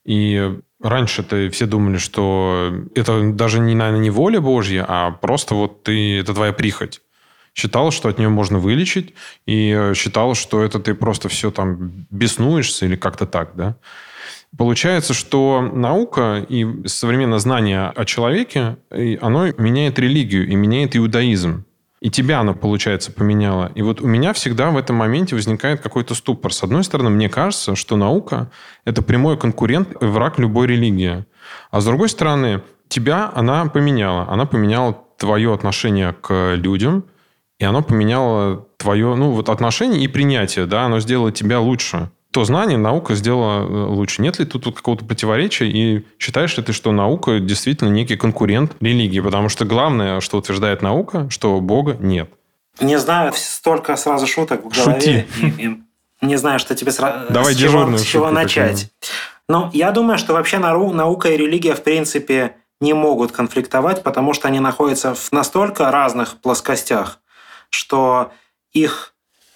И 0.06 0.60
раньше-то 0.82 1.50
все 1.50 1.66
думали, 1.66 1.98
что 1.98 2.72
это 2.94 3.32
даже 3.34 3.60
не, 3.60 3.74
наверное, 3.76 4.02
не 4.02 4.12
воля 4.12 4.40
Божья, 4.40 4.86
а 4.88 5.12
просто 5.12 5.56
вот 5.56 5.84
ты, 5.84 6.20
это 6.20 6.34
твоя 6.34 6.54
прихоть. 6.54 7.02
Считал, 7.56 7.92
что 7.92 8.10
от 8.10 8.20
нее 8.20 8.30
можно 8.30 8.60
вылечить, 8.60 9.14
и 9.46 9.92
считал, 9.96 10.36
что 10.36 10.62
это 10.62 10.80
ты 10.80 10.94
просто 10.94 11.28
все 11.28 11.52
там 11.52 12.06
беснуешься 12.12 12.86
или 12.86 12.96
как-то 12.96 13.26
так, 13.26 13.56
да. 13.56 13.78
Получается, 14.58 15.14
что 15.14 15.62
наука 15.74 16.46
и 16.48 16.88
современное 16.88 17.40
знание 17.40 17.88
о 17.88 18.06
человеке, 18.06 18.78
оно 18.90 19.48
меняет 19.58 20.00
религию 20.00 20.48
и 20.48 20.56
меняет 20.56 20.96
иудаизм. 20.96 21.66
И 22.02 22.10
тебя 22.10 22.42
оно, 22.42 22.54
получается, 22.54 23.12
поменяло. 23.12 23.72
И 23.74 23.82
вот 23.82 24.00
у 24.00 24.08
меня 24.08 24.32
всегда 24.34 24.70
в 24.70 24.78
этом 24.78 24.98
моменте 24.98 25.36
возникает 25.36 25.82
какой-то 25.82 26.14
ступор. 26.14 26.54
С 26.54 26.62
одной 26.64 26.84
стороны, 26.84 27.10
мне 27.10 27.30
кажется, 27.30 27.76
что 27.76 27.96
наука– 27.98 28.52
это 28.86 29.02
прямой 29.02 29.38
конкурент 29.38 29.92
и 30.00 30.06
враг 30.06 30.38
любой 30.38 30.68
религии. 30.68 31.26
А 31.72 31.82
с 31.82 31.86
другой 31.86 32.10
стороны, 32.10 32.62
тебя 32.90 33.32
она 33.34 33.66
поменяла. 33.66 34.30
Она 34.30 34.46
поменяла 34.46 35.02
твое 35.18 35.54
отношение 35.54 36.14
к 36.14 36.54
людям, 36.56 37.06
и 37.60 37.66
оно 37.66 37.82
поменяло 37.82 38.68
твое 38.78 39.16
ну, 39.16 39.32
вот 39.32 39.50
отношение 39.50 40.04
и 40.04 40.08
принятие. 40.08 40.66
Да? 40.68 40.86
Оно 40.86 41.00
сделало 41.00 41.32
тебя 41.32 41.60
лучше 41.60 42.12
то 42.36 42.44
знание 42.44 42.78
наука 42.78 43.16
сделала 43.16 43.62
э, 43.62 43.86
лучше. 43.86 44.22
Нет 44.22 44.40
ли 44.40 44.46
тут 44.46 44.76
какого-то 44.76 45.06
противоречия? 45.06 45.70
И 45.70 46.06
считаешь 46.20 46.58
ли 46.58 46.64
ты, 46.64 46.74
что 46.74 46.92
наука 46.92 47.40
действительно 47.40 47.88
некий 47.88 48.18
конкурент 48.18 48.76
религии? 48.82 49.22
Потому 49.22 49.48
что 49.48 49.64
главное, 49.64 50.20
что 50.20 50.38
утверждает 50.40 50.82
наука, 50.82 51.30
что 51.30 51.62
Бога 51.62 51.96
нет. 51.98 52.30
Не 52.82 53.00
знаю, 53.00 53.32
столько 53.34 53.96
сразу 53.96 54.28
шуток 54.28 54.66
в 54.66 54.68
голове. 54.68 55.00
Шути. 55.00 55.26
И, 55.42 55.64
и 55.64 55.82
не 56.20 56.36
знаю, 56.36 56.60
что 56.60 56.76
тебе 56.76 56.92
сразу... 56.92 57.32
Давай 57.32 57.54
с 57.54 57.58
чего, 57.58 57.98
с 57.98 58.04
чего 58.04 58.30
начать. 58.32 58.92
Ну, 59.48 59.70
я 59.72 59.92
думаю, 59.92 60.18
что 60.18 60.34
вообще 60.34 60.58
наука 60.58 61.30
и 61.30 61.38
религия, 61.38 61.74
в 61.74 61.84
принципе, 61.84 62.58
не 62.82 62.92
могут 62.92 63.32
конфликтовать, 63.32 64.04
потому 64.04 64.34
что 64.34 64.50
они 64.50 64.60
находятся 64.60 65.16
в 65.16 65.32
настолько 65.32 65.90
разных 65.90 66.42
плоскостях, 66.42 67.22
что 67.70 68.34
их 68.74 69.14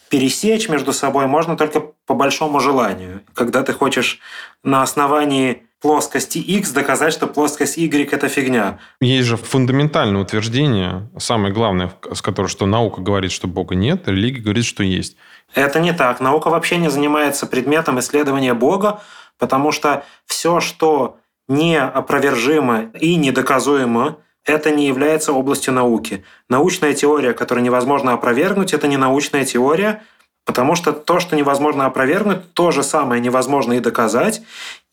пересечь 0.09 0.69
между 0.69 0.93
собой 0.93 1.27
можно 1.27 1.57
только 1.57 1.83
по 2.09 2.15
большому 2.15 2.59
желанию. 2.59 3.21
Когда 3.35 3.61
ты 3.61 3.71
хочешь 3.71 4.19
на 4.63 4.81
основании 4.81 5.61
плоскости 5.79 6.39
X 6.39 6.71
доказать, 6.71 7.13
что 7.13 7.27
плоскость 7.27 7.77
Y– 7.77 8.09
это 8.11 8.27
фигня. 8.27 8.79
Есть 8.99 9.27
же 9.27 9.37
фундаментальное 9.37 10.19
утверждение, 10.19 11.07
самое 11.19 11.53
главное, 11.53 11.93
с 12.11 12.23
которым 12.23 12.49
что 12.49 12.65
наука 12.65 13.01
говорит, 13.01 13.31
что 13.31 13.47
Бога 13.47 13.75
нет, 13.75 14.07
а 14.07 14.11
религия 14.11 14.41
говорит, 14.41 14.65
что 14.65 14.81
есть. 14.81 15.17
Это 15.53 15.79
не 15.79 15.93
так. 15.93 16.19
Наука 16.19 16.49
вообще 16.49 16.77
не 16.77 16.89
занимается 16.89 17.45
предметом 17.45 17.99
исследования 17.99 18.55
Бога, 18.55 19.01
потому 19.37 19.71
что 19.71 20.03
все, 20.25 20.61
что 20.61 21.19
неопровержимо 21.47 22.85
и 22.99 23.17
недоказуемо, 23.17 24.17
это 24.45 24.71
не 24.71 24.87
является 24.87 25.31
областью 25.31 25.75
науки. 25.75 26.25
Научная 26.49 26.95
теория, 26.95 27.33
которую 27.33 27.63
невозможно 27.63 28.13
опровергнуть, 28.13 28.73
это 28.73 28.87
не 28.87 28.97
научная 28.97 29.45
теория, 29.45 30.01
потому 30.49 30.73
что 30.73 30.93
то, 30.93 31.19
что 31.19 31.35
невозможно 31.35 31.85
опровергнуть, 31.85 32.55
то 32.55 32.71
же 32.71 32.81
самое 32.81 33.21
невозможно 33.21 33.73
и 33.73 33.79
доказать. 33.79 34.41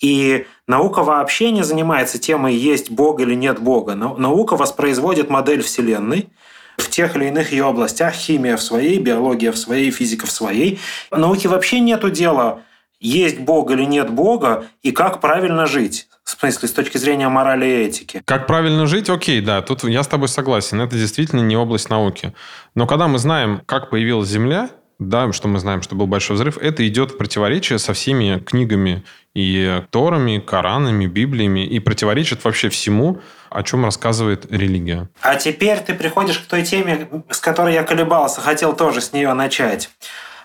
И 0.03 0.45
наука 0.67 1.03
вообще 1.03 1.51
не 1.51 1.63
занимается 1.63 2.19
темой, 2.19 2.55
есть 2.55 2.91
Бог 2.91 3.21
или 3.21 3.35
нет 3.35 3.59
Бога. 3.59 3.95
Наука 3.95 4.55
воспроизводит 4.55 5.31
модель 5.31 5.63
Вселенной, 5.63 6.29
в 6.77 6.91
тех 6.91 7.17
или 7.17 7.29
иных 7.29 7.53
ее 7.53 7.65
областях, 7.65 8.13
химия 8.13 8.59
в 8.59 8.63
своей, 8.63 8.99
биология 8.99 9.51
в 9.51 9.57
своей, 9.57 9.91
физика 9.91 10.27
в 10.27 10.31
своей. 10.31 10.79
Науке 11.11 11.49
вообще 11.49 11.81
нету 11.81 12.11
дела, 12.11 12.61
есть 13.01 13.39
Бог 13.39 13.71
или 13.71 13.85
нет 13.85 14.11
Бога, 14.11 14.67
и 14.83 14.93
как 14.93 15.23
правильно 15.23 15.65
жить. 15.65 16.07
В 16.23 16.33
смысле, 16.33 16.69
с 16.69 16.73
точки 16.73 16.99
зрения 16.99 17.31
морали 17.31 17.65
и 17.65 17.87
этики. 17.87 18.21
Как 18.27 18.47
правильно 18.47 18.87
жить, 18.87 19.09
окей, 19.09 19.41
да, 19.41 19.63
тут 19.63 19.85
я 19.85 20.03
с 20.03 20.07
тобой 20.07 20.29
согласен. 20.29 20.83
Это 20.83 20.97
действительно 20.97 21.41
не 21.41 21.57
область 21.57 21.89
науки. 21.89 22.35
Но 22.75 22.87
когда 22.87 23.09
мы 23.09 23.19
знаем, 23.19 23.63
как 23.65 23.89
появилась 23.89 24.29
Земля, 24.29 24.69
да, 24.99 25.31
что 25.33 25.49
мы 25.49 25.59
знаем, 25.59 25.83
что 25.83 25.95
был 25.95 26.07
большой 26.07 26.37
взрыв, 26.37 26.57
это 26.59 26.87
идет 26.87 27.13
в 27.13 27.17
противоречие 27.19 27.79
со 27.79 27.93
всеми 27.93 28.39
книгами 28.39 29.05
и 29.35 29.83
Торами, 29.91 30.39
Коранами, 30.39 31.07
Библиями, 31.07 31.67
и 31.67 31.79
противоречит 31.81 32.45
вообще 32.45 32.71
всему, 32.71 33.21
о 33.51 33.63
чем 33.63 33.85
рассказывает 33.85 34.51
религия. 34.51 35.09
А 35.21 35.37
теперь 35.37 35.79
ты 35.81 35.95
приходишь 35.95 36.39
к 36.39 36.47
той 36.47 36.63
теме, 36.63 37.09
с 37.31 37.41
которой 37.41 37.75
я 37.75 37.83
колебался, 37.83 38.41
хотел 38.41 38.75
тоже 38.75 39.01
с 39.01 39.13
нее 39.13 39.33
начать. 39.35 39.91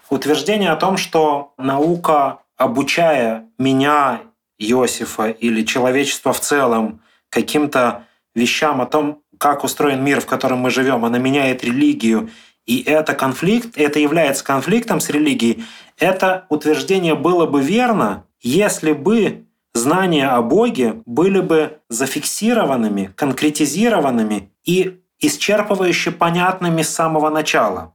Утверждение 0.10 0.72
о 0.72 0.76
том, 0.76 0.97
что 0.97 1.54
наука, 1.58 2.39
обучая 2.58 3.45
меня 3.58 4.22
Иосифа 4.58 5.30
или 5.30 5.64
человечество 5.64 6.34
в 6.34 6.41
целом 6.41 7.02
каким-то 7.30 8.04
вещам 8.36 8.82
о 8.82 8.86
том, 8.86 9.22
как 9.38 9.64
устроен 9.64 10.04
мир, 10.04 10.20
в 10.20 10.26
котором 10.26 10.60
мы 10.60 10.70
живем, 10.70 11.06
она 11.06 11.18
меняет 11.18 11.64
религию, 11.64 12.30
и 12.72 12.84
это 12.84 13.13
конфликт, 13.15 13.78
это 13.78 13.99
является 13.99 14.45
конфликтом 14.45 15.01
с 15.01 15.09
религией, 15.09 15.65
это 15.99 16.45
утверждение 16.47 17.15
было 17.15 17.45
бы 17.45 17.61
верно, 17.61 18.24
если 18.39 18.93
бы 18.93 19.45
знания 19.74 20.30
о 20.30 20.41
Боге 20.41 21.01
были 21.05 21.41
бы 21.41 21.80
зафиксированными, 21.89 23.11
конкретизированными 23.17 24.53
и 24.63 25.01
исчерпывающе 25.19 26.11
понятными 26.11 26.82
с 26.82 26.89
самого 26.89 27.30
начала. 27.30 27.93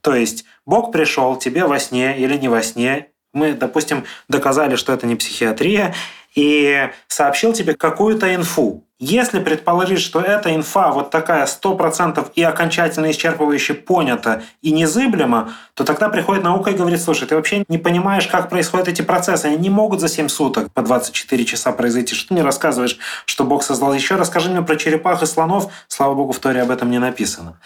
То 0.00 0.14
есть 0.14 0.46
Бог 0.64 0.92
пришел 0.92 1.36
тебе 1.36 1.66
во 1.66 1.78
сне 1.78 2.18
или 2.18 2.38
не 2.38 2.48
во 2.48 2.62
сне, 2.62 3.08
мы, 3.34 3.52
допустим, 3.52 4.04
доказали, 4.30 4.76
что 4.76 4.94
это 4.94 5.06
не 5.06 5.16
психиатрия, 5.16 5.94
и 6.34 6.88
сообщил 7.06 7.52
тебе 7.52 7.74
какую-то 7.74 8.34
инфу. 8.34 8.85
Если 8.98 9.40
предположить, 9.40 10.00
что 10.00 10.20
эта 10.20 10.54
инфа 10.54 10.90
вот 10.90 11.10
такая 11.10 11.44
100% 11.44 12.30
и 12.34 12.42
окончательно 12.42 13.10
исчерпывающе 13.10 13.74
понята 13.74 14.42
и 14.62 14.70
незыблема, 14.70 15.52
то 15.74 15.84
тогда 15.84 16.08
приходит 16.08 16.42
наука 16.42 16.70
и 16.70 16.74
говорит, 16.74 17.02
слушай, 17.02 17.28
ты 17.28 17.36
вообще 17.36 17.62
не 17.68 17.76
понимаешь, 17.76 18.26
как 18.26 18.48
происходят 18.48 18.88
эти 18.88 19.02
процессы. 19.02 19.44
Они 19.44 19.56
не 19.58 19.68
могут 19.68 20.00
за 20.00 20.08
7 20.08 20.28
суток 20.28 20.72
по 20.72 20.80
24 20.80 21.44
часа 21.44 21.72
произойти. 21.72 22.14
Что 22.14 22.28
ты 22.28 22.34
мне 22.34 22.42
рассказываешь, 22.42 22.96
что 23.26 23.44
Бог 23.44 23.64
создал? 23.64 23.92
Еще 23.92 24.14
расскажи 24.14 24.48
мне 24.48 24.62
про 24.62 24.76
черепах 24.76 25.22
и 25.22 25.26
слонов. 25.26 25.70
Слава 25.88 26.14
Богу, 26.14 26.32
в 26.32 26.38
Торе 26.38 26.62
об 26.62 26.70
этом 26.70 26.90
не 26.90 26.98
написано. 26.98 27.60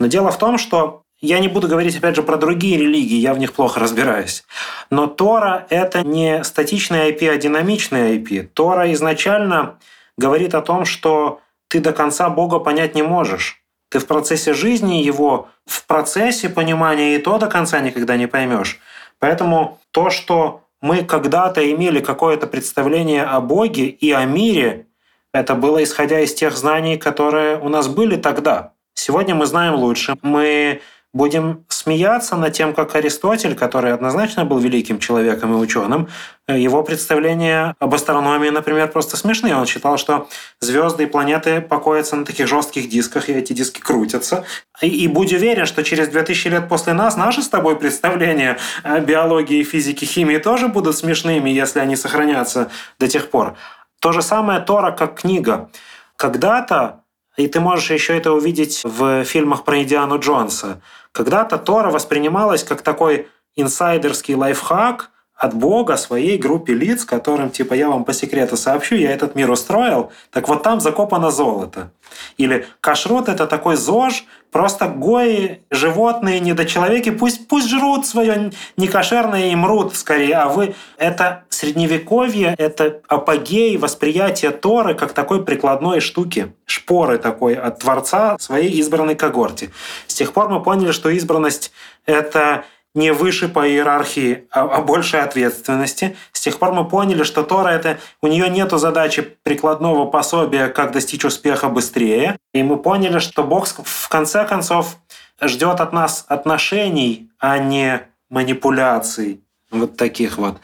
Но 0.00 0.08
дело 0.08 0.32
в 0.32 0.38
том, 0.38 0.58
что 0.58 1.04
я 1.20 1.38
не 1.38 1.46
буду 1.46 1.68
говорить, 1.68 1.96
опять 1.96 2.16
же, 2.16 2.24
про 2.24 2.36
другие 2.36 2.76
религии, 2.76 3.18
я 3.18 3.34
в 3.34 3.38
них 3.38 3.52
плохо 3.52 3.78
разбираюсь. 3.78 4.42
Но 4.90 5.06
Тора– 5.06 5.64
это 5.70 6.02
не 6.02 6.42
статичный 6.42 7.12
IP, 7.12 7.28
а 7.28 7.36
динамичный 7.36 8.18
IP. 8.18 8.48
Тора 8.48 8.92
изначально 8.94 9.76
говорит 10.18 10.54
о 10.54 10.62
том, 10.62 10.84
что 10.84 11.40
ты 11.68 11.80
до 11.80 11.92
конца 11.92 12.28
Бога 12.28 12.58
понять 12.58 12.94
не 12.94 13.02
можешь. 13.02 13.62
Ты 13.90 13.98
в 13.98 14.06
процессе 14.06 14.54
жизни 14.54 15.02
его, 15.02 15.48
в 15.66 15.86
процессе 15.86 16.48
понимания 16.48 17.14
и 17.14 17.18
то 17.18 17.38
до 17.38 17.46
конца 17.46 17.80
никогда 17.80 18.16
не 18.16 18.26
поймешь. 18.26 18.80
Поэтому 19.18 19.78
то, 19.90 20.10
что 20.10 20.62
мы 20.80 21.04
когда-то 21.04 21.70
имели 21.70 22.00
какое-то 22.00 22.46
представление 22.46 23.22
о 23.22 23.40
Боге 23.40 23.86
и 23.86 24.10
о 24.10 24.24
мире, 24.24 24.86
это 25.32 25.54
было 25.54 25.82
исходя 25.82 26.20
из 26.20 26.34
тех 26.34 26.56
знаний, 26.56 26.98
которые 26.98 27.58
у 27.58 27.68
нас 27.68 27.88
были 27.88 28.16
тогда. 28.16 28.72
Сегодня 28.94 29.34
мы 29.34 29.46
знаем 29.46 29.74
лучше. 29.74 30.16
Мы 30.22 30.82
будем 31.12 31.66
смеяться 31.68 32.36
над 32.36 32.54
тем, 32.54 32.72
как 32.72 32.94
Аристотель, 32.94 33.54
который 33.54 33.92
однозначно 33.92 34.44
был 34.44 34.58
великим 34.58 34.98
человеком 34.98 35.52
и 35.52 35.56
ученым, 35.56 36.08
его 36.48 36.82
представления 36.82 37.74
об 37.78 37.94
астрономии, 37.94 38.48
например, 38.48 38.88
просто 38.88 39.16
смешные. 39.16 39.54
Он 39.54 39.66
считал, 39.66 39.98
что 39.98 40.28
звезды 40.60 41.04
и 41.04 41.06
планеты 41.06 41.60
покоятся 41.60 42.16
на 42.16 42.24
таких 42.24 42.46
жестких 42.46 42.88
дисках, 42.88 43.28
и 43.28 43.32
эти 43.32 43.52
диски 43.52 43.80
крутятся. 43.80 44.44
И, 44.80 44.88
и 44.88 45.06
будь 45.06 45.32
уверен, 45.32 45.66
что 45.66 45.84
через 45.84 46.08
2000 46.08 46.48
лет 46.48 46.68
после 46.68 46.94
нас 46.94 47.16
наши 47.16 47.42
с 47.42 47.48
тобой 47.48 47.76
представления 47.76 48.58
о 48.82 49.00
биологии, 49.00 49.62
физике, 49.64 50.06
химии 50.06 50.38
тоже 50.38 50.68
будут 50.68 50.96
смешными, 50.96 51.50
если 51.50 51.80
они 51.80 51.96
сохранятся 51.96 52.70
до 52.98 53.06
тех 53.06 53.30
пор. 53.30 53.54
То 54.00 54.12
же 54.12 54.22
самое 54.22 54.60
Тора 54.60 54.92
как 54.92 55.20
книга. 55.20 55.70
Когда-то 56.16 57.02
и 57.36 57.48
ты 57.48 57.60
можешь 57.60 57.90
еще 57.90 58.16
это 58.16 58.32
увидеть 58.32 58.82
в 58.84 59.24
фильмах 59.24 59.64
про 59.64 59.80
Индиану 59.82 60.18
Джонса. 60.18 60.82
Когда-то 61.12 61.58
Тора 61.58 61.90
воспринималась 61.90 62.64
как 62.64 62.82
такой 62.82 63.28
инсайдерский 63.54 64.34
лайфхак 64.34 65.11
от 65.42 65.54
Бога 65.54 65.96
своей 65.96 66.38
группе 66.38 66.72
лиц, 66.72 67.04
которым, 67.04 67.50
типа, 67.50 67.74
я 67.74 67.88
вам 67.88 68.04
по 68.04 68.12
секрету 68.12 68.56
сообщу, 68.56 68.94
я 68.94 69.10
этот 69.10 69.34
мир 69.34 69.50
устроил, 69.50 70.12
так 70.30 70.46
вот 70.46 70.62
там 70.62 70.80
закопано 70.80 71.32
золото. 71.32 71.90
Или 72.36 72.66
кашрут– 72.80 73.28
это 73.28 73.48
такой 73.48 73.74
ЗОЖ, 73.74 74.24
просто 74.52 74.86
гои, 74.86 75.62
животные, 75.68 76.38
недочеловеки, 76.38 77.10
пусть, 77.10 77.48
пусть 77.48 77.68
жрут 77.68 78.06
свое 78.06 78.52
некошерное 78.76 79.50
и 79.50 79.56
мрут 79.56 79.96
скорее, 79.96 80.36
а 80.36 80.48
вы– 80.48 80.76
это 80.96 81.42
средневековье, 81.48 82.54
это 82.56 83.00
апогей 83.08 83.76
восприятия 83.78 84.50
Торы 84.50 84.94
как 84.94 85.12
такой 85.12 85.44
прикладной 85.44 85.98
штуки, 85.98 86.54
шпоры 86.66 87.18
такой 87.18 87.54
от 87.54 87.80
Творца 87.80 88.36
своей 88.38 88.78
избранной 88.78 89.16
когорте. 89.16 89.72
С 90.06 90.14
тех 90.14 90.32
пор 90.32 90.50
мы 90.50 90.62
поняли, 90.62 90.92
что 90.92 91.08
избранность– 91.10 91.72
это 92.06 92.64
не 92.94 93.12
выше 93.12 93.48
по 93.48 93.68
иерархии, 93.68 94.46
а, 94.50 94.62
а 94.62 94.80
большей 94.82 95.22
ответственности. 95.22 96.16
С 96.32 96.40
тех 96.40 96.58
пор 96.58 96.72
мы 96.72 96.86
поняли, 96.86 97.22
что 97.22 97.42
Тора 97.42 97.70
это 97.70 97.98
у 98.20 98.26
нее 98.26 98.48
нет 98.50 98.70
задачи 98.72 99.22
прикладного 99.42 100.04
пособия, 100.06 100.68
как 100.68 100.92
достичь 100.92 101.24
успеха 101.24 101.68
быстрее. 101.68 102.38
И 102.52 102.62
мы 102.62 102.76
поняли, 102.76 103.18
что 103.18 103.44
Бог 103.44 103.66
в 103.66 104.08
конце 104.08 104.44
концов 104.46 104.98
ждет 105.40 105.80
от 105.80 105.92
нас 105.92 106.24
отношений, 106.28 107.30
а 107.38 107.58
не 107.58 108.02
манипуляций. 108.28 109.40
Вот 109.70 109.96
таких 109.96 110.36
вот. 110.36 110.58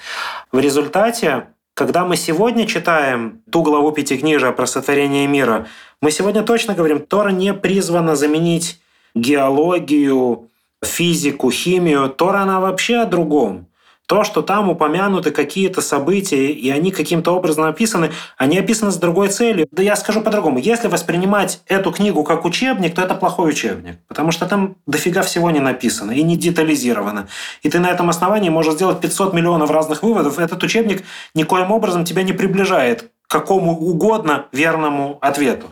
В 0.52 0.58
результате, 0.58 1.48
когда 1.74 2.04
мы 2.04 2.16
сегодня 2.16 2.66
читаем 2.66 3.40
ту 3.50 3.62
главу 3.62 3.90
Пятикнижия 3.92 4.52
про 4.52 4.66
сотворение 4.66 5.26
мира, 5.26 5.66
мы 6.02 6.10
сегодня 6.10 6.42
точно 6.42 6.74
говорим, 6.74 7.00
Тора 7.00 7.30
не 7.30 7.54
призвана 7.54 8.16
заменить 8.16 8.80
геологию, 9.14 10.47
физику, 10.84 11.50
химию, 11.50 12.08
Тора 12.08 12.38
она 12.40 12.60
вообще 12.60 12.96
о 12.96 13.06
другом. 13.06 13.68
То, 14.08 14.24
что 14.24 14.40
там 14.40 14.70
упомянуты 14.70 15.32
какие-то 15.32 15.82
события, 15.82 16.46
и 16.50 16.70
они 16.70 16.92
каким-то 16.92 17.32
образом 17.32 17.64
описаны, 17.64 18.10
они 18.38 18.58
описаны 18.58 18.90
с 18.90 18.96
другой 18.96 19.28
целью. 19.28 19.68
Да 19.70 19.82
я 19.82 19.96
скажу 19.96 20.22
по-другому. 20.22 20.58
Если 20.58 20.88
воспринимать 20.88 21.60
эту 21.66 21.92
книгу 21.92 22.24
как 22.24 22.46
учебник, 22.46 22.94
то 22.94 23.02
это 23.02 23.14
плохой 23.14 23.50
учебник. 23.50 23.98
Потому 24.08 24.32
что 24.32 24.46
там 24.46 24.76
дофига 24.86 25.20
всего 25.20 25.50
не 25.50 25.60
написано 25.60 26.12
и 26.12 26.22
не 26.22 26.38
детализировано. 26.38 27.28
И 27.62 27.68
ты 27.68 27.80
на 27.80 27.90
этом 27.90 28.08
основании 28.08 28.48
можешь 28.48 28.74
сделать 28.74 28.98
500 28.98 29.34
миллионов 29.34 29.70
разных 29.70 30.02
выводов. 30.02 30.38
Этот 30.38 30.62
учебник 30.62 31.04
никоим 31.34 31.70
образом 31.70 32.06
тебя 32.06 32.22
не 32.22 32.32
приближает 32.32 33.10
к 33.26 33.30
какому 33.30 33.72
угодно 33.78 34.46
верному 34.52 35.18
ответу. 35.20 35.66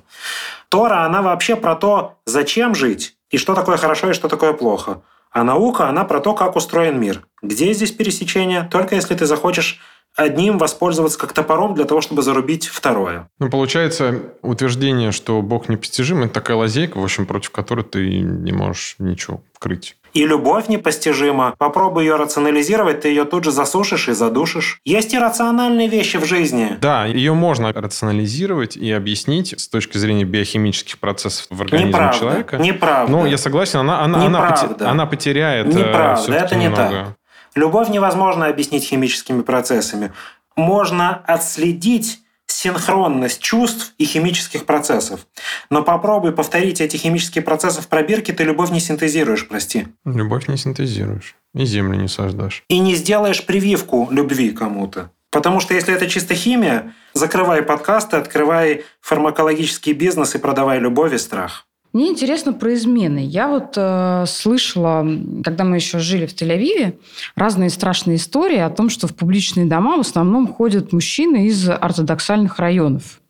Тора, 0.68 1.06
она 1.06 1.22
вообще 1.22 1.56
про 1.56 1.74
то, 1.74 2.18
зачем 2.26 2.74
жить, 2.74 3.15
и 3.36 3.38
что 3.38 3.54
такое 3.54 3.76
хорошо 3.76 4.08
и 4.08 4.14
что 4.14 4.28
такое 4.28 4.54
плохо. 4.54 5.02
А 5.30 5.44
наука, 5.44 5.90
она 5.90 6.04
про 6.04 6.20
то, 6.20 6.32
как 6.32 6.56
устроен 6.56 6.98
мир. 6.98 7.26
Где 7.42 7.74
здесь 7.74 7.92
пересечение? 7.92 8.66
Только 8.72 8.94
если 8.94 9.14
ты 9.14 9.26
захочешь 9.26 9.78
одним 10.16 10.58
воспользоваться 10.58 11.18
как 11.18 11.32
топором 11.32 11.74
для 11.74 11.84
того, 11.84 12.00
чтобы 12.00 12.22
зарубить 12.22 12.66
второе. 12.66 13.28
Ну, 13.38 13.50
получается, 13.50 14.20
утверждение, 14.42 15.12
что 15.12 15.42
Бог 15.42 15.68
непостижим, 15.68 16.22
это 16.22 16.34
такая 16.34 16.56
лазейка, 16.56 16.98
в 16.98 17.04
общем, 17.04 17.26
против 17.26 17.50
которой 17.50 17.84
ты 17.84 18.20
не 18.20 18.52
можешь 18.52 18.96
ничего 18.98 19.42
крыть. 19.58 19.96
И 20.14 20.24
любовь 20.26 20.68
непостижима. 20.68 21.54
Попробуй 21.58 22.04
ее 22.04 22.16
рационализировать, 22.16 23.00
ты 23.02 23.08
ее 23.08 23.24
тут 23.26 23.44
же 23.44 23.50
засушишь 23.50 24.08
и 24.08 24.12
задушишь. 24.12 24.80
Есть 24.86 25.12
и 25.12 25.18
рациональные 25.18 25.88
вещи 25.88 26.16
в 26.16 26.24
жизни. 26.24 26.78
Да, 26.80 27.04
ее 27.04 27.34
можно 27.34 27.70
рационализировать 27.70 28.78
и 28.78 28.90
объяснить 28.92 29.54
с 29.60 29.68
точки 29.68 29.98
зрения 29.98 30.24
биохимических 30.24 30.98
процессов 30.98 31.46
в 31.50 31.60
организме 31.60 31.90
Неправда. 31.92 32.18
человека. 32.18 32.56
Неправда. 32.56 33.12
Ну, 33.12 33.26
я 33.26 33.36
согласен, 33.36 33.80
она, 33.80 34.00
она, 34.02 34.24
она, 34.24 34.28
Неправда. 34.28 34.74
поте- 34.74 34.84
она 34.86 35.04
потеряет 35.06 35.66
э, 35.66 35.78
Неправда, 35.78 36.32
это 36.32 36.54
не 36.56 36.64
немного. 36.64 36.88
так. 36.88 37.06
Любовь 37.56 37.88
невозможно 37.88 38.46
объяснить 38.46 38.84
химическими 38.84 39.40
процессами. 39.40 40.12
Можно 40.56 41.16
отследить 41.26 42.20
синхронность 42.46 43.40
чувств 43.40 43.94
и 43.98 44.04
химических 44.04 44.66
процессов. 44.66 45.26
Но 45.70 45.82
попробуй 45.82 46.32
повторить 46.32 46.80
эти 46.80 46.96
химические 46.96 47.42
процессы 47.42 47.80
в 47.80 47.88
пробирке, 47.88 48.32
ты 48.32 48.44
любовь 48.44 48.70
не 48.70 48.80
синтезируешь, 48.80 49.48
прости. 49.48 49.88
Любовь 50.04 50.48
не 50.48 50.56
синтезируешь. 50.56 51.34
И 51.54 51.64
землю 51.64 51.98
не 51.98 52.08
сождашь. 52.08 52.62
И 52.68 52.78
не 52.78 52.94
сделаешь 52.94 53.44
прививку 53.44 54.08
любви 54.10 54.50
кому-то. 54.50 55.10
Потому 55.30 55.60
что 55.60 55.74
если 55.74 55.94
это 55.94 56.08
чисто 56.08 56.34
химия, 56.34 56.94
закрывай 57.14 57.62
подкасты, 57.62 58.16
открывай 58.16 58.84
фармакологический 59.00 59.92
бизнес 59.92 60.34
и 60.34 60.38
продавай 60.38 60.78
любовь 60.78 61.14
и 61.14 61.18
страх. 61.18 61.66
Мне 61.96 62.08
интересно 62.08 62.52
про 62.52 62.74
измены. 62.74 63.24
Я 63.24 63.48
вот 63.48 63.72
э, 63.74 64.26
слышала, 64.28 65.02
когда 65.42 65.64
мы 65.64 65.76
еще 65.76 65.98
жили 65.98 66.26
в 66.26 66.34
Тель-Авиве, 66.34 66.98
разные 67.36 67.70
страшные 67.70 68.18
истории 68.18 68.58
о 68.58 68.68
том, 68.68 68.90
что 68.90 69.06
в 69.06 69.16
публичные 69.16 69.64
дома 69.64 69.96
в 69.96 70.00
основном 70.00 70.46
ходят 70.46 70.92
мужчины 70.92 71.46
из 71.46 71.66
ортодоксальных 71.70 72.58
районов. 72.58 73.22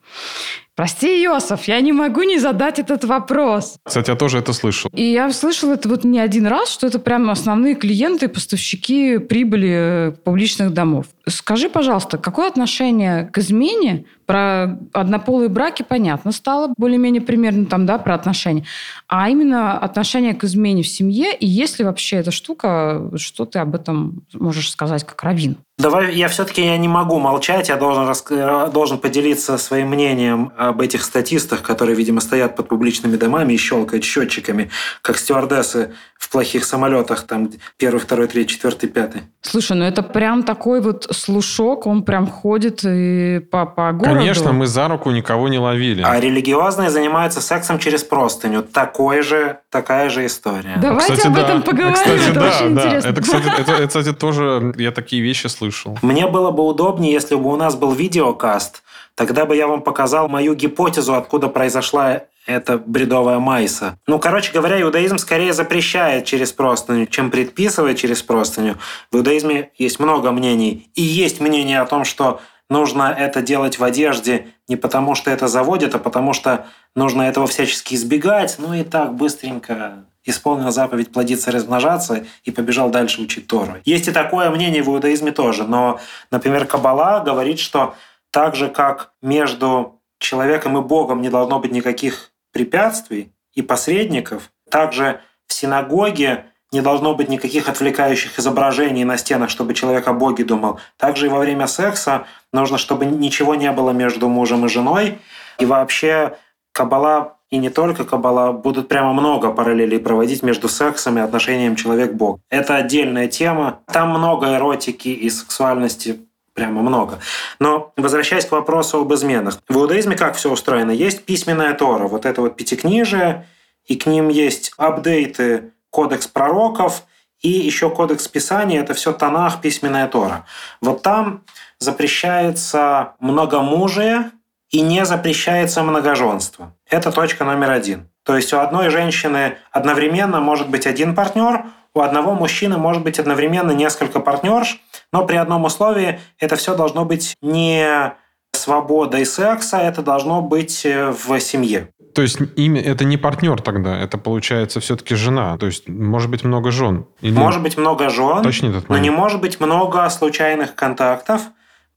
Прости, 0.75 1.23
Йосиф, 1.23 1.69
я 1.69 1.81
не 1.81 1.93
могу 1.93 2.23
не 2.23 2.41
задать 2.41 2.81
этот 2.81 3.05
вопрос. 3.05 3.77
Кстати, 3.85 4.11
я 4.11 4.17
тоже 4.17 4.39
это 4.39 4.53
слышал. 4.53 4.91
И 4.93 5.05
я 5.05 5.31
слышала 5.31 5.75
это 5.75 5.89
вот 5.89 6.03
не 6.03 6.19
один 6.19 6.49
раз, 6.49 6.69
что 6.69 6.89
это 6.89 6.99
прямо 6.99 7.33
основные 7.33 7.77
клиенты, 7.77 8.29
поставщики 8.29 9.19
прибыли 9.19 10.17
публичных 10.25 10.75
домов. 10.75 11.07
Скажи, 11.29 11.69
пожалуйста, 11.69 12.19
какое 12.19 12.49
отношение 12.49 13.25
к 13.27 13.39
измене 13.39 14.05
про 14.27 14.79
однополые 14.93 15.49
браки 15.49 15.83
понятно 15.83 16.33
стало, 16.33 16.73
более-менее 16.77 17.23
примерно 17.23 17.67
там, 17.67 17.87
да, 17.87 17.99
про 17.99 18.15
отношения. 18.15 18.65
А 19.09 19.29
именно 19.31 19.79
отношение 19.79 20.35
к 20.35 20.45
измене 20.45 20.83
в 20.83 20.89
семье, 20.89 21.35
и 21.35 21.47
есть 21.47 21.79
ли 21.79 21.85
вообще 21.85 22.17
эта 22.17 22.31
штука, 22.31 23.11
что 23.17 23.45
ты 23.45 23.61
об 23.61 23.75
этом 23.75 24.25
можешь 24.35 24.71
сказать 24.71 25.05
как 25.05 25.23
раввин? 25.23 25.57
Давай, 25.79 26.15
я 26.15 26.29
все-таки 26.29 26.65
я 26.65 26.77
не 26.79 26.89
могу 26.89 27.19
молчать, 27.19 27.69
я 27.69 27.77
должен, 27.77 28.07
рас- 28.09 28.73
должен 28.73 28.99
поделиться 28.99 29.59
своим 29.59 29.89
мнением 29.89 30.53
об 30.57 30.81
этих 30.81 31.05
статистах, 31.05 31.63
которые, 31.63 31.95
видимо, 31.95 32.21
стоят 32.21 32.57
под 32.57 32.69
публичными 32.69 33.17
домами 33.17 33.53
и 33.53 33.59
щелкают 33.59 34.03
счетчиками, 34.03 34.71
как 35.03 35.19
стюардессы 35.19 35.93
в 36.19 36.31
плохих 36.31 36.65
самолетах, 36.65 37.27
там 37.27 37.51
первый, 37.77 37.99
второй, 37.99 38.27
третий, 38.27 38.55
четвертый, 38.55 38.89
пятый. 38.89 39.23
Слушай, 39.43 39.77
ну 39.77 39.85
это 39.85 40.03
прям 40.03 40.45
такой 40.45 40.81
вот 40.81 41.07
слушок, 41.17 41.87
он 41.87 42.03
прям 42.03 42.27
ходит 42.27 42.81
и 42.85 43.41
по, 43.51 43.67
по 43.67 43.93
городу. 43.93 44.19
Конечно, 44.19 44.53
мы 44.53 44.67
за 44.67 44.89
руку 44.89 45.11
никого 45.11 45.49
не 45.49 45.59
ловили. 45.59 46.03
А 46.03 46.21
религиозные 46.21 46.91
занимаются 46.91 47.41
сексом 47.41 47.79
через 47.79 48.05
простыню. 48.05 48.63
Такой 48.63 49.23
же, 49.23 49.59
такая 49.71 50.09
же 50.11 50.27
история. 50.27 50.79
Давайте 50.81 51.15
Кстати, 51.15 51.27
об 51.27 51.35
да. 51.35 51.43
этом 51.43 51.63
поговорим, 51.63 51.95
Кстати, 51.95 52.31
это 52.31 52.41
да, 52.41 52.49
очень 52.49 52.75
да. 52.75 52.83
интересно. 52.83 53.09
Это, 53.09 53.23
кстати, 53.23 53.61
это, 53.61 53.73
это, 53.73 53.87
кстати, 53.87 54.13
тоже 54.13 54.75
я 54.77 54.93
такие 54.93 55.23
вещи 55.23 55.47
слышал. 55.47 55.99
Мне 56.03 56.27
было 56.27 56.51
бы 56.51 56.65
удобнее, 56.65 57.13
если 57.13 57.35
бы 57.35 57.53
у 57.53 57.57
нас 57.57 57.75
был 57.75 57.93
видеокаст. 57.93 58.83
Тогда 59.15 59.47
бы 59.47 59.57
я 59.57 59.67
вам 59.67 59.83
показал 59.83 60.29
мою 60.29 60.55
гипотезу, 60.55 61.15
откуда 61.15 61.49
произошла 61.49 62.23
эта 62.47 62.79
бредовая 62.79 63.39
майса. 63.39 63.99
Ну, 64.07 64.19
короче 64.19 64.53
говоря, 64.53 64.81
иудаизм 64.81 65.19
скорее 65.19 65.53
запрещает 65.53 66.25
через 66.25 66.53
простыню, 66.53 67.07
чем 67.07 67.31
предписывает 67.31 67.99
через 67.99 68.23
простыню. 68.23 68.77
В 69.11 69.17
иудаизме 69.17 69.71
есть 69.77 69.99
много 69.99 70.33
мнений. 70.33 70.91
И 70.95 71.03
есть 71.03 71.41
мнение 71.41 71.81
о 71.81 71.87
том, 71.87 72.05
что 72.05 72.41
нужно 72.71 73.15
это 73.17 73.43
делать 73.43 73.79
в 73.79 73.85
одежде 73.85 74.49
не 74.69 74.77
потому, 74.77 75.15
что 75.15 75.31
это 75.31 75.49
заводит, 75.49 75.95
а 75.95 75.99
потому 75.99 76.33
что 76.33 76.67
нужно 76.95 77.23
этого 77.23 77.47
всячески 77.47 77.95
избегать. 77.95 78.57
Ну 78.59 78.75
и 78.75 78.85
так 78.85 79.15
быстренько 79.15 80.05
исполнил 80.25 80.71
заповедь 80.71 81.13
плодиться 81.13 81.53
размножаться 81.53 82.27
и 82.45 82.51
побежал 82.51 82.91
дальше 82.91 83.23
учить 83.23 83.47
Тору. 83.47 83.77
Есть 83.85 84.09
и 84.09 84.13
такое 84.13 84.51
мнение 84.51 84.83
в 84.83 84.89
иудаизме 84.89 85.31
тоже, 85.31 85.65
но, 85.65 86.01
например, 86.33 86.67
Каббала 86.67 87.21
говорит, 87.21 87.61
что 87.61 87.95
так 88.33 88.57
же, 88.57 88.69
как 88.69 89.13
между 89.23 90.01
человеком 90.19 90.77
и 90.79 90.83
Богом 90.83 91.23
не 91.23 91.31
должно 91.31 91.61
быть 91.61 91.71
никаких 91.71 92.33
препятствий 92.53 93.33
и 93.55 93.63
посредников. 93.63 94.51
Также 94.71 95.21
в 95.47 95.53
синагоге 95.53 96.47
не 96.73 96.81
должно 96.81 97.15
быть 97.15 97.29
никаких 97.29 97.69
отвлекающих 97.69 98.39
изображений 98.39 99.05
на 99.05 99.17
стенах, 99.17 99.51
чтобы 99.51 99.75
человек 99.75 100.07
о 100.09 100.13
Боге 100.13 100.45
думал. 100.45 100.81
Также 100.97 101.27
и 101.27 101.29
во 101.29 101.39
время 101.39 101.67
секса 101.67 102.27
нужно, 102.53 102.79
чтобы 102.79 103.07
ничего 103.07 103.55
не 103.55 103.71
было 103.73 103.91
между 103.91 104.29
мужем 104.29 104.67
и 104.67 104.69
женой. 104.69 105.19
И 105.59 105.65
вообще 105.65 106.37
Кабала 106.73 107.37
и 107.49 107.59
не 107.59 107.71
только 107.71 108.05
Кабала 108.05 108.53
будут 108.53 108.89
прямо 108.89 109.13
много 109.13 109.53
параллелей 109.53 110.01
проводить 110.01 110.43
между 110.43 110.69
сексом 110.69 111.17
и 111.17 111.21
отношением 111.21 111.77
человек-бог. 111.77 112.41
Это 112.51 112.75
отдельная 112.75 113.29
тема. 113.29 113.81
Там 113.87 114.11
много 114.11 114.57
эротики 114.57 115.09
и 115.09 115.31
сексуальности 115.31 116.27
прямо 116.57 116.83
много. 116.83 117.21
Но 117.61 117.93
возвращаясь 117.97 118.47
к 118.47 118.53
вопросу 118.53 119.01
об 119.03 119.15
изменах. 119.15 119.59
В 119.69 119.77
иудаизме 119.77 120.17
как 120.17 120.35
все 120.35 120.51
устроено? 120.51 120.91
Есть 120.91 121.25
письменная 121.25 121.75
Тора, 121.75 122.09
вот 122.09 122.27
это 122.27 122.41
вот 122.41 122.57
пятикнижие, 122.57 123.47
и 123.85 123.95
к 123.95 124.07
ним 124.07 124.29
есть 124.29 124.73
апдейты 124.77 125.71
кодекс 125.91 126.27
пророков 126.27 127.05
и 127.41 127.51
еще 127.51 127.91
кодекс 127.91 128.27
Писания, 128.27 128.81
это 128.81 128.95
все 128.95 129.13
Танах, 129.13 129.61
письменная 129.61 130.09
Тора. 130.09 130.47
Вот 130.81 131.03
там 131.03 131.45
запрещается 131.79 133.13
многомужие 133.21 134.33
и 134.71 134.81
не 134.81 135.05
запрещается 135.05 135.83
многоженство. 135.83 136.75
Это 136.89 137.13
точка 137.13 137.45
номер 137.45 137.71
один. 137.71 138.09
То 138.25 138.35
есть 138.35 138.53
у 138.53 138.59
одной 138.59 138.89
женщины 138.89 139.59
одновременно 139.71 140.41
может 140.41 140.69
быть 140.69 140.87
один 140.87 141.15
партнер, 141.15 141.67
у 141.95 142.01
одного 142.01 142.35
мужчины 142.35 142.77
может 142.77 143.03
быть 143.03 143.19
одновременно 143.19 143.71
несколько 143.71 144.21
партнерш, 144.21 144.81
но 145.17 145.25
при 145.25 145.37
одном 145.37 145.65
условии 145.65 146.21
это 146.39 146.57
все 146.57 146.77
должно 146.77 147.07
быть 147.07 147.37
не 147.41 148.13
свобода 148.53 149.17
и 149.17 149.25
секса, 149.25 149.79
это 149.79 150.03
должно 150.03 150.43
быть 150.43 150.85
э, 150.85 151.11
в 151.11 151.41
семье. 151.41 151.89
То 152.15 152.21
есть 152.21 152.39
имя 152.57 152.83
это 152.83 153.07
не 153.07 153.17
партнер 153.17 153.63
тогда, 153.63 153.99
это 153.99 154.19
получается 154.19 154.81
все-таки 154.81 155.15
жена. 155.15 155.57
То 155.57 155.65
есть 155.65 155.89
может 155.89 156.31
быть 156.31 156.45
много 156.45 156.71
жен. 156.71 157.07
Или... 157.23 157.33
Может 157.33 157.63
быть 157.63 157.79
много 157.79 158.11
жен, 158.11 158.43
Точнее, 158.43 158.69
этот 158.71 158.91
но 158.91 158.99
не 158.99 159.09
может 159.09 159.41
быть 159.41 159.59
много 159.59 160.07
случайных 160.11 160.75
контактов. 160.75 161.41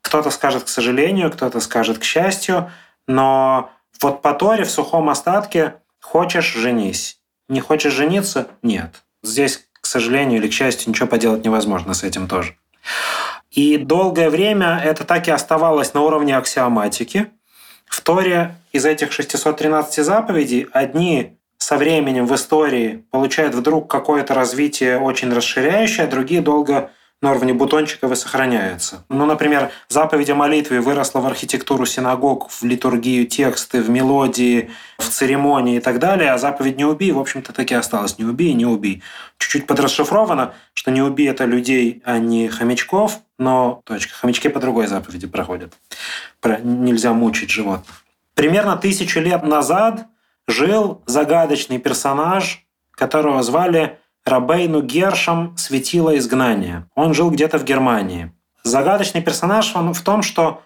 Кто-то 0.02 0.30
скажет 0.30 0.64
к 0.64 0.70
сожалению, 0.70 1.30
кто-то 1.30 1.60
скажет 1.60 1.98
к 1.98 2.06
счастью, 2.06 2.72
но 3.06 3.70
вот 4.02 4.22
по 4.22 4.34
Торе 4.34 4.64
в 4.64 4.72
сухом 4.72 5.10
остатке 5.10 5.74
хочешь– 6.00 6.54
женись. 6.56 7.20
Не 7.50 7.60
хочешь 7.60 7.92
жениться– 7.92 8.48
нет. 8.64 9.04
Здесь, 9.24 9.68
к 9.74 9.86
сожалению 9.86 10.40
или 10.40 10.48
к 10.48 10.54
счастью, 10.54 10.90
ничего 10.90 11.10
поделать 11.10 11.44
невозможно 11.44 11.94
с 11.94 12.04
этим 12.04 12.30
тоже. 12.30 12.56
И 13.52 13.78
долгое 13.78 14.30
время 14.30 14.80
это 14.84 15.04
так 15.04 15.28
и 15.28 15.32
оставалось 15.32 15.94
на 15.94 16.02
уровне 16.02 16.38
аксиоматики. 16.38 17.32
В 17.88 18.02
Торе 18.02 18.56
из 18.72 18.86
этих 18.86 19.12
613 19.12 20.06
заповедей 20.06 20.68
одни 20.72 21.38
со 21.58 21.78
временем 21.78 22.26
в 22.26 22.36
истории 22.36 23.04
получают 23.12 23.56
вдруг 23.56 23.90
какое-то 23.90 24.34
развитие 24.34 25.00
очень 25.00 25.34
расширяющее, 25.34 26.06
а 26.06 26.10
другие 26.10 26.42
долго 26.42 26.92
на 27.22 27.32
уровне 27.32 27.54
бутончиков 27.54 28.12
и 28.12 28.16
сохраняются. 28.16 29.04
Ну, 29.10 29.26
например, 29.26 29.72
заповедь 29.90 30.30
о 30.30 30.36
молитве 30.36 30.80
выросла 30.80 31.20
в 31.20 31.26
архитектуру 31.26 31.86
синагог, 31.86 32.50
в 32.50 32.64
литургию 32.64 33.28
тексты, 33.28 33.82
в 33.82 33.90
мелодии, 33.90 34.72
в 34.98 35.10
церемонии 35.10 35.78
и 35.78 35.80
так 35.82 36.00
далее, 36.00 36.32
а 36.32 36.38
заповедь 36.38 36.78
«не 36.78 36.86
убий», 36.86 37.12
в 37.12 37.20
общем-то, 37.20 37.52
так 37.52 37.72
и 37.72 37.76
осталась 37.76 38.18
«не 38.18 38.26
убей, 38.26 38.54
не 38.54 38.66
убий». 38.66 39.04
Чуть-чуть 39.38 39.68
подрасшифровано, 39.68 40.54
что 40.74 40.92
«не 40.92 41.02
убий»– 41.02 41.28
это 41.30 41.44
людей, 41.44 42.02
а 42.06 42.20
не 42.20 42.48
хомячков, 42.48 43.20
но 43.38 43.82
точка. 43.84 44.14
Хомячки 44.14 44.48
по 44.48 44.62
другой 44.62 44.88
заповеди 44.88 45.28
проходят. 45.28 45.74
Про 46.40 46.60
нельзя 46.60 47.12
мучить 47.12 47.50
животных. 47.50 48.06
Примерно 48.34 48.78
тысячу 48.78 49.20
лет 49.20 49.44
назад 49.44 50.08
жил 50.48 51.04
загадочный 51.06 51.80
персонаж, 51.80 52.66
которого 52.92 53.44
звали 53.44 54.00
Рабейну 54.30 54.82
Гершем 54.82 55.58
светило 55.58 56.18
изгнание. 56.18 56.88
Он 56.96 57.14
жил 57.14 57.32
где-то 57.32 57.60
в 57.60 57.64
Германии. 57.64 58.32
Загадочный 58.64 59.22
персонаж 59.22 59.76
он 59.76 59.94
в 59.94 60.02
том, 60.02 60.22
что 60.22 60.62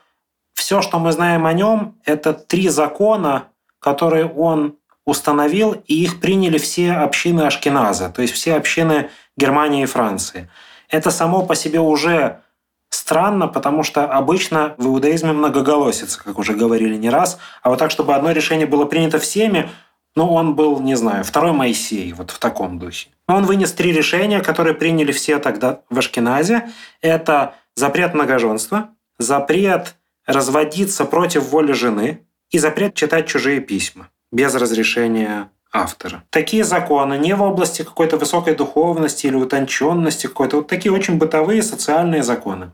все, 0.53 0.81
что 0.81 0.99
мы 0.99 1.11
знаем 1.11 1.45
о 1.45 1.53
нем, 1.53 1.95
это 2.05 2.33
три 2.33 2.69
закона, 2.69 3.45
которые 3.79 4.27
он 4.27 4.75
установил, 5.05 5.75
и 5.85 6.03
их 6.03 6.19
приняли 6.19 6.57
все 6.57 6.93
общины 6.93 7.41
Ашкеназа, 7.41 8.09
то 8.09 8.21
есть 8.21 8.33
все 8.33 8.55
общины 8.55 9.09
Германии 9.35 9.83
и 9.83 9.87
Франции. 9.87 10.49
Это 10.89 11.11
само 11.11 11.45
по 11.45 11.55
себе 11.55 11.79
уже 11.79 12.41
странно, 12.89 13.47
потому 13.47 13.83
что 13.83 14.05
обычно 14.05 14.75
в 14.77 14.87
иудаизме 14.87 15.33
многоголосица, 15.33 16.21
как 16.23 16.37
уже 16.37 16.53
говорили 16.53 16.95
не 16.95 17.09
раз, 17.09 17.39
а 17.61 17.69
вот 17.69 17.79
так, 17.79 17.91
чтобы 17.91 18.13
одно 18.13 18.31
решение 18.31 18.67
было 18.67 18.85
принято 18.85 19.19
всеми, 19.19 19.69
ну, 20.15 20.31
он 20.31 20.55
был, 20.55 20.79
не 20.79 20.95
знаю, 20.95 21.23
второй 21.23 21.53
Моисей, 21.53 22.13
вот 22.13 22.31
в 22.31 22.39
таком 22.39 22.77
духе. 22.79 23.09
Он 23.27 23.45
вынес 23.45 23.71
три 23.71 23.91
решения, 23.91 24.41
которые 24.41 24.75
приняли 24.75 25.11
все 25.11 25.39
тогда 25.39 25.81
в 25.89 25.97
Ашкеназе. 25.97 26.69
Это 27.01 27.55
запрет 27.75 28.13
многоженства, 28.13 28.89
запрет 29.17 29.95
разводиться 30.25 31.05
против 31.05 31.49
воли 31.49 31.73
жены 31.73 32.25
и 32.51 32.59
запрет 32.59 32.93
читать 32.95 33.27
чужие 33.27 33.59
письма 33.59 34.09
без 34.31 34.53
разрешения 34.55 35.49
автора. 35.71 36.23
Такие 36.29 36.63
законы 36.63 37.17
не 37.17 37.33
в 37.33 37.41
области 37.41 37.81
какой-то 37.81 38.17
высокой 38.17 38.55
духовности 38.55 39.25
или 39.27 39.35
утонченности 39.35 40.27
какой-то, 40.27 40.57
вот 40.57 40.67
такие 40.67 40.91
очень 40.93 41.17
бытовые 41.17 41.63
социальные 41.63 42.21
законы. 42.21 42.71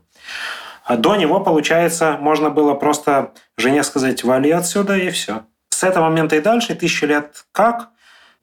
А 0.84 0.96
до 0.96 1.16
него, 1.16 1.40
получается, 1.40 2.18
можно 2.20 2.50
было 2.50 2.74
просто 2.74 3.32
жене 3.56 3.82
сказать 3.84 4.24
«вали 4.24 4.50
отсюда» 4.50 4.96
и 4.96 5.10
все. 5.10 5.44
С 5.80 5.82
этого 5.82 6.10
момента 6.10 6.36
и 6.36 6.40
дальше, 6.40 6.74
тысячи 6.74 7.06
лет 7.06 7.46
как, 7.52 7.88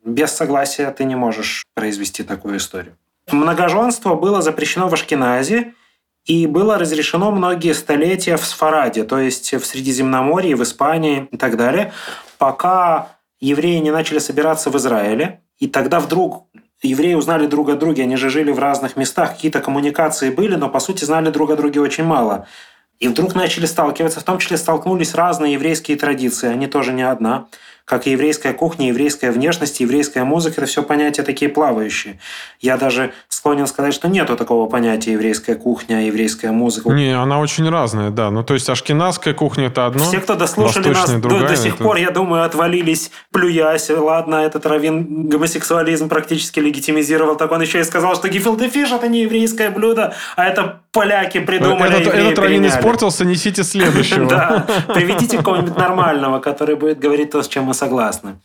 без 0.04 0.32
согласия 0.32 0.90
ты 0.90 1.04
не 1.04 1.14
можешь 1.14 1.66
произвести 1.76 2.24
такую 2.24 2.58
историю. 2.58 2.98
Многоженство 3.32 4.16
было 4.16 4.42
запрещено 4.42 4.88
в 4.88 4.96
Ашкеназе 4.96 5.76
и 6.26 6.48
было 6.48 6.80
разрешено 6.80 7.30
многие 7.30 7.76
столетия 7.76 8.38
в 8.38 8.44
Сфараде, 8.44 9.04
то 9.04 9.20
есть 9.20 9.54
в 9.54 9.64
Средиземноморье, 9.64 10.56
в 10.56 10.64
Испании 10.64 11.28
и 11.30 11.38
так 11.38 11.58
далее, 11.58 11.94
пока 12.40 13.10
евреи 13.40 13.78
не 13.82 13.92
начали 13.92 14.18
собираться 14.18 14.72
в 14.72 14.78
Израиле. 14.78 15.42
И 15.60 15.68
тогда 15.68 16.00
вдруг 16.00 16.48
евреи 16.82 17.14
узнали 17.14 17.46
друг 17.46 17.70
о 17.70 17.76
друге, 17.76 18.02
они 18.02 18.16
же 18.16 18.32
жили 18.32 18.52
в 18.52 18.58
разных 18.58 18.98
местах, 18.98 19.36
какие-то 19.36 19.60
коммуникации 19.60 20.32
были, 20.32 20.56
но 20.56 20.70
по 20.70 20.80
сути 20.80 21.06
знали 21.06 21.30
друг 21.30 21.52
о 21.52 21.56
друге 21.56 21.82
очень 21.82 22.04
мало. 22.04 22.48
И 23.00 23.08
вдруг 23.08 23.36
начали 23.36 23.66
сталкиваться, 23.66 24.20
в 24.20 24.24
том 24.24 24.40
числе 24.40 24.58
столкнулись 24.58 25.14
разные 25.14 25.54
еврейские 25.54 25.98
традиции, 25.98 26.50
они 26.50 26.68
тоже 26.68 26.94
не 26.94 27.04
одна 27.04 27.48
как 27.88 28.06
и 28.06 28.12
еврейская 28.12 28.52
кухня, 28.52 28.90
еврейская 28.90 29.32
внешность, 29.32 29.80
еврейская 29.80 30.26
музыка– 30.26 30.56
это 30.58 30.66
все 30.66 30.84
понятия 30.84 31.24
такие 31.24 31.50
плавающие. 31.50 32.20
Я 32.60 32.76
даже 32.76 33.14
склонен 33.30 33.66
сказать, 33.66 33.94
что 33.94 34.10
нету 34.10 34.36
такого 34.36 34.70
понятия 34.70 35.14
еврейская 35.14 35.56
кухня, 35.56 36.06
еврейская 36.06 36.52
музыка. 36.52 36.90
Не, 36.90 37.18
она 37.18 37.40
очень 37.40 37.70
разная, 37.70 38.10
да. 38.10 38.30
Ну, 38.30 38.44
то 38.44 38.56
есть 38.56 38.70
ашкенадская 38.70 39.34
кухня– 39.34 39.68
это 39.68 39.86
одно, 39.86 40.04
Все, 40.04 40.20
кто 40.20 40.36
дослушали 40.36 40.90
нас 40.90 41.10
другая, 41.12 41.44
до, 41.44 41.48
до 41.48 41.56
сих 41.56 41.76
это... 41.76 41.84
пор, 41.86 41.96
я 41.96 42.12
думаю, 42.12 42.44
отвалились, 42.44 43.10
плюясь. 43.32 43.90
Ладно, 43.90 44.36
этот 44.36 44.66
раввин 44.66 45.30
гомосексуализм 45.30 46.10
практически 46.10 46.60
легитимизировал. 46.60 47.38
Так 47.38 47.54
он 47.54 47.62
еще 47.62 47.80
и 47.80 47.84
сказал, 47.86 48.16
что 48.16 48.28
гефилде 48.28 48.68
фиш– 48.68 48.92
это 48.92 49.08
не 49.08 49.22
еврейское 49.22 49.70
блюдо, 49.70 50.14
а 50.36 50.44
это 50.44 50.82
поляки 50.92 51.40
придумали, 51.40 52.02
Этот, 52.02 52.14
этот 52.14 52.40
раввин 52.40 52.68
испортился, 52.68 53.24
несите 53.24 53.64
следующего. 53.78 54.28
Да, 54.28 54.68
приведите 54.94 55.42
кого-нибудь 55.42 55.78
нормального, 55.78 56.40
который 56.40 56.76
будет 56.76 57.00
говорить 57.00 57.32
то, 57.32 57.42
с 57.42 57.48
чем 57.48 57.64
мы 57.66 57.77
согласны. 57.78 58.40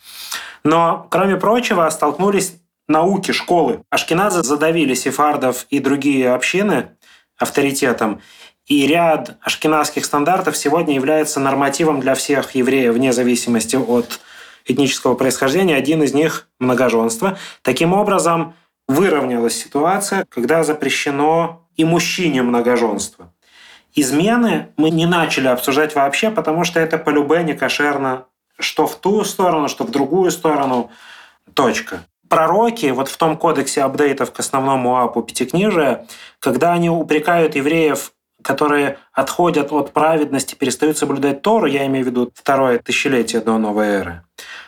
Но, 0.65 1.07
кроме 1.11 1.37
прочего, 1.37 1.89
столкнулись 1.91 2.55
науки, 2.89 3.33
школы. 3.33 3.83
Ашкеназы 3.91 4.43
задавили 4.43 4.95
сефардов 4.95 5.67
и 5.71 5.81
другие 5.81 6.33
общины 6.33 6.91
авторитетом, 7.37 8.21
и 8.67 8.87
ряд 8.87 9.37
ашкеназских 9.41 10.05
стандартов 10.05 10.57
сегодня 10.57 10.95
является 10.95 11.41
нормативом 11.41 12.01
для 12.01 12.15
всех 12.15 12.55
евреев 12.55 12.95
вне 12.95 13.13
зависимости 13.13 13.77
от 13.77 14.21
этнического 14.65 15.15
происхождения. 15.15 15.77
Один 15.77 16.03
из 16.03 16.15
них– 16.15 16.49
многоженство. 16.61 17.37
Таким 17.63 17.93
образом, 17.93 18.55
выровнялась 18.89 19.57
ситуация, 19.57 20.25
когда 20.29 20.63
запрещено 20.63 21.67
и 21.77 21.85
мужчине 21.85 22.43
многоженство. 22.43 23.33
Измены 23.95 24.69
мы 24.77 24.91
не 24.91 25.07
начали 25.07 25.49
обсуждать 25.49 25.95
вообще, 25.95 26.31
потому 26.31 26.65
что 26.65 26.81
это 26.81 26.99
по 26.99 27.11
любе 27.11 27.43
не 27.43 27.55
кошерно 27.55 28.27
что 28.59 28.87
в 28.87 28.97
ту 28.97 29.25
сторону, 29.25 29.69
что 29.69 29.85
в 29.85 29.91
другую 29.91 30.31
сторону. 30.31 30.91
Точка. 31.55 32.05
Пророки, 32.29 32.87
вот 32.87 33.09
в 33.09 33.17
том 33.17 33.37
кодексе 33.37 33.83
апдейтов 33.83 34.33
к 34.33 34.41
основному 34.41 34.99
апу 34.99 35.23
Пятикнижия, 35.23 36.07
когда 36.39 36.73
они 36.73 36.89
упрекают 36.89 37.57
евреев 37.57 38.13
которые 38.43 38.99
отходят 39.13 39.73
от 39.73 39.93
праведности, 39.93 40.55
перестают 40.55 40.99
соблюдать 40.99 41.43
Тору, 41.43 41.67
я 41.67 41.87
имею 41.87 42.05
в 42.05 42.09
виду 42.09 42.33
второе 42.35 42.79
тысячелетие 42.79 43.41
до 43.41 43.57
новой 43.57 43.87
эры, 43.87 44.25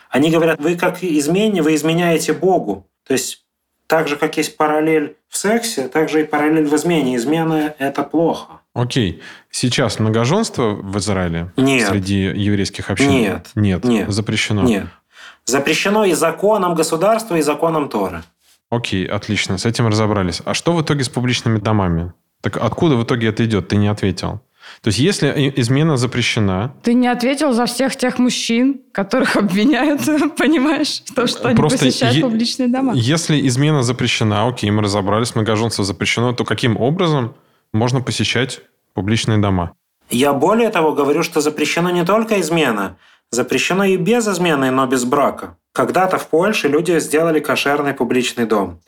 они 0.09 0.31
говорят, 0.31 0.59
вы 0.61 0.75
как 0.77 1.03
измене, 1.03 1.61
вы 1.61 1.75
изменяете 1.75 2.33
Богу. 2.33 2.87
То 3.05 3.13
есть 3.13 3.45
так 3.87 4.07
же, 4.07 4.15
как 4.15 4.37
есть 4.37 4.57
параллель 4.57 5.17
в 5.27 5.37
сексе, 5.37 5.89
так 5.89 6.09
же 6.09 6.21
и 6.21 6.23
параллель 6.23 6.65
в 6.65 6.75
измене. 6.75 7.17
Измена– 7.17 7.75
это 7.79 8.03
плохо. 8.03 8.61
Окей. 8.75 9.21
Сейчас 9.49 9.99
многоженство 9.99 10.73
в 10.75 10.97
Израиле 10.99 11.51
Нет. 11.57 11.87
среди 11.89 12.19
еврейских 12.19 12.89
общин? 12.91 13.09
Нет. 13.09 13.49
Нет. 13.55 13.83
Нет. 13.85 14.11
Запрещено? 14.11 14.63
Нет. 14.63 14.85
Запрещено 15.45 16.03
и 16.05 16.13
законом 16.13 16.75
государства, 16.75 17.35
и 17.35 17.41
законом 17.41 17.87
Торы. 17.89 18.23
Окей, 18.69 19.05
отлично. 19.05 19.57
С 19.57 19.65
этим 19.65 19.87
разобрались. 19.87 20.41
А 20.43 20.53
что 20.53 20.73
в 20.73 20.81
итоге 20.81 21.03
с 21.05 21.09
публичными 21.09 21.59
домами? 21.59 22.11
Так 22.41 22.57
откуда 22.57 22.95
в 22.97 23.03
итоге 23.03 23.29
это 23.29 23.45
идет? 23.45 23.69
Ты 23.69 23.77
не 23.77 23.87
ответил. 23.87 24.41
То 24.81 24.87
есть, 24.89 24.97
если 24.99 25.53
измена 25.55 25.95
запрещена, 25.95 26.73
Ты 26.83 26.95
не 26.95 27.07
ответил 27.07 27.53
за 27.53 27.67
всех 27.67 27.95
тех 27.95 28.17
мужчин, 28.17 28.81
которых 28.91 29.37
обвиняют, 29.37 30.01
понимаешь, 30.37 31.03
в 31.05 31.13
том, 31.13 31.27
что 31.27 31.47
они 31.47 31.55
Просто 31.55 31.77
посещают 31.85 32.15
е- 32.17 32.21
публичные 32.23 32.67
дома. 32.67 32.93
если 32.95 33.47
измена 33.47 33.83
запрещена, 33.83 34.47
окей, 34.47 34.71
мы 34.71 34.81
разобрались, 34.81 35.35
многоженство 35.35 35.85
запрещено, 35.85 36.33
то 36.33 36.43
каким 36.45 36.77
образом 36.77 37.35
можно 37.75 38.01
посещать 38.01 38.61
публичные 38.93 39.37
дома? 39.37 39.73
Я 40.09 40.33
более 40.33 40.69
того 40.69 40.93
говорю, 40.93 41.23
что 41.23 41.41
запрещена 41.41 41.89
не 41.89 42.05
только 42.05 42.39
измена, 42.41 42.97
запрещено 43.31 43.83
и 43.83 43.97
без 43.97 44.27
измены, 44.27 44.71
но 44.71 44.85
без 44.85 45.03
брака. 45.03 45.57
Когда-то 45.73 46.17
в 46.17 46.27
Польше 46.27 46.67
люди 46.67 46.97
сделали 46.99 47.39
кошерный 47.39 47.93
публичный 47.93 48.45
дом. 48.45 48.79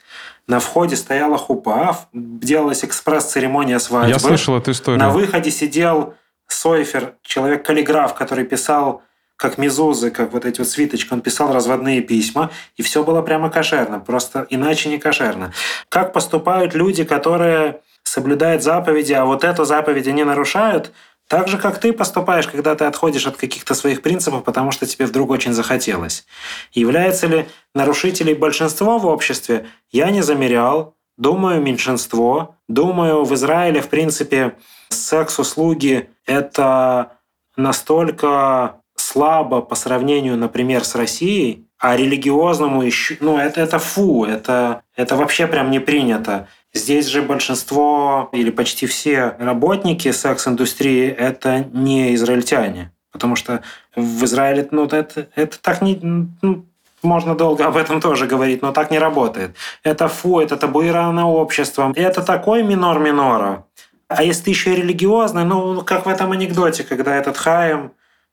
На 0.48 0.60
входе 0.60 0.96
стояла 0.96 1.38
хупа, 1.38 1.98
делалась 2.14 2.86
экспресс-церемония 2.86 3.80
свадьбы. 3.80 4.12
Я 4.12 4.20
слышал 4.20 4.58
эту 4.58 4.72
историю. 4.72 5.00
На 5.00 5.10
выходе 5.10 5.52
сидел 5.52 6.14
Сойфер, 6.48 7.16
человек-каллиграф, 7.24 8.14
который 8.14 8.46
писал 8.46 9.02
как 9.36 9.58
мезузы, 9.58 10.10
как 10.10 10.34
вот 10.34 10.46
эти 10.46 10.60
вот 10.60 10.68
свиточки, 10.68 11.14
он 11.14 11.22
писал 11.22 11.54
разводные 11.54 12.02
письма, 12.02 12.50
и 12.76 12.82
все 12.82 13.04
было 13.04 13.22
прямо 13.22 13.50
кошерно, 13.50 14.00
просто 14.00 14.48
иначе 14.50 14.90
не 14.90 14.98
кошерно. 14.98 15.54
Как 15.90 16.12
поступают 16.12 16.74
люди, 16.74 17.04
которые 17.04 17.82
соблюдают 18.08 18.64
заповеди, 18.64 19.14
а 19.14 19.26
вот 19.26 19.44
эту 19.44 19.66
заповедь 19.66 20.08
они 20.08 20.24
нарушают, 20.24 20.92
так 21.28 21.50
же, 21.50 21.58
как 21.58 21.80
ты 21.80 21.92
поступаешь, 21.92 22.48
когда 22.48 22.74
ты 22.76 22.86
отходишь 22.86 23.28
от 23.28 23.36
каких-то 23.36 23.74
своих 23.76 24.02
принципов, 24.02 24.44
потому 24.44 24.72
что 24.72 24.86
тебе 24.86 25.06
вдруг 25.06 25.30
очень 25.30 25.52
захотелось. 25.52 26.26
Является 26.72 27.28
ли 27.28 27.48
нарушителей 27.76 28.34
большинство 28.34 28.98
в 28.98 29.06
обществе? 29.06 29.66
Я 29.92 30.10
не 30.10 30.22
замерял. 30.22 30.96
Думаю, 31.18 31.62
меньшинство. 31.62 32.56
Думаю, 32.70 33.26
в 33.26 33.34
Израиле, 33.34 33.82
в 33.82 33.90
принципе, 33.90 34.56
секс-услуги– 34.90 36.10
это 36.26 37.12
настолько 37.58 38.76
слабо 38.96 39.62
по 39.62 39.76
сравнению, 39.76 40.38
например, 40.38 40.86
с 40.86 40.96
Россией, 40.96 41.66
а 41.80 41.96
религиозному 41.96 42.84
еще, 42.84 43.18
ну, 43.20 43.38
это, 43.38 43.62
это 43.62 43.80
фу, 43.80 44.26
это, 44.26 44.82
это 44.96 45.16
вообще 45.16 45.48
прям 45.48 45.72
не 45.72 45.80
принято. 45.80 46.48
Здесь 46.74 47.08
же 47.08 47.22
большинство 47.22 48.30
или 48.34 48.52
почти 48.52 48.86
все 48.86 49.36
работники 49.40 50.12
секс-индустрии– 50.12 51.08
это 51.18 51.66
не 51.72 52.14
израильтяне. 52.16 52.92
Потому 53.12 53.36
что 53.36 53.64
в 53.96 54.24
Израиле, 54.26 54.68
ну, 54.72 54.86
это, 54.86 55.28
это 55.36 55.60
так 55.60 55.82
не... 55.82 56.00
ну, 56.42 56.66
можно 57.02 57.36
долго 57.36 57.66
об 57.66 57.78
этом 57.78 58.02
тоже 58.02 58.28
говорить, 58.28 58.62
но 58.62 58.72
так 58.72 58.92
не 58.92 59.00
работает. 59.00 59.56
Это 59.84 60.08
фу, 60.08 60.40
это 60.40 60.58
табуированное 60.58 61.24
общество. 61.24 61.94
Это 61.96 62.22
такой 62.22 62.64
минор 62.64 63.00
минора. 63.00 63.66
А 64.08 64.24
если 64.24 64.46
ты 64.46 64.50
еще 64.52 64.74
и 64.74 64.78
религиозный, 64.78 65.46
ну, 65.46 65.82
как 65.82 66.06
в 66.06 66.10
этом 66.10 66.32
анекдоте, 66.32 66.84
когда 66.84 67.16
этот 67.16 67.38
Хаим, 67.38 67.92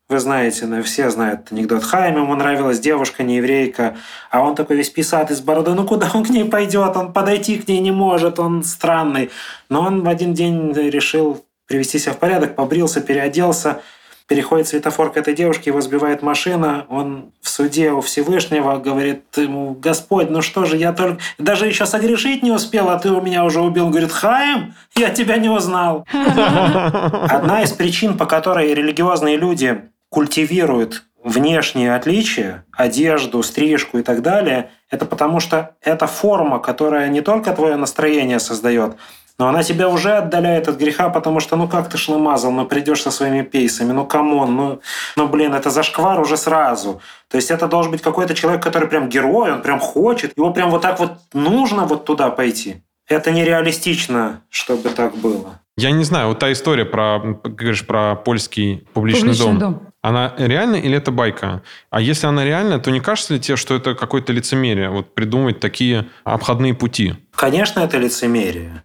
вы 0.09 0.19
знаете, 0.19 0.67
ну, 0.67 0.83
все 0.83 1.09
знают 1.09 1.49
анекдот 1.51 1.83
Хайм, 1.83 2.17
ему 2.17 2.35
нравилась 2.35 2.79
девушка, 2.79 3.23
не 3.23 3.37
еврейка, 3.37 3.97
а 4.31 4.43
он 4.43 4.55
такой 4.55 4.77
весь 4.77 4.91
писатый 4.91 5.35
с 5.35 5.41
бородой, 5.41 5.75
ну 5.75 5.87
куда 5.87 6.11
он 6.13 6.25
к 6.25 6.29
ней 6.29 6.45
пойдет, 6.45 6.97
он 6.97 7.13
подойти 7.13 7.57
к 7.57 7.67
ней 7.67 7.81
не 7.81 7.91
может, 7.91 8.39
он 8.39 8.65
странный. 8.65 9.31
Но 9.71 9.81
он 9.81 10.03
в 10.03 10.09
один 10.09 10.35
день 10.35 10.73
решил 10.73 11.45
привести 11.67 11.99
себя 11.99 12.13
в 12.13 12.19
порядок, 12.19 12.55
побрился, 12.55 13.01
переоделся, 13.01 13.81
переходит 14.27 14.69
светофор 14.69 15.11
к 15.11 15.17
этой 15.17 15.35
девушке, 15.35 15.71
его 15.71 15.81
сбивает 15.81 16.21
машина, 16.21 16.85
он 16.91 17.33
в 17.41 17.49
суде 17.49 17.91
у 17.91 18.03
Всевышнего 18.03 18.77
говорит 18.77 19.25
ему, 19.37 19.73
Господь, 19.73 20.29
ну 20.29 20.43
что 20.43 20.67
же, 20.67 20.77
я 20.77 20.93
только 20.93 21.19
даже 21.39 21.67
еще 21.67 21.87
согрешить 21.87 22.43
не 22.43 22.51
успел, 22.51 22.91
а 22.91 22.99
ты 22.99 23.11
у 23.11 23.23
меня 23.23 23.45
уже 23.45 23.61
убил. 23.63 23.87
Он 23.87 23.91
говорит, 23.91 24.13
Хаим, 24.13 24.75
я 24.97 25.09
тебя 25.11 25.39
не 25.39 25.49
узнал. 25.49 26.07
Одна 26.13 27.63
из 27.63 27.73
причин, 27.73 28.19
по 28.19 28.27
которой 28.27 28.75
религиозные 28.75 29.39
люди 29.39 29.91
культивируют 30.15 31.03
внешние 31.25 31.93
отличия, 31.97 32.65
одежду, 32.71 33.43
стрижку 33.43 33.99
и 33.99 34.03
так 34.03 34.23
далее, 34.23 34.71
это 34.89 35.07
потому 35.07 35.41
что 35.41 35.75
это 35.81 36.07
форма, 36.07 36.61
которая 36.61 37.09
не 37.09 37.21
только 37.21 37.53
твое 37.53 37.75
настроение 37.75 38.39
создает, 38.39 38.95
но 39.39 39.49
она 39.49 39.65
тебя 39.65 39.89
уже 39.89 40.13
отдаляет 40.13 40.69
от 40.69 40.77
греха, 40.77 41.09
потому 41.09 41.41
что, 41.41 41.57
ну 41.57 41.67
как 41.67 41.89
ты 41.89 41.99
шлымазал, 41.99 42.53
ну 42.53 42.65
придешь 42.65 43.03
со 43.03 43.11
своими 43.11 43.43
пейсами, 43.43 43.91
ну 43.91 44.07
come 44.07 44.34
on, 44.34 44.55
ну, 44.55 44.81
ну 45.17 45.27
блин, 45.27 45.53
это 45.53 45.71
зашквар 45.71 46.21
уже 46.21 46.37
сразу. 46.37 47.01
То 47.29 47.39
есть 47.39 47.51
это 47.51 47.67
должен 47.67 47.91
быть 47.91 48.03
какой-то 48.03 48.35
человек, 48.35 48.63
который 48.63 48.89
прям 48.89 49.09
герой, 49.09 49.51
он 49.53 49.63
прям 49.63 49.81
хочет, 49.81 50.37
его 50.37 50.53
прям 50.53 50.71
вот 50.71 50.83
так 50.83 51.01
вот 51.01 51.15
нужно 51.33 51.87
вот 51.87 52.05
туда 52.05 52.31
пойти. 52.31 52.85
Это 53.09 53.33
нереалистично, 53.33 54.43
чтобы 54.49 54.91
так 54.91 55.17
было. 55.17 55.59
Я 55.77 55.91
не 55.91 56.05
знаю, 56.05 56.29
вот 56.29 56.39
та 56.39 56.53
история 56.53 56.85
про, 56.85 57.19
говоришь, 57.43 57.85
про 57.85 58.15
польский 58.15 58.87
публичный, 58.95 59.31
Публичный 59.31 59.47
дом, 59.47 59.59
дом. 59.59 59.94
Она 60.05 60.35
реальна 60.37 60.77
или 60.77 60.99
это 60.99 61.11
байка? 61.11 61.63
А 61.89 61.99
если 61.99 62.27
она 62.27 62.45
реальна, 62.45 62.79
то 62.79 62.91
не 62.91 63.01
кажется 63.01 63.33
ли 63.33 63.41
тебе, 63.41 63.57
что 63.57 63.75
это 63.75 63.95
какое-то 63.95 64.35
лицемерие, 64.35 64.91
вот 64.91 65.15
придумать 65.15 65.61
такие 65.61 66.11
обходные 66.25 66.75
пути? 66.75 67.15
Конечно, 67.35 67.81
это 67.81 67.97
лицемерие. 67.97 68.85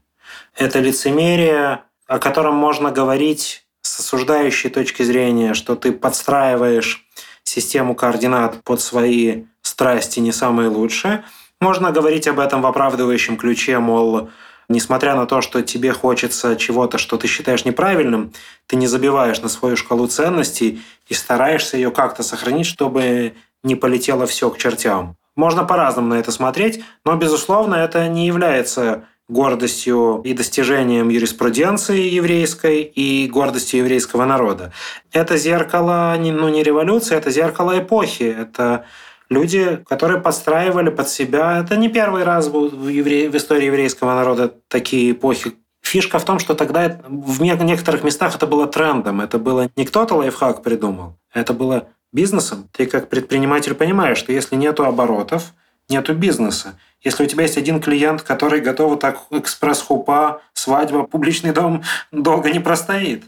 Это 0.55 0.79
лицемерие, 0.79 1.81
о 2.07 2.19
котором 2.19 2.55
можно 2.55 2.89
говорить 2.91 3.65
с 3.81 3.99
осуждающей 3.99 4.69
точки 4.69 5.03
зрения, 5.03 5.55
что 5.55 5.75
ты 5.75 5.91
подстраиваешь 5.91 7.05
систему 7.43 7.95
координат 7.95 8.63
под 8.63 8.79
свои 8.79 9.43
страсти 9.61 10.21
не 10.21 10.31
самые 10.31 10.69
лучшие. 10.69 11.25
Можно 11.59 11.91
говорить 11.91 12.29
об 12.29 12.39
этом 12.39 12.61
в 12.61 12.65
оправдывающем 12.65 13.35
ключе, 13.35 13.79
мол, 13.79 14.29
несмотря 14.69 15.15
на 15.15 15.25
то, 15.25 15.41
что 15.41 15.61
тебе 15.61 15.91
хочется 15.91 16.55
чего-то, 16.55 16.97
что 16.97 17.17
ты 17.17 17.27
считаешь 17.27 17.65
неправильным, 17.65 18.31
ты 18.67 18.75
не 18.75 18.87
забиваешь 18.87 19.41
на 19.41 19.49
свою 19.49 19.75
шкалу 19.75 20.07
ценностей 20.07 20.81
и 21.07 21.13
стараешься 21.13 21.75
ее 21.75 21.91
как-то 21.91 22.23
сохранить, 22.23 22.67
чтобы 22.67 23.33
не 23.63 23.75
полетело 23.75 24.25
все 24.25 24.49
к 24.49 24.57
чертям. 24.57 25.15
Можно 25.35 25.63
по-разному 25.63 26.09
на 26.09 26.19
это 26.19 26.31
смотреть, 26.31 26.83
но, 27.03 27.15
безусловно, 27.15 27.75
это 27.75 28.07
не 28.07 28.27
является 28.27 29.05
гордостью 29.29 30.21
и 30.25 30.33
достижением 30.33 31.09
юриспруденции 31.09 32.09
еврейской 32.09 32.81
и 32.81 33.27
гордостью 33.27 33.81
еврейского 33.81 34.25
народа. 34.25 34.73
Это 35.11 35.37
зеркало, 35.37 36.15
ну 36.19 36.49
не 36.49 36.63
революции, 36.63 37.15
это 37.15 37.29
зеркало 37.29 37.77
эпохи. 37.77 38.23
Это 38.23 38.85
люди, 39.29 39.83
которые 39.87 40.19
подстраивали 40.19 40.89
под 40.89 41.09
себя. 41.09 41.59
Это 41.59 41.77
не 41.77 41.89
первый 41.89 42.23
раз 42.23 42.47
был 42.49 42.69
в, 42.69 42.87
евре- 42.87 43.29
в 43.29 43.35
истории 43.35 43.65
еврейского 43.65 44.15
народа 44.15 44.53
такие 44.67 45.11
эпохи. 45.11 45.53
Фишка 45.81 46.19
в 46.19 46.25
том, 46.25 46.39
что 46.39 46.55
тогда 46.55 46.99
в 47.07 47.41
некоторых 47.41 48.03
местах 48.03 48.35
это 48.35 48.47
было 48.47 48.67
трендом. 48.67 49.21
Это 49.21 49.37
было 49.39 49.69
не 49.75 49.85
кто-то 49.85 50.15
лайфхак 50.15 50.61
придумал, 50.61 51.17
это 51.33 51.53
было 51.53 51.87
бизнесом. 52.11 52.67
Ты 52.71 52.85
как 52.85 53.09
предприниматель 53.09 53.75
понимаешь, 53.75 54.17
что 54.17 54.31
если 54.31 54.55
нету 54.55 54.83
оборотов, 54.85 55.53
нету 55.87 56.13
бизнеса. 56.13 56.79
Если 57.01 57.23
у 57.23 57.27
тебя 57.27 57.43
есть 57.43 57.57
один 57.57 57.79
клиент, 57.79 58.23
который 58.23 58.59
готов 58.59 58.99
так 58.99 59.21
экспресс-хупа, 59.31 60.41
свадьба, 60.53 61.03
публичный 61.03 61.51
дом 61.51 61.83
долго 62.11 62.51
не 62.51 62.59
простоит. 62.59 63.23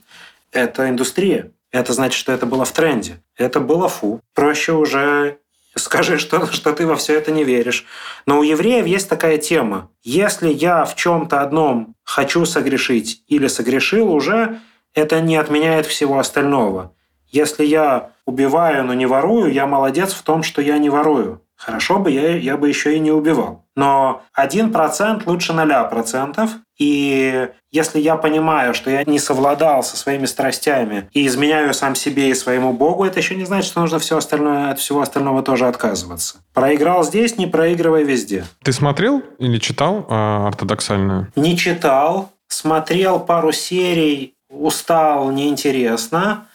Это 0.52 0.90
индустрия. 0.90 1.52
Это 1.72 1.94
значит, 1.94 2.20
что 2.20 2.34
это 2.34 2.46
было 2.46 2.66
в 2.66 2.72
тренде. 2.74 3.22
Это 3.38 3.62
было 3.62 3.88
фу. 3.88 4.20
Проще 4.34 4.74
уже 4.74 5.38
скажи, 5.76 6.18
что, 6.18 6.48
что 6.52 6.74
ты 6.74 6.86
во 6.86 6.96
все 6.96 7.18
это 7.18 7.32
не 7.32 7.44
веришь. 7.44 7.86
Но 8.26 8.40
у 8.40 8.44
евреев 8.44 8.86
есть 8.86 9.10
такая 9.10 9.38
тема. 9.38 9.90
Если 10.04 10.52
я 10.52 10.86
в 10.86 10.96
чем-то 10.96 11.42
одном 11.42 11.96
хочу 12.04 12.46
согрешить 12.46 13.24
или 13.28 13.48
согрешил 13.48 14.12
уже, 14.12 14.60
это 14.94 15.22
не 15.22 15.38
отменяет 15.38 15.86
всего 15.86 16.20
остального. 16.20 16.94
Если 17.28 17.66
я 17.66 18.12
убиваю, 18.26 18.84
но 18.84 18.94
не 18.94 19.06
ворую, 19.06 19.54
я 19.54 19.66
молодец 19.66 20.14
в 20.14 20.22
том, 20.24 20.44
что 20.44 20.62
я 20.62 20.78
не 20.78 20.90
ворую. 20.90 21.42
Хорошо 21.56 22.00
бы 22.00 22.12
я, 22.12 22.36
я 22.36 22.58
бы 22.58 22.68
еще 22.68 22.96
и 22.96 23.00
не 23.00 23.12
убивал. 23.12 23.66
Но 23.76 24.24
1% 24.38 25.24
лучше 25.26 25.54
0%. 25.54 26.50
И 26.82 27.48
если 27.70 28.00
я 28.00 28.16
понимаю, 28.16 28.74
что 28.74 28.90
я 28.90 29.04
не 29.04 29.20
совладал 29.20 29.84
со 29.84 29.96
своими 29.96 30.26
страстями 30.26 31.08
и 31.14 31.28
изменяю 31.28 31.76
сам 31.76 31.94
себе 31.94 32.32
и 32.32 32.34
своему 32.34 32.74
Богу, 32.74 33.06
это 33.06 33.20
еще 33.20 33.36
не 33.36 33.46
значит, 33.46 33.70
что 33.70 33.82
нужно 33.82 34.00
все 34.00 34.18
остальное, 34.18 34.72
от 34.72 34.80
всего 34.80 35.02
остального 35.02 35.44
тоже 35.44 35.68
отказываться. 35.68 36.38
Проиграл 36.56 37.04
здесь, 37.04 37.38
не 37.38 37.46
проигрывай 37.46 38.04
везде. 38.04 38.46
Ты 38.64 38.72
смотрел 38.72 39.22
или 39.38 39.60
читал 39.60 40.08
а, 40.10 40.48
ортодоксальную? 40.48 41.32
Не 41.36 41.56
читал, 41.56 42.32
смотрел 42.48 43.20
пару 43.20 43.52
серий, 43.52 44.34
устал, 44.50 45.30
неинтересно. 45.30 46.48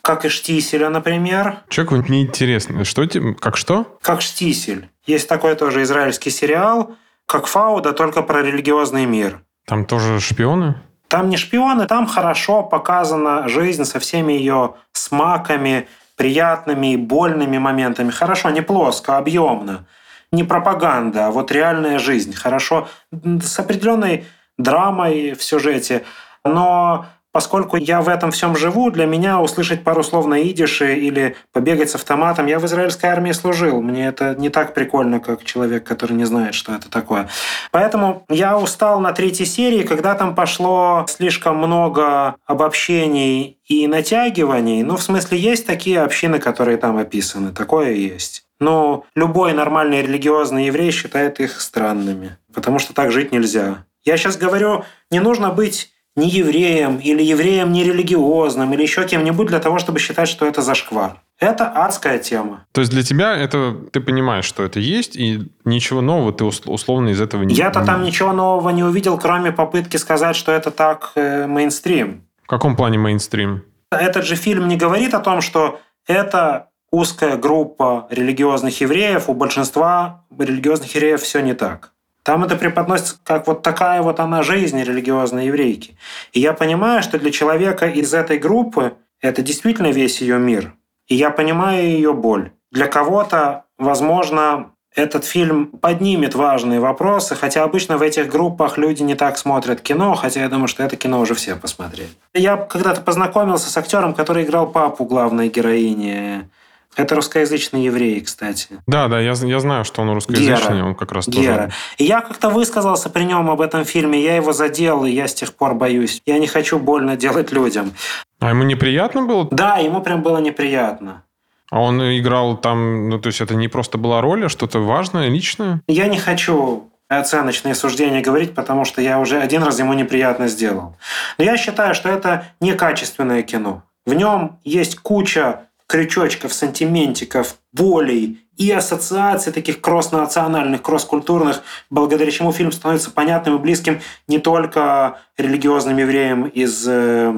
Как 0.00 0.24
и 0.24 0.30
Штиселя, 0.30 0.88
например. 0.88 1.64
Человеку 1.68 1.96
неинтересно. 2.10 2.86
Что 2.86 3.04
тебе, 3.04 3.34
как 3.34 3.58
что? 3.58 3.98
Как 4.00 4.22
Штисель. 4.22 4.88
Есть 5.04 5.28
такой 5.28 5.54
тоже 5.54 5.82
израильский 5.82 6.30
сериал, 6.30 6.96
как 7.26 7.46
Фауда, 7.46 7.92
только 7.92 8.22
про 8.22 8.42
религиозный 8.42 9.04
мир. 9.04 9.42
Там 9.66 9.84
тоже 9.84 10.20
шпионы? 10.20 10.76
Там 11.08 11.28
не 11.28 11.36
шпионы, 11.36 11.86
там 11.86 12.06
хорошо 12.06 12.62
показана 12.62 13.48
жизнь 13.48 13.84
со 13.84 13.98
всеми 13.98 14.32
ее 14.32 14.74
смаками, 14.92 15.88
приятными 16.16 16.94
и 16.94 16.96
больными 16.96 17.58
моментами. 17.58 18.10
Хорошо, 18.10 18.50
не 18.50 18.62
плоско, 18.62 19.18
объемно. 19.18 19.86
Не 20.32 20.44
пропаганда, 20.44 21.26
а 21.26 21.30
вот 21.30 21.52
реальная 21.52 21.98
жизнь. 21.98 22.32
Хорошо, 22.32 22.88
с 23.12 23.58
определенной 23.58 24.24
драмой 24.56 25.34
в 25.34 25.42
сюжете. 25.42 26.04
Но 26.44 27.06
Поскольку 27.36 27.76
я 27.76 28.00
в 28.00 28.08
этом 28.08 28.30
всем 28.30 28.56
живу, 28.56 28.90
для 28.90 29.04
меня 29.04 29.42
услышать 29.42 29.84
пару 29.84 30.02
слов 30.02 30.24
на 30.24 30.42
идише 30.42 30.94
или 30.94 31.36
побегать 31.52 31.90
с 31.90 31.94
автоматом, 31.94 32.46
я 32.46 32.58
в 32.58 32.64
израильской 32.64 33.10
армии 33.10 33.32
служил. 33.32 33.82
Мне 33.82 34.06
это 34.06 34.34
не 34.38 34.48
так 34.48 34.72
прикольно, 34.72 35.20
как 35.20 35.44
человек, 35.44 35.84
который 35.84 36.14
не 36.14 36.24
знает, 36.24 36.54
что 36.54 36.74
это 36.74 36.90
такое. 36.90 37.28
Поэтому 37.72 38.24
я 38.30 38.56
устал 38.56 39.00
на 39.00 39.12
третьей 39.12 39.44
серии, 39.44 39.82
когда 39.82 40.14
там 40.14 40.34
пошло 40.34 41.04
слишком 41.10 41.58
много 41.58 42.36
обобщений 42.46 43.58
и 43.66 43.86
натягиваний. 43.86 44.82
Ну, 44.82 44.96
в 44.96 45.02
смысле, 45.02 45.36
есть 45.36 45.66
такие 45.66 46.00
общины, 46.00 46.38
которые 46.38 46.78
там 46.78 46.96
описаны. 46.96 47.52
Такое 47.52 47.92
есть. 47.92 48.46
Но 48.60 49.04
любой 49.14 49.52
нормальный 49.52 50.00
религиозный 50.00 50.68
еврей 50.68 50.90
считает 50.90 51.38
их 51.40 51.60
странными, 51.60 52.38
потому 52.54 52.78
что 52.78 52.94
так 52.94 53.12
жить 53.12 53.30
нельзя. 53.30 53.84
Я 54.06 54.16
сейчас 54.16 54.38
говорю, 54.38 54.84
не 55.10 55.20
нужно 55.20 55.50
быть 55.50 55.92
не 56.16 56.28
евреем 56.28 56.96
или 56.96 57.22
евреем 57.22 57.72
нерелигиозным 57.72 58.72
или 58.72 58.82
еще 58.82 59.06
кем-нибудь 59.06 59.48
для 59.48 59.60
того, 59.60 59.78
чтобы 59.78 59.98
считать, 59.98 60.28
что 60.28 60.46
это 60.46 60.62
зашквар. 60.62 61.20
Это 61.38 61.68
адская 61.68 62.18
тема. 62.18 62.64
То 62.72 62.80
есть 62.80 62.90
для 62.90 63.02
тебя 63.02 63.36
это 63.36 63.76
ты 63.92 64.00
понимаешь, 64.00 64.46
что 64.46 64.64
это 64.64 64.80
есть, 64.80 65.16
и 65.16 65.52
ничего 65.64 66.00
нового 66.00 66.32
ты 66.32 66.44
условно 66.44 67.10
из 67.10 67.20
этого 67.20 67.42
не... 67.42 67.54
Я-то 67.54 67.84
там 67.84 68.02
ничего 68.02 68.32
нового 68.32 68.70
не 68.70 68.82
увидел, 68.82 69.18
кроме 69.18 69.52
попытки 69.52 69.98
сказать, 69.98 70.34
что 70.34 70.52
это 70.52 70.70
так 70.70 71.12
э, 71.14 71.46
мейнстрим. 71.46 72.22
В 72.42 72.46
каком 72.46 72.76
плане 72.76 72.96
мейнстрим? 72.98 73.64
Этот 73.90 74.24
же 74.24 74.36
фильм 74.36 74.68
не 74.68 74.76
говорит 74.76 75.12
о 75.12 75.20
том, 75.20 75.42
что 75.42 75.80
это 76.06 76.70
узкая 76.90 77.36
группа 77.36 78.06
религиозных 78.10 78.80
евреев, 78.80 79.28
у 79.28 79.34
большинства 79.34 80.24
религиозных 80.38 80.94
евреев 80.94 81.20
все 81.20 81.40
не 81.40 81.54
так. 81.54 81.92
Там 82.26 82.42
это 82.42 82.56
преподносится 82.56 83.18
как 83.22 83.46
вот 83.46 83.62
такая 83.62 84.02
вот 84.02 84.18
она 84.18 84.42
жизнь 84.42 84.82
религиозной 84.82 85.46
еврейки. 85.46 85.96
И 86.32 86.40
я 86.40 86.54
понимаю, 86.54 87.00
что 87.04 87.20
для 87.20 87.30
человека 87.30 87.86
из 87.86 88.12
этой 88.12 88.36
группы 88.36 88.94
это 89.20 89.42
действительно 89.42 89.92
весь 89.92 90.20
ее 90.20 90.36
мир. 90.36 90.74
И 91.06 91.14
я 91.14 91.30
понимаю 91.30 91.84
ее 91.84 92.12
боль. 92.12 92.50
Для 92.72 92.88
кого-то, 92.88 93.66
возможно, 93.78 94.72
этот 94.92 95.24
фильм 95.24 95.66
поднимет 95.66 96.34
важные 96.34 96.80
вопросы, 96.80 97.36
хотя 97.36 97.62
обычно 97.62 97.96
в 97.96 98.02
этих 98.02 98.28
группах 98.28 98.76
люди 98.76 99.04
не 99.04 99.14
так 99.14 99.38
смотрят 99.38 99.80
кино, 99.80 100.16
хотя 100.16 100.40
я 100.40 100.48
думаю, 100.48 100.66
что 100.66 100.82
это 100.82 100.96
кино 100.96 101.20
уже 101.20 101.36
все 101.36 101.54
посмотрели. 101.54 102.10
Я 102.34 102.56
когда-то 102.56 103.02
познакомился 103.02 103.70
с 103.70 103.76
актером, 103.76 104.14
который 104.14 104.42
играл 104.42 104.66
папу 104.66 105.04
главной 105.04 105.48
героини 105.48 106.50
это 106.96 107.14
русскоязычный 107.14 107.84
еврей, 107.84 108.20
кстати. 108.22 108.68
Да, 108.86 109.08
да, 109.08 109.20
я, 109.20 109.32
я 109.32 109.60
знаю, 109.60 109.84
что 109.84 110.02
он 110.02 110.10
русскоязычный, 110.10 110.76
Гера. 110.76 110.86
он 110.86 110.94
как 110.94 111.12
раз 111.12 111.28
Гера. 111.28 111.54
тоже... 111.54 111.72
И 111.98 112.04
я 112.04 112.22
как-то 112.22 112.48
высказался 112.48 113.10
при 113.10 113.24
нем 113.24 113.50
об 113.50 113.60
этом 113.60 113.84
фильме, 113.84 114.22
я 114.22 114.36
его 114.36 114.52
задел, 114.52 115.04
и 115.04 115.10
я 115.10 115.28
с 115.28 115.34
тех 115.34 115.54
пор 115.54 115.74
боюсь. 115.74 116.22
Я 116.26 116.38
не 116.38 116.46
хочу 116.46 116.78
больно 116.78 117.16
делать 117.16 117.52
людям. 117.52 117.92
А 118.40 118.50
ему 118.50 118.64
неприятно 118.64 119.22
было? 119.22 119.46
Да, 119.50 119.76
ему 119.76 120.00
прям 120.00 120.22
было 120.22 120.38
неприятно. 120.38 121.22
А 121.70 121.80
он 121.80 122.00
играл 122.18 122.56
там, 122.56 123.08
ну 123.08 123.18
то 123.18 123.26
есть 123.26 123.40
это 123.40 123.54
не 123.54 123.68
просто 123.68 123.98
была 123.98 124.20
роль, 124.20 124.46
а 124.46 124.48
что-то 124.48 124.78
важное, 124.78 125.28
личное? 125.28 125.82
Я 125.88 126.06
не 126.06 126.18
хочу 126.18 126.90
оценочные 127.08 127.74
суждения 127.74 128.20
говорить, 128.20 128.54
потому 128.54 128.84
что 128.84 129.00
я 129.00 129.20
уже 129.20 129.38
один 129.38 129.62
раз 129.62 129.78
ему 129.78 129.92
неприятно 129.92 130.48
сделал. 130.48 130.96
Но 131.38 131.44
я 131.44 131.56
считаю, 131.56 131.94
что 131.94 132.08
это 132.08 132.46
некачественное 132.60 133.42
кино. 133.42 133.82
В 134.06 134.14
нем 134.14 134.58
есть 134.64 134.98
куча 134.98 135.65
крючочков, 135.96 136.52
сантиментиков, 136.52 137.56
болей 137.72 138.46
и 138.58 138.70
ассоциаций 138.70 139.50
таких 139.50 139.80
кросс-национальных, 139.80 140.82
кросс-культурных, 140.82 141.62
благодаря 141.88 142.30
чему 142.30 142.52
фильм 142.52 142.70
становится 142.70 143.10
понятным 143.10 143.56
и 143.56 143.58
близким 143.58 144.02
не 144.28 144.38
только 144.38 145.20
религиозным 145.38 145.96
евреям 145.96 146.48
из 146.48 146.86
э, 146.86 147.32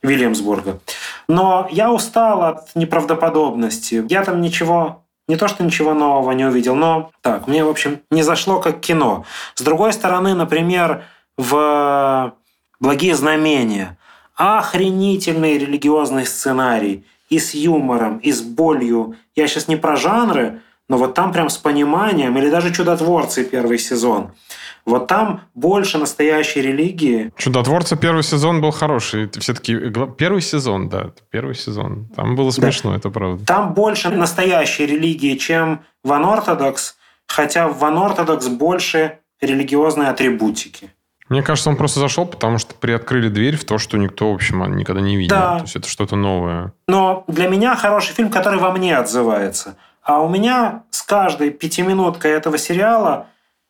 Вильямсбурга. 0.00 0.78
Но 1.28 1.66
я 1.72 1.92
устал 1.92 2.44
от 2.44 2.76
неправдоподобности. 2.76 4.04
Я 4.08 4.22
там 4.22 4.40
ничего 4.40 5.02
не 5.26 5.34
то, 5.34 5.48
что 5.48 5.64
ничего 5.64 5.92
нового 5.92 6.30
не 6.30 6.44
увидел, 6.44 6.76
но 6.76 7.10
так, 7.20 7.48
мне, 7.48 7.64
в 7.64 7.68
общем, 7.68 8.00
не 8.12 8.22
зашло 8.22 8.60
как 8.60 8.78
кино. 8.78 9.24
С 9.56 9.62
другой 9.62 9.92
стороны, 9.92 10.34
например, 10.34 11.02
в 11.36 12.32
«Благие 12.78 13.16
знамения» 13.16 13.98
охренительный 14.36 15.58
религиозный 15.58 16.26
сценарий– 16.26 17.04
и 17.28 17.38
с 17.38 17.54
юмором, 17.54 18.18
и 18.18 18.32
с 18.32 18.40
болью. 18.40 19.16
Я 19.34 19.46
сейчас 19.48 19.68
не 19.68 19.76
про 19.76 19.96
жанры, 19.96 20.60
но 20.88 20.96
вот 20.96 21.14
там 21.14 21.32
прям 21.32 21.50
с 21.50 21.58
пониманием, 21.58 22.36
или 22.38 22.48
даже 22.50 22.72
«Чудотворцы» 22.72 23.44
первый 23.44 23.78
сезон. 23.78 24.32
Вот 24.86 25.06
там 25.06 25.42
больше 25.54 25.98
настоящей 25.98 26.62
религии. 26.62 27.30
«Чудотворцы» 27.36 27.96
первый 27.96 28.22
сезон 28.22 28.62
был 28.62 28.70
хороший. 28.70 29.28
Все-таки 29.38 29.76
первый 30.16 30.40
сезон, 30.40 30.88
да, 30.88 31.12
первый 31.30 31.54
сезон. 31.54 32.08
Там 32.16 32.36
было 32.36 32.50
смешно, 32.50 32.92
да. 32.92 32.96
это 32.96 33.10
правда. 33.10 33.44
Там 33.44 33.74
больше 33.74 34.08
настоящей 34.08 34.86
религии, 34.86 35.36
чем 35.36 35.82
в 36.02 36.12
«Анортодокс», 36.12 36.96
хотя 37.26 37.68
в 37.68 37.84
«Анортодокс» 37.84 38.48
больше 38.48 39.18
религиозной 39.42 40.08
атрибутики. 40.08 40.90
Мне 41.28 41.42
кажется, 41.42 41.70
он 41.70 41.76
просто 41.76 42.00
зашел, 42.00 42.26
потому 42.26 42.58
что 42.58 42.74
приоткрыли 42.74 43.28
дверь 43.28 43.56
в 43.56 43.64
то, 43.64 43.78
что 43.78 43.98
никто, 43.98 44.30
в 44.30 44.34
общем, 44.34 44.76
никогда 44.76 45.00
не 45.02 45.16
видел. 45.16 45.36
Да. 45.36 45.56
То 45.58 45.64
есть 45.64 45.76
это 45.76 45.88
что-то 45.88 46.16
новое. 46.16 46.72
Но 46.86 47.24
для 47.26 47.48
меня 47.48 47.76
хороший 47.76 48.14
фильм, 48.14 48.30
который 48.30 48.58
во 48.58 48.72
мне 48.72 48.96
отзывается. 48.96 49.76
А 50.02 50.20
у 50.20 50.28
меня 50.28 50.84
с 50.90 51.02
каждой 51.02 51.50
пятиминуткой 51.50 52.30
этого 52.32 52.56
сериала 52.56 53.26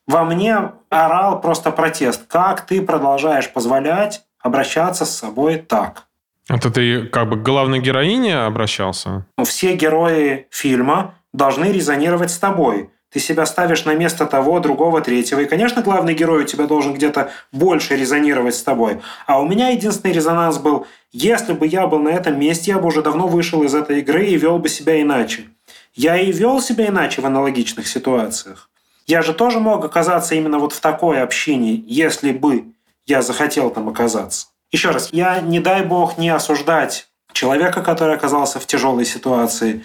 во 0.06 0.24
мне 0.24 0.72
орал 0.88 1.40
просто 1.40 1.70
протест. 1.72 2.26
Как 2.28 2.62
ты 2.62 2.80
продолжаешь 2.80 3.52
позволять 3.52 4.22
обращаться 4.40 5.04
с 5.04 5.16
собой 5.16 5.56
так? 5.56 6.04
Это 6.48 6.70
ты 6.70 7.06
как 7.06 7.28
бы 7.28 7.36
к 7.36 7.42
главной 7.42 7.80
героине 7.80 8.38
обращался? 8.38 9.26
Все 9.44 9.74
герои 9.74 10.46
фильма 10.50 11.14
должны 11.32 11.66
резонировать 11.66 12.30
с 12.30 12.38
тобой. 12.38 12.90
Ты 13.10 13.20
себя 13.20 13.46
ставишь 13.46 13.84
на 13.86 13.94
место 13.94 14.26
того, 14.26 14.60
другого, 14.60 15.00
третьего. 15.00 15.40
И, 15.40 15.46
конечно, 15.46 15.80
главный 15.82 16.14
герой 16.14 16.42
у 16.42 16.46
тебя 16.46 16.66
должен 16.66 16.92
где-то 16.92 17.30
больше 17.52 17.96
резонировать 17.96 18.54
с 18.54 18.62
тобой. 18.62 19.00
А 19.26 19.40
у 19.40 19.48
меня 19.48 19.68
единственный 19.70 20.12
резонанс 20.12 20.58
был, 20.58 20.86
если 21.10 21.54
бы 21.54 21.66
я 21.66 21.86
был 21.86 22.00
на 22.00 22.10
этом 22.10 22.38
месте, 22.38 22.72
я 22.72 22.78
бы 22.78 22.88
уже 22.88 23.00
давно 23.02 23.26
вышел 23.26 23.62
из 23.62 23.74
этой 23.74 24.00
игры 24.00 24.26
и 24.26 24.36
вел 24.36 24.58
бы 24.58 24.68
себя 24.68 25.00
иначе. 25.00 25.48
Я 25.94 26.18
и 26.18 26.30
вел 26.30 26.60
себя 26.60 26.88
иначе 26.88 27.22
в 27.22 27.26
аналогичных 27.26 27.88
ситуациях. 27.88 28.68
Я 29.06 29.22
же 29.22 29.32
тоже 29.32 29.58
мог 29.58 29.82
оказаться 29.82 30.34
именно 30.34 30.58
вот 30.58 30.74
в 30.74 30.80
такой 30.80 31.22
общине, 31.22 31.82
если 31.86 32.30
бы 32.30 32.66
я 33.06 33.22
захотел 33.22 33.70
там 33.70 33.88
оказаться. 33.88 34.48
Еще 34.70 34.90
раз, 34.90 35.08
я 35.12 35.40
не 35.40 35.60
дай 35.60 35.82
бог 35.82 36.18
не 36.18 36.28
осуждать 36.28 37.08
человека, 37.32 37.82
который 37.82 38.14
оказался 38.14 38.60
в 38.60 38.66
тяжелой 38.66 39.06
ситуации, 39.06 39.82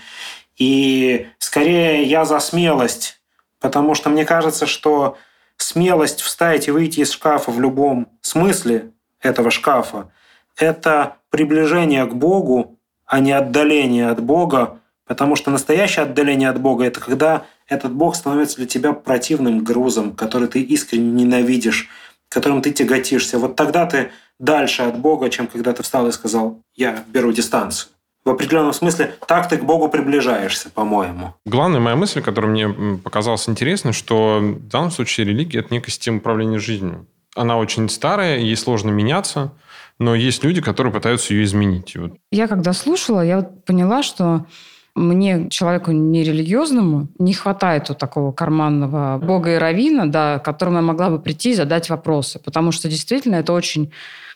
и 0.57 1.27
скорее 1.39 1.62
я 2.13 2.25
за 2.25 2.39
смелость, 2.39 3.19
потому 3.59 3.95
что 3.95 4.09
мне 4.09 4.23
кажется, 4.23 4.67
что 4.67 5.17
смелость 5.57 6.21
встать 6.21 6.67
и 6.67 6.71
выйти 6.71 6.99
из 6.99 7.11
шкафа 7.11 7.51
в 7.51 7.59
любом 7.59 8.07
смысле 8.21 8.91
этого 9.19 9.49
шкафа– 9.49 10.11
это 10.57 11.15
приближение 11.31 12.05
к 12.05 12.13
Богу, 12.13 12.77
а 13.07 13.19
не 13.19 13.31
отдаление 13.31 14.09
от 14.09 14.21
Бога, 14.21 14.79
потому 15.05 15.35
что 15.35 15.49
настоящее 15.49 16.03
отдаление 16.03 16.49
от 16.49 16.59
Бога– 16.61 16.83
это 16.85 16.99
когда 16.99 17.45
этот 17.67 17.91
Бог 17.93 18.15
становится 18.15 18.57
для 18.57 18.67
тебя 18.67 18.93
противным 18.93 19.63
грузом, 19.63 20.15
который 20.15 20.47
ты 20.47 20.61
искренне 20.61 21.23
ненавидишь, 21.23 21.89
которым 22.29 22.61
ты 22.61 22.71
тяготишься. 22.71 23.39
Вот 23.39 23.55
тогда 23.55 23.87
ты 23.87 24.11
дальше 24.39 24.83
от 24.83 24.99
Бога, 24.99 25.31
чем 25.31 25.47
когда 25.47 25.73
ты 25.73 25.81
встал 25.81 26.07
и 26.07 26.11
сказал 26.11 26.61
«я 26.75 27.03
беру 27.07 27.31
дистанцию» 27.31 27.89
в 28.25 28.29
определенном 28.29 28.73
смысле 28.73 29.15
так 29.27 29.49
ты 29.49 29.57
к 29.57 29.63
Богу 29.63 29.89
приближаешься, 29.89 30.69
по-моему. 30.69 31.35
Главная 31.45 31.79
моя 31.79 31.95
мысль, 31.95 32.21
которая 32.21 32.51
мне 32.51 32.97
показалась 32.97 33.49
интересной, 33.49 33.93
что 33.93 34.39
в 34.41 34.67
данном 34.67 34.91
случае 34.91 35.27
религия– 35.27 35.59
это 35.61 35.73
некая 35.73 35.91
система 35.91 36.17
управления 36.17 36.59
жизнью. 36.59 37.07
Она 37.35 37.57
очень 37.57 37.89
старая, 37.89 38.37
ей 38.37 38.55
сложно 38.55 38.91
меняться, 38.91 39.51
но 39.99 40.15
есть 40.15 40.43
люди, 40.43 40.61
которые 40.61 40.93
пытаются 40.93 41.33
ее 41.33 41.43
изменить. 41.43 41.95
Вот. 41.95 42.13
Я 42.31 42.47
когда 42.47 42.73
слушала, 42.73 43.25
я 43.25 43.37
вот 43.37 43.65
поняла, 43.65 44.03
что 44.03 44.45
мне, 44.95 45.49
человеку 45.49 45.91
нерелигиозному, 45.91 47.07
не 47.17 47.33
хватает 47.33 47.89
вот 47.89 47.97
такого 47.97 48.31
карманного 48.31 49.17
бога 49.17 49.55
и 49.55 49.57
равина, 49.57 50.05
да, 50.05 50.39
к 50.39 50.45
которому 50.45 50.77
я 50.77 50.83
могла 50.83 51.09
бы 51.09 51.19
прийти 51.19 51.51
и 51.51 51.55
задать 51.55 51.89
вопросы. 51.89 52.39
Потому 52.39 52.71
что 52.71 52.87
действительно 52.89 53.35
это 53.35 53.53
очень 53.53 53.91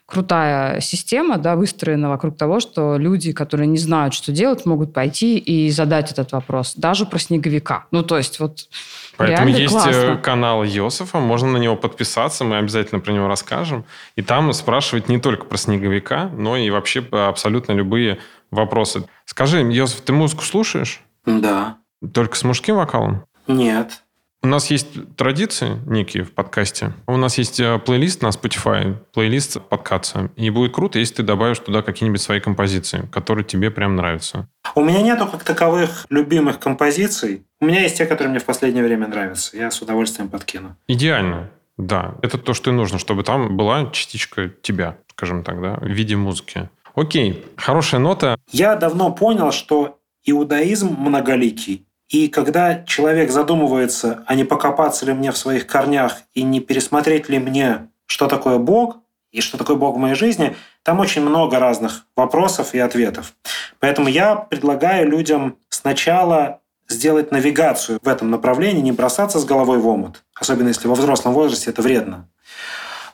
крутая 0.07 0.79
система, 0.79 1.37
да, 1.37 1.55
выстроена 1.55 2.09
вокруг 2.09 2.37
того, 2.37 2.59
что 2.61 2.97
люди, 2.97 3.33
которые 3.33 3.67
не 3.67 3.77
знают, 3.77 4.13
что 4.13 4.31
делать, 4.31 4.65
могут 4.65 4.93
пойти 4.93 5.37
и 5.37 5.69
задать 5.69 6.11
этот 6.11 6.31
вопрос, 6.31 6.73
даже 6.75 7.05
про 7.05 7.19
снеговика. 7.19 7.85
Ну, 7.91 8.03
то 8.03 8.17
есть 8.17 8.39
вот 8.39 8.69
Поэтому 9.17 9.49
есть 9.49 9.75
э, 9.75 9.77
классно. 9.77 10.17
канал 10.17 10.63
Йосифа, 10.63 11.19
можно 11.19 11.49
на 11.49 11.57
него 11.57 11.75
подписаться, 11.75 12.45
мы 12.45 12.57
обязательно 12.57 13.01
про 13.01 13.11
него 13.11 13.27
расскажем. 13.27 13.83
И 14.15 14.21
там 14.21 14.53
спрашивать 14.53 15.09
не 15.09 15.19
только 15.19 15.45
про 15.45 15.57
снеговика, 15.57 16.29
но 16.33 16.55
и 16.55 16.69
вообще 16.69 17.05
абсолютно 17.11 17.73
любые 17.73 18.19
вопросы. 18.49 19.03
Скажи, 19.25 19.61
Йосиф, 19.61 20.01
ты 20.01 20.13
музыку 20.13 20.43
слушаешь? 20.43 21.01
Да. 21.25 21.77
Только 22.13 22.37
с 22.37 22.43
мужским 22.43 22.77
вокалом? 22.77 23.25
Нет. 23.47 24.03
У 24.43 24.47
нас 24.47 24.69
есть 24.69 25.15
традиции 25.15 25.79
некие 25.87 26.23
в 26.23 26.31
подкасте. 26.31 26.93
У 27.07 27.17
нас 27.17 27.39
есть 27.39 27.59
э, 27.59 27.79
плейлист 27.79 28.21
на 28.21 28.27
Spotify, 28.27 28.95
плейлист 29.11 29.59
подкаста. 29.67 30.29
И 30.35 30.49
будет 30.51 30.75
круто, 30.75 30.99
если 30.99 31.15
ты 31.15 31.23
добавишь 31.23 31.59
туда 31.59 31.81
какие-нибудь 31.81 32.21
свои 32.21 32.39
композиции, 32.39 33.09
которые 33.11 33.45
тебе 33.45 33.71
прям 33.71 33.95
нравятся. 33.95 34.47
У 34.75 34.83
меня 34.83 35.01
нету 35.01 35.25
как 35.25 35.43
таковых 35.43 36.05
любимых 36.09 36.59
композиций. 36.59 37.47
У 37.59 37.65
меня 37.65 37.81
есть 37.81 37.97
те, 37.97 38.05
которые 38.05 38.29
мне 38.29 38.39
в 38.39 38.45
последнее 38.45 38.83
время 38.83 39.07
нравятся. 39.07 39.57
Я 39.57 39.71
с 39.71 39.81
удовольствием 39.81 40.29
подкину. 40.29 40.75
Идеально, 40.87 41.49
да. 41.77 42.13
Это 42.21 42.37
то, 42.37 42.53
что 42.53 42.69
и 42.69 42.73
нужно, 42.73 42.99
чтобы 42.99 43.23
там 43.23 43.57
была 43.57 43.89
частичка 43.89 44.49
тебя, 44.61 44.97
скажем 45.13 45.43
так, 45.43 45.59
да, 45.61 45.77
в 45.81 45.87
виде 45.87 46.15
музыки. 46.15 46.69
Окей, 46.93 47.43
хорошая 47.57 47.99
нота. 47.99 48.37
Я 48.51 48.75
давно 48.75 49.11
понял, 49.11 49.51
что 49.51 49.99
иудаизм 50.25 50.95
многоликий. 50.95 51.86
И 52.09 52.29
когда 52.29 52.83
человек 52.83 53.31
задумывается, 53.31 54.23
а 54.27 54.35
не 54.35 54.45
покопаться 54.45 55.05
ли 55.05 55.13
мне 55.13 55.31
в 55.31 55.37
своих 55.37 55.67
корнях 55.67 56.21
и 56.33 56.43
не 56.43 56.61
пересмотреть 56.61 57.27
ли 57.27 57.37
мне, 57.39 57.89
что 58.05 58.27
такое 58.27 58.57
Бог 58.57 58.97
и 59.31 59.41
что 59.41 59.57
такое 59.57 59.75
Бог 59.75 59.95
в 59.95 59.99
моей 59.99 60.15
жизни, 60.15 60.55
там 60.83 60.99
очень 60.99 61.21
много 61.21 61.59
разных 61.59 62.05
вопросов 62.15 62.73
и 62.73 62.79
ответов. 62.79 63.33
Поэтому 63.79 64.07
я 64.07 64.35
предлагаю 64.35 65.09
людям 65.09 65.57
сначала 65.69 66.61
сделать 66.87 67.31
навигацию 67.31 67.99
в 68.01 68.07
этом 68.07 68.31
направлении, 68.31 68.81
не 68.81 68.93
бросаться 68.93 69.39
с 69.39 69.45
головой 69.45 69.79
в 69.79 69.87
омут, 69.87 70.23
особенно 70.33 70.69
если 70.69 70.87
во 70.87 70.95
взрослом 70.95 71.33
возрасте 71.33 71.69
это 71.69 71.81
вредно. 71.81 72.29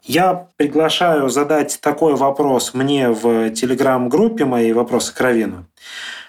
Я 0.04 0.48
приглашаю 0.58 1.30
задать 1.30 1.80
такой 1.82 2.16
вопрос 2.16 2.74
мне 2.74 3.10
в 3.10 3.50
телеграм-группе 3.52 4.44
моей 4.46 4.74
«Вопросы 4.74 5.16
к 5.16 5.22
Равину». 5.22 5.66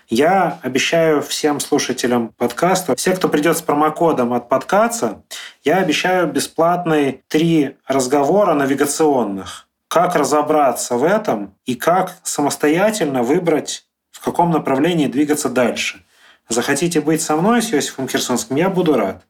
Я 0.09 0.59
обещаю 0.63 1.23
всем 1.23 1.61
слушателям 1.61 2.29
подкаста, 2.29 2.95
все, 2.95 3.15
кто 3.15 3.29
придет 3.29 3.57
с 3.57 3.63
промокодом 3.63 4.35
от 4.35 4.49
подкаста, 4.49 5.23
я 5.63 5.79
обещаю 5.79 6.31
бесплатные 6.31 7.23
три 7.29 7.77
разговора 7.87 8.53
навигационных. 8.55 9.67
Как 9.89 10.15
разобраться 10.15 10.97
в 10.97 11.05
этом 11.05 11.55
и 11.65 11.75
как 11.75 12.17
самостоятельно 12.23 13.23
выбрать, 13.23 13.87
в 14.11 14.23
каком 14.23 14.51
направлении 14.51 15.07
двигаться 15.07 15.49
дальше. 15.49 16.05
Захотите 16.49 17.01
быть 17.01 17.23
со 17.23 17.37
мной, 17.37 17.63
с 17.63 17.73
Иосифом 17.73 18.09
Херсонским, 18.09 18.57
я 18.57 18.69
буду 18.69 18.95
рад. 18.95 19.25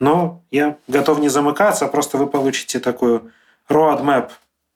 Но 0.00 0.42
я 0.50 0.78
готов 0.88 1.20
не 1.20 1.28
замыкаться, 1.28 1.84
а 1.84 1.88
просто 1.88 2.18
вы 2.18 2.26
получите 2.26 2.80
такую 2.80 3.32
roadmap 3.68 4.30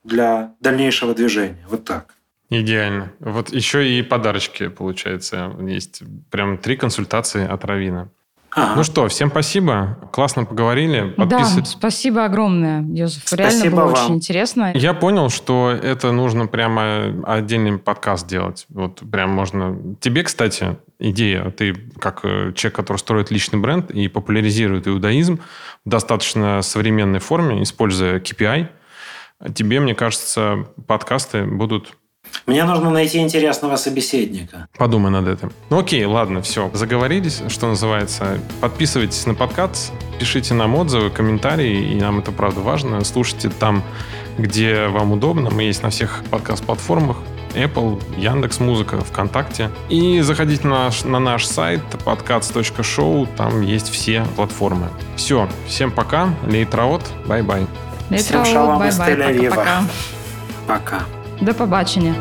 для 0.04 0.54
дальнейшего 0.60 1.14
движения. 1.14 1.64
Вот 1.68 1.84
так. 1.84 2.14
Идеально. 2.60 3.12
Вот 3.20 3.50
еще 3.50 3.88
и 3.98 4.02
подарочки, 4.02 4.68
получается, 4.68 5.56
есть. 5.60 6.02
Прям 6.30 6.58
три 6.58 6.76
консультации 6.76 7.46
от 7.46 7.64
Равина. 7.64 8.10
Ага. 8.54 8.74
Ну 8.76 8.84
что, 8.84 9.08
всем 9.08 9.30
спасибо. 9.30 9.98
Классно 10.12 10.44
поговорили. 10.44 11.14
Да, 11.16 11.24
Подписывайтесь. 11.24 11.70
спасибо 11.70 12.26
огромное, 12.26 12.82
Йозеф. 12.82 13.32
Реально 13.32 13.56
Спасибо 13.56 13.76
было 13.76 13.86
вам. 13.86 14.04
очень 14.04 14.14
интересно. 14.16 14.72
Я 14.74 14.92
понял, 14.92 15.30
что 15.30 15.70
это 15.70 16.12
нужно 16.12 16.46
прямо 16.46 17.14
отдельный 17.24 17.78
подкаст 17.78 18.26
делать. 18.26 18.66
Вот 18.68 19.00
прям 19.10 19.30
можно... 19.30 19.96
Тебе, 20.00 20.22
кстати, 20.22 20.76
идея. 20.98 21.48
Ты 21.50 21.74
как 21.98 22.20
э, 22.24 22.52
человек, 22.54 22.76
который 22.76 22.98
строит 22.98 23.30
личный 23.30 23.58
бренд 23.58 23.90
и 23.90 24.08
популяризирует 24.08 24.86
иудаизм 24.86 25.40
в 25.86 25.88
достаточно 25.88 26.60
современной 26.60 27.20
форме, 27.20 27.62
используя 27.62 28.20
KPI, 28.20 28.68
тебе, 29.54 29.80
мне 29.80 29.94
кажется, 29.94 30.66
подкасты 30.86 31.44
будут 31.44 31.96
Мне 32.46 32.64
нужно 32.64 32.90
найти 32.90 33.18
интересного 33.18 33.76
собеседника. 33.76 34.66
Подумай 34.76 35.10
над 35.10 35.28
этим. 35.28 35.52
Ну 35.70 35.78
окей, 35.78 36.04
ладно, 36.04 36.42
все. 36.42 36.70
Заговорились, 36.74 37.42
что 37.48 37.68
называется. 37.68 38.38
Подписывайтесь 38.60 39.26
на 39.26 39.34
подкаст, 39.34 39.92
пишите 40.18 40.54
нам 40.54 40.74
отзывы, 40.74 41.10
комментарии, 41.10 41.92
и 41.92 41.94
нам 41.94 42.18
это 42.18 42.32
правда 42.32 42.60
важно. 42.60 43.04
Слушайте 43.04 43.48
там, 43.48 43.82
где 44.38 44.88
вам 44.88 45.12
удобно. 45.12 45.50
Мы 45.50 45.64
есть 45.64 45.82
на 45.82 45.90
всех 45.90 46.24
подкаст-платформах. 46.30 47.16
Apple, 47.54 48.02
Яндекс 48.18 48.60
Музыка, 48.60 49.00
ВКонтакте. 49.00 49.70
И 49.90 50.20
заходите 50.20 50.66
на 50.66 50.84
наш, 50.84 51.04
на 51.04 51.18
наш 51.18 51.46
сайт 51.46 51.82
подкаст.шоу, 52.04 53.26
там 53.36 53.60
есть 53.60 53.90
все 53.90 54.24
платформы. 54.36 54.88
Все, 55.16 55.48
всем 55.66 55.90
пока, 55.90 56.34
להתראות, 56.46 57.02
bye-bye. 57.26 57.66
Из 58.10 58.30
bye-bye, 58.30 59.48
пока-пока. 59.48 59.84
Пока. 60.66 61.21
До 61.42 61.54
побачення. 61.54 62.14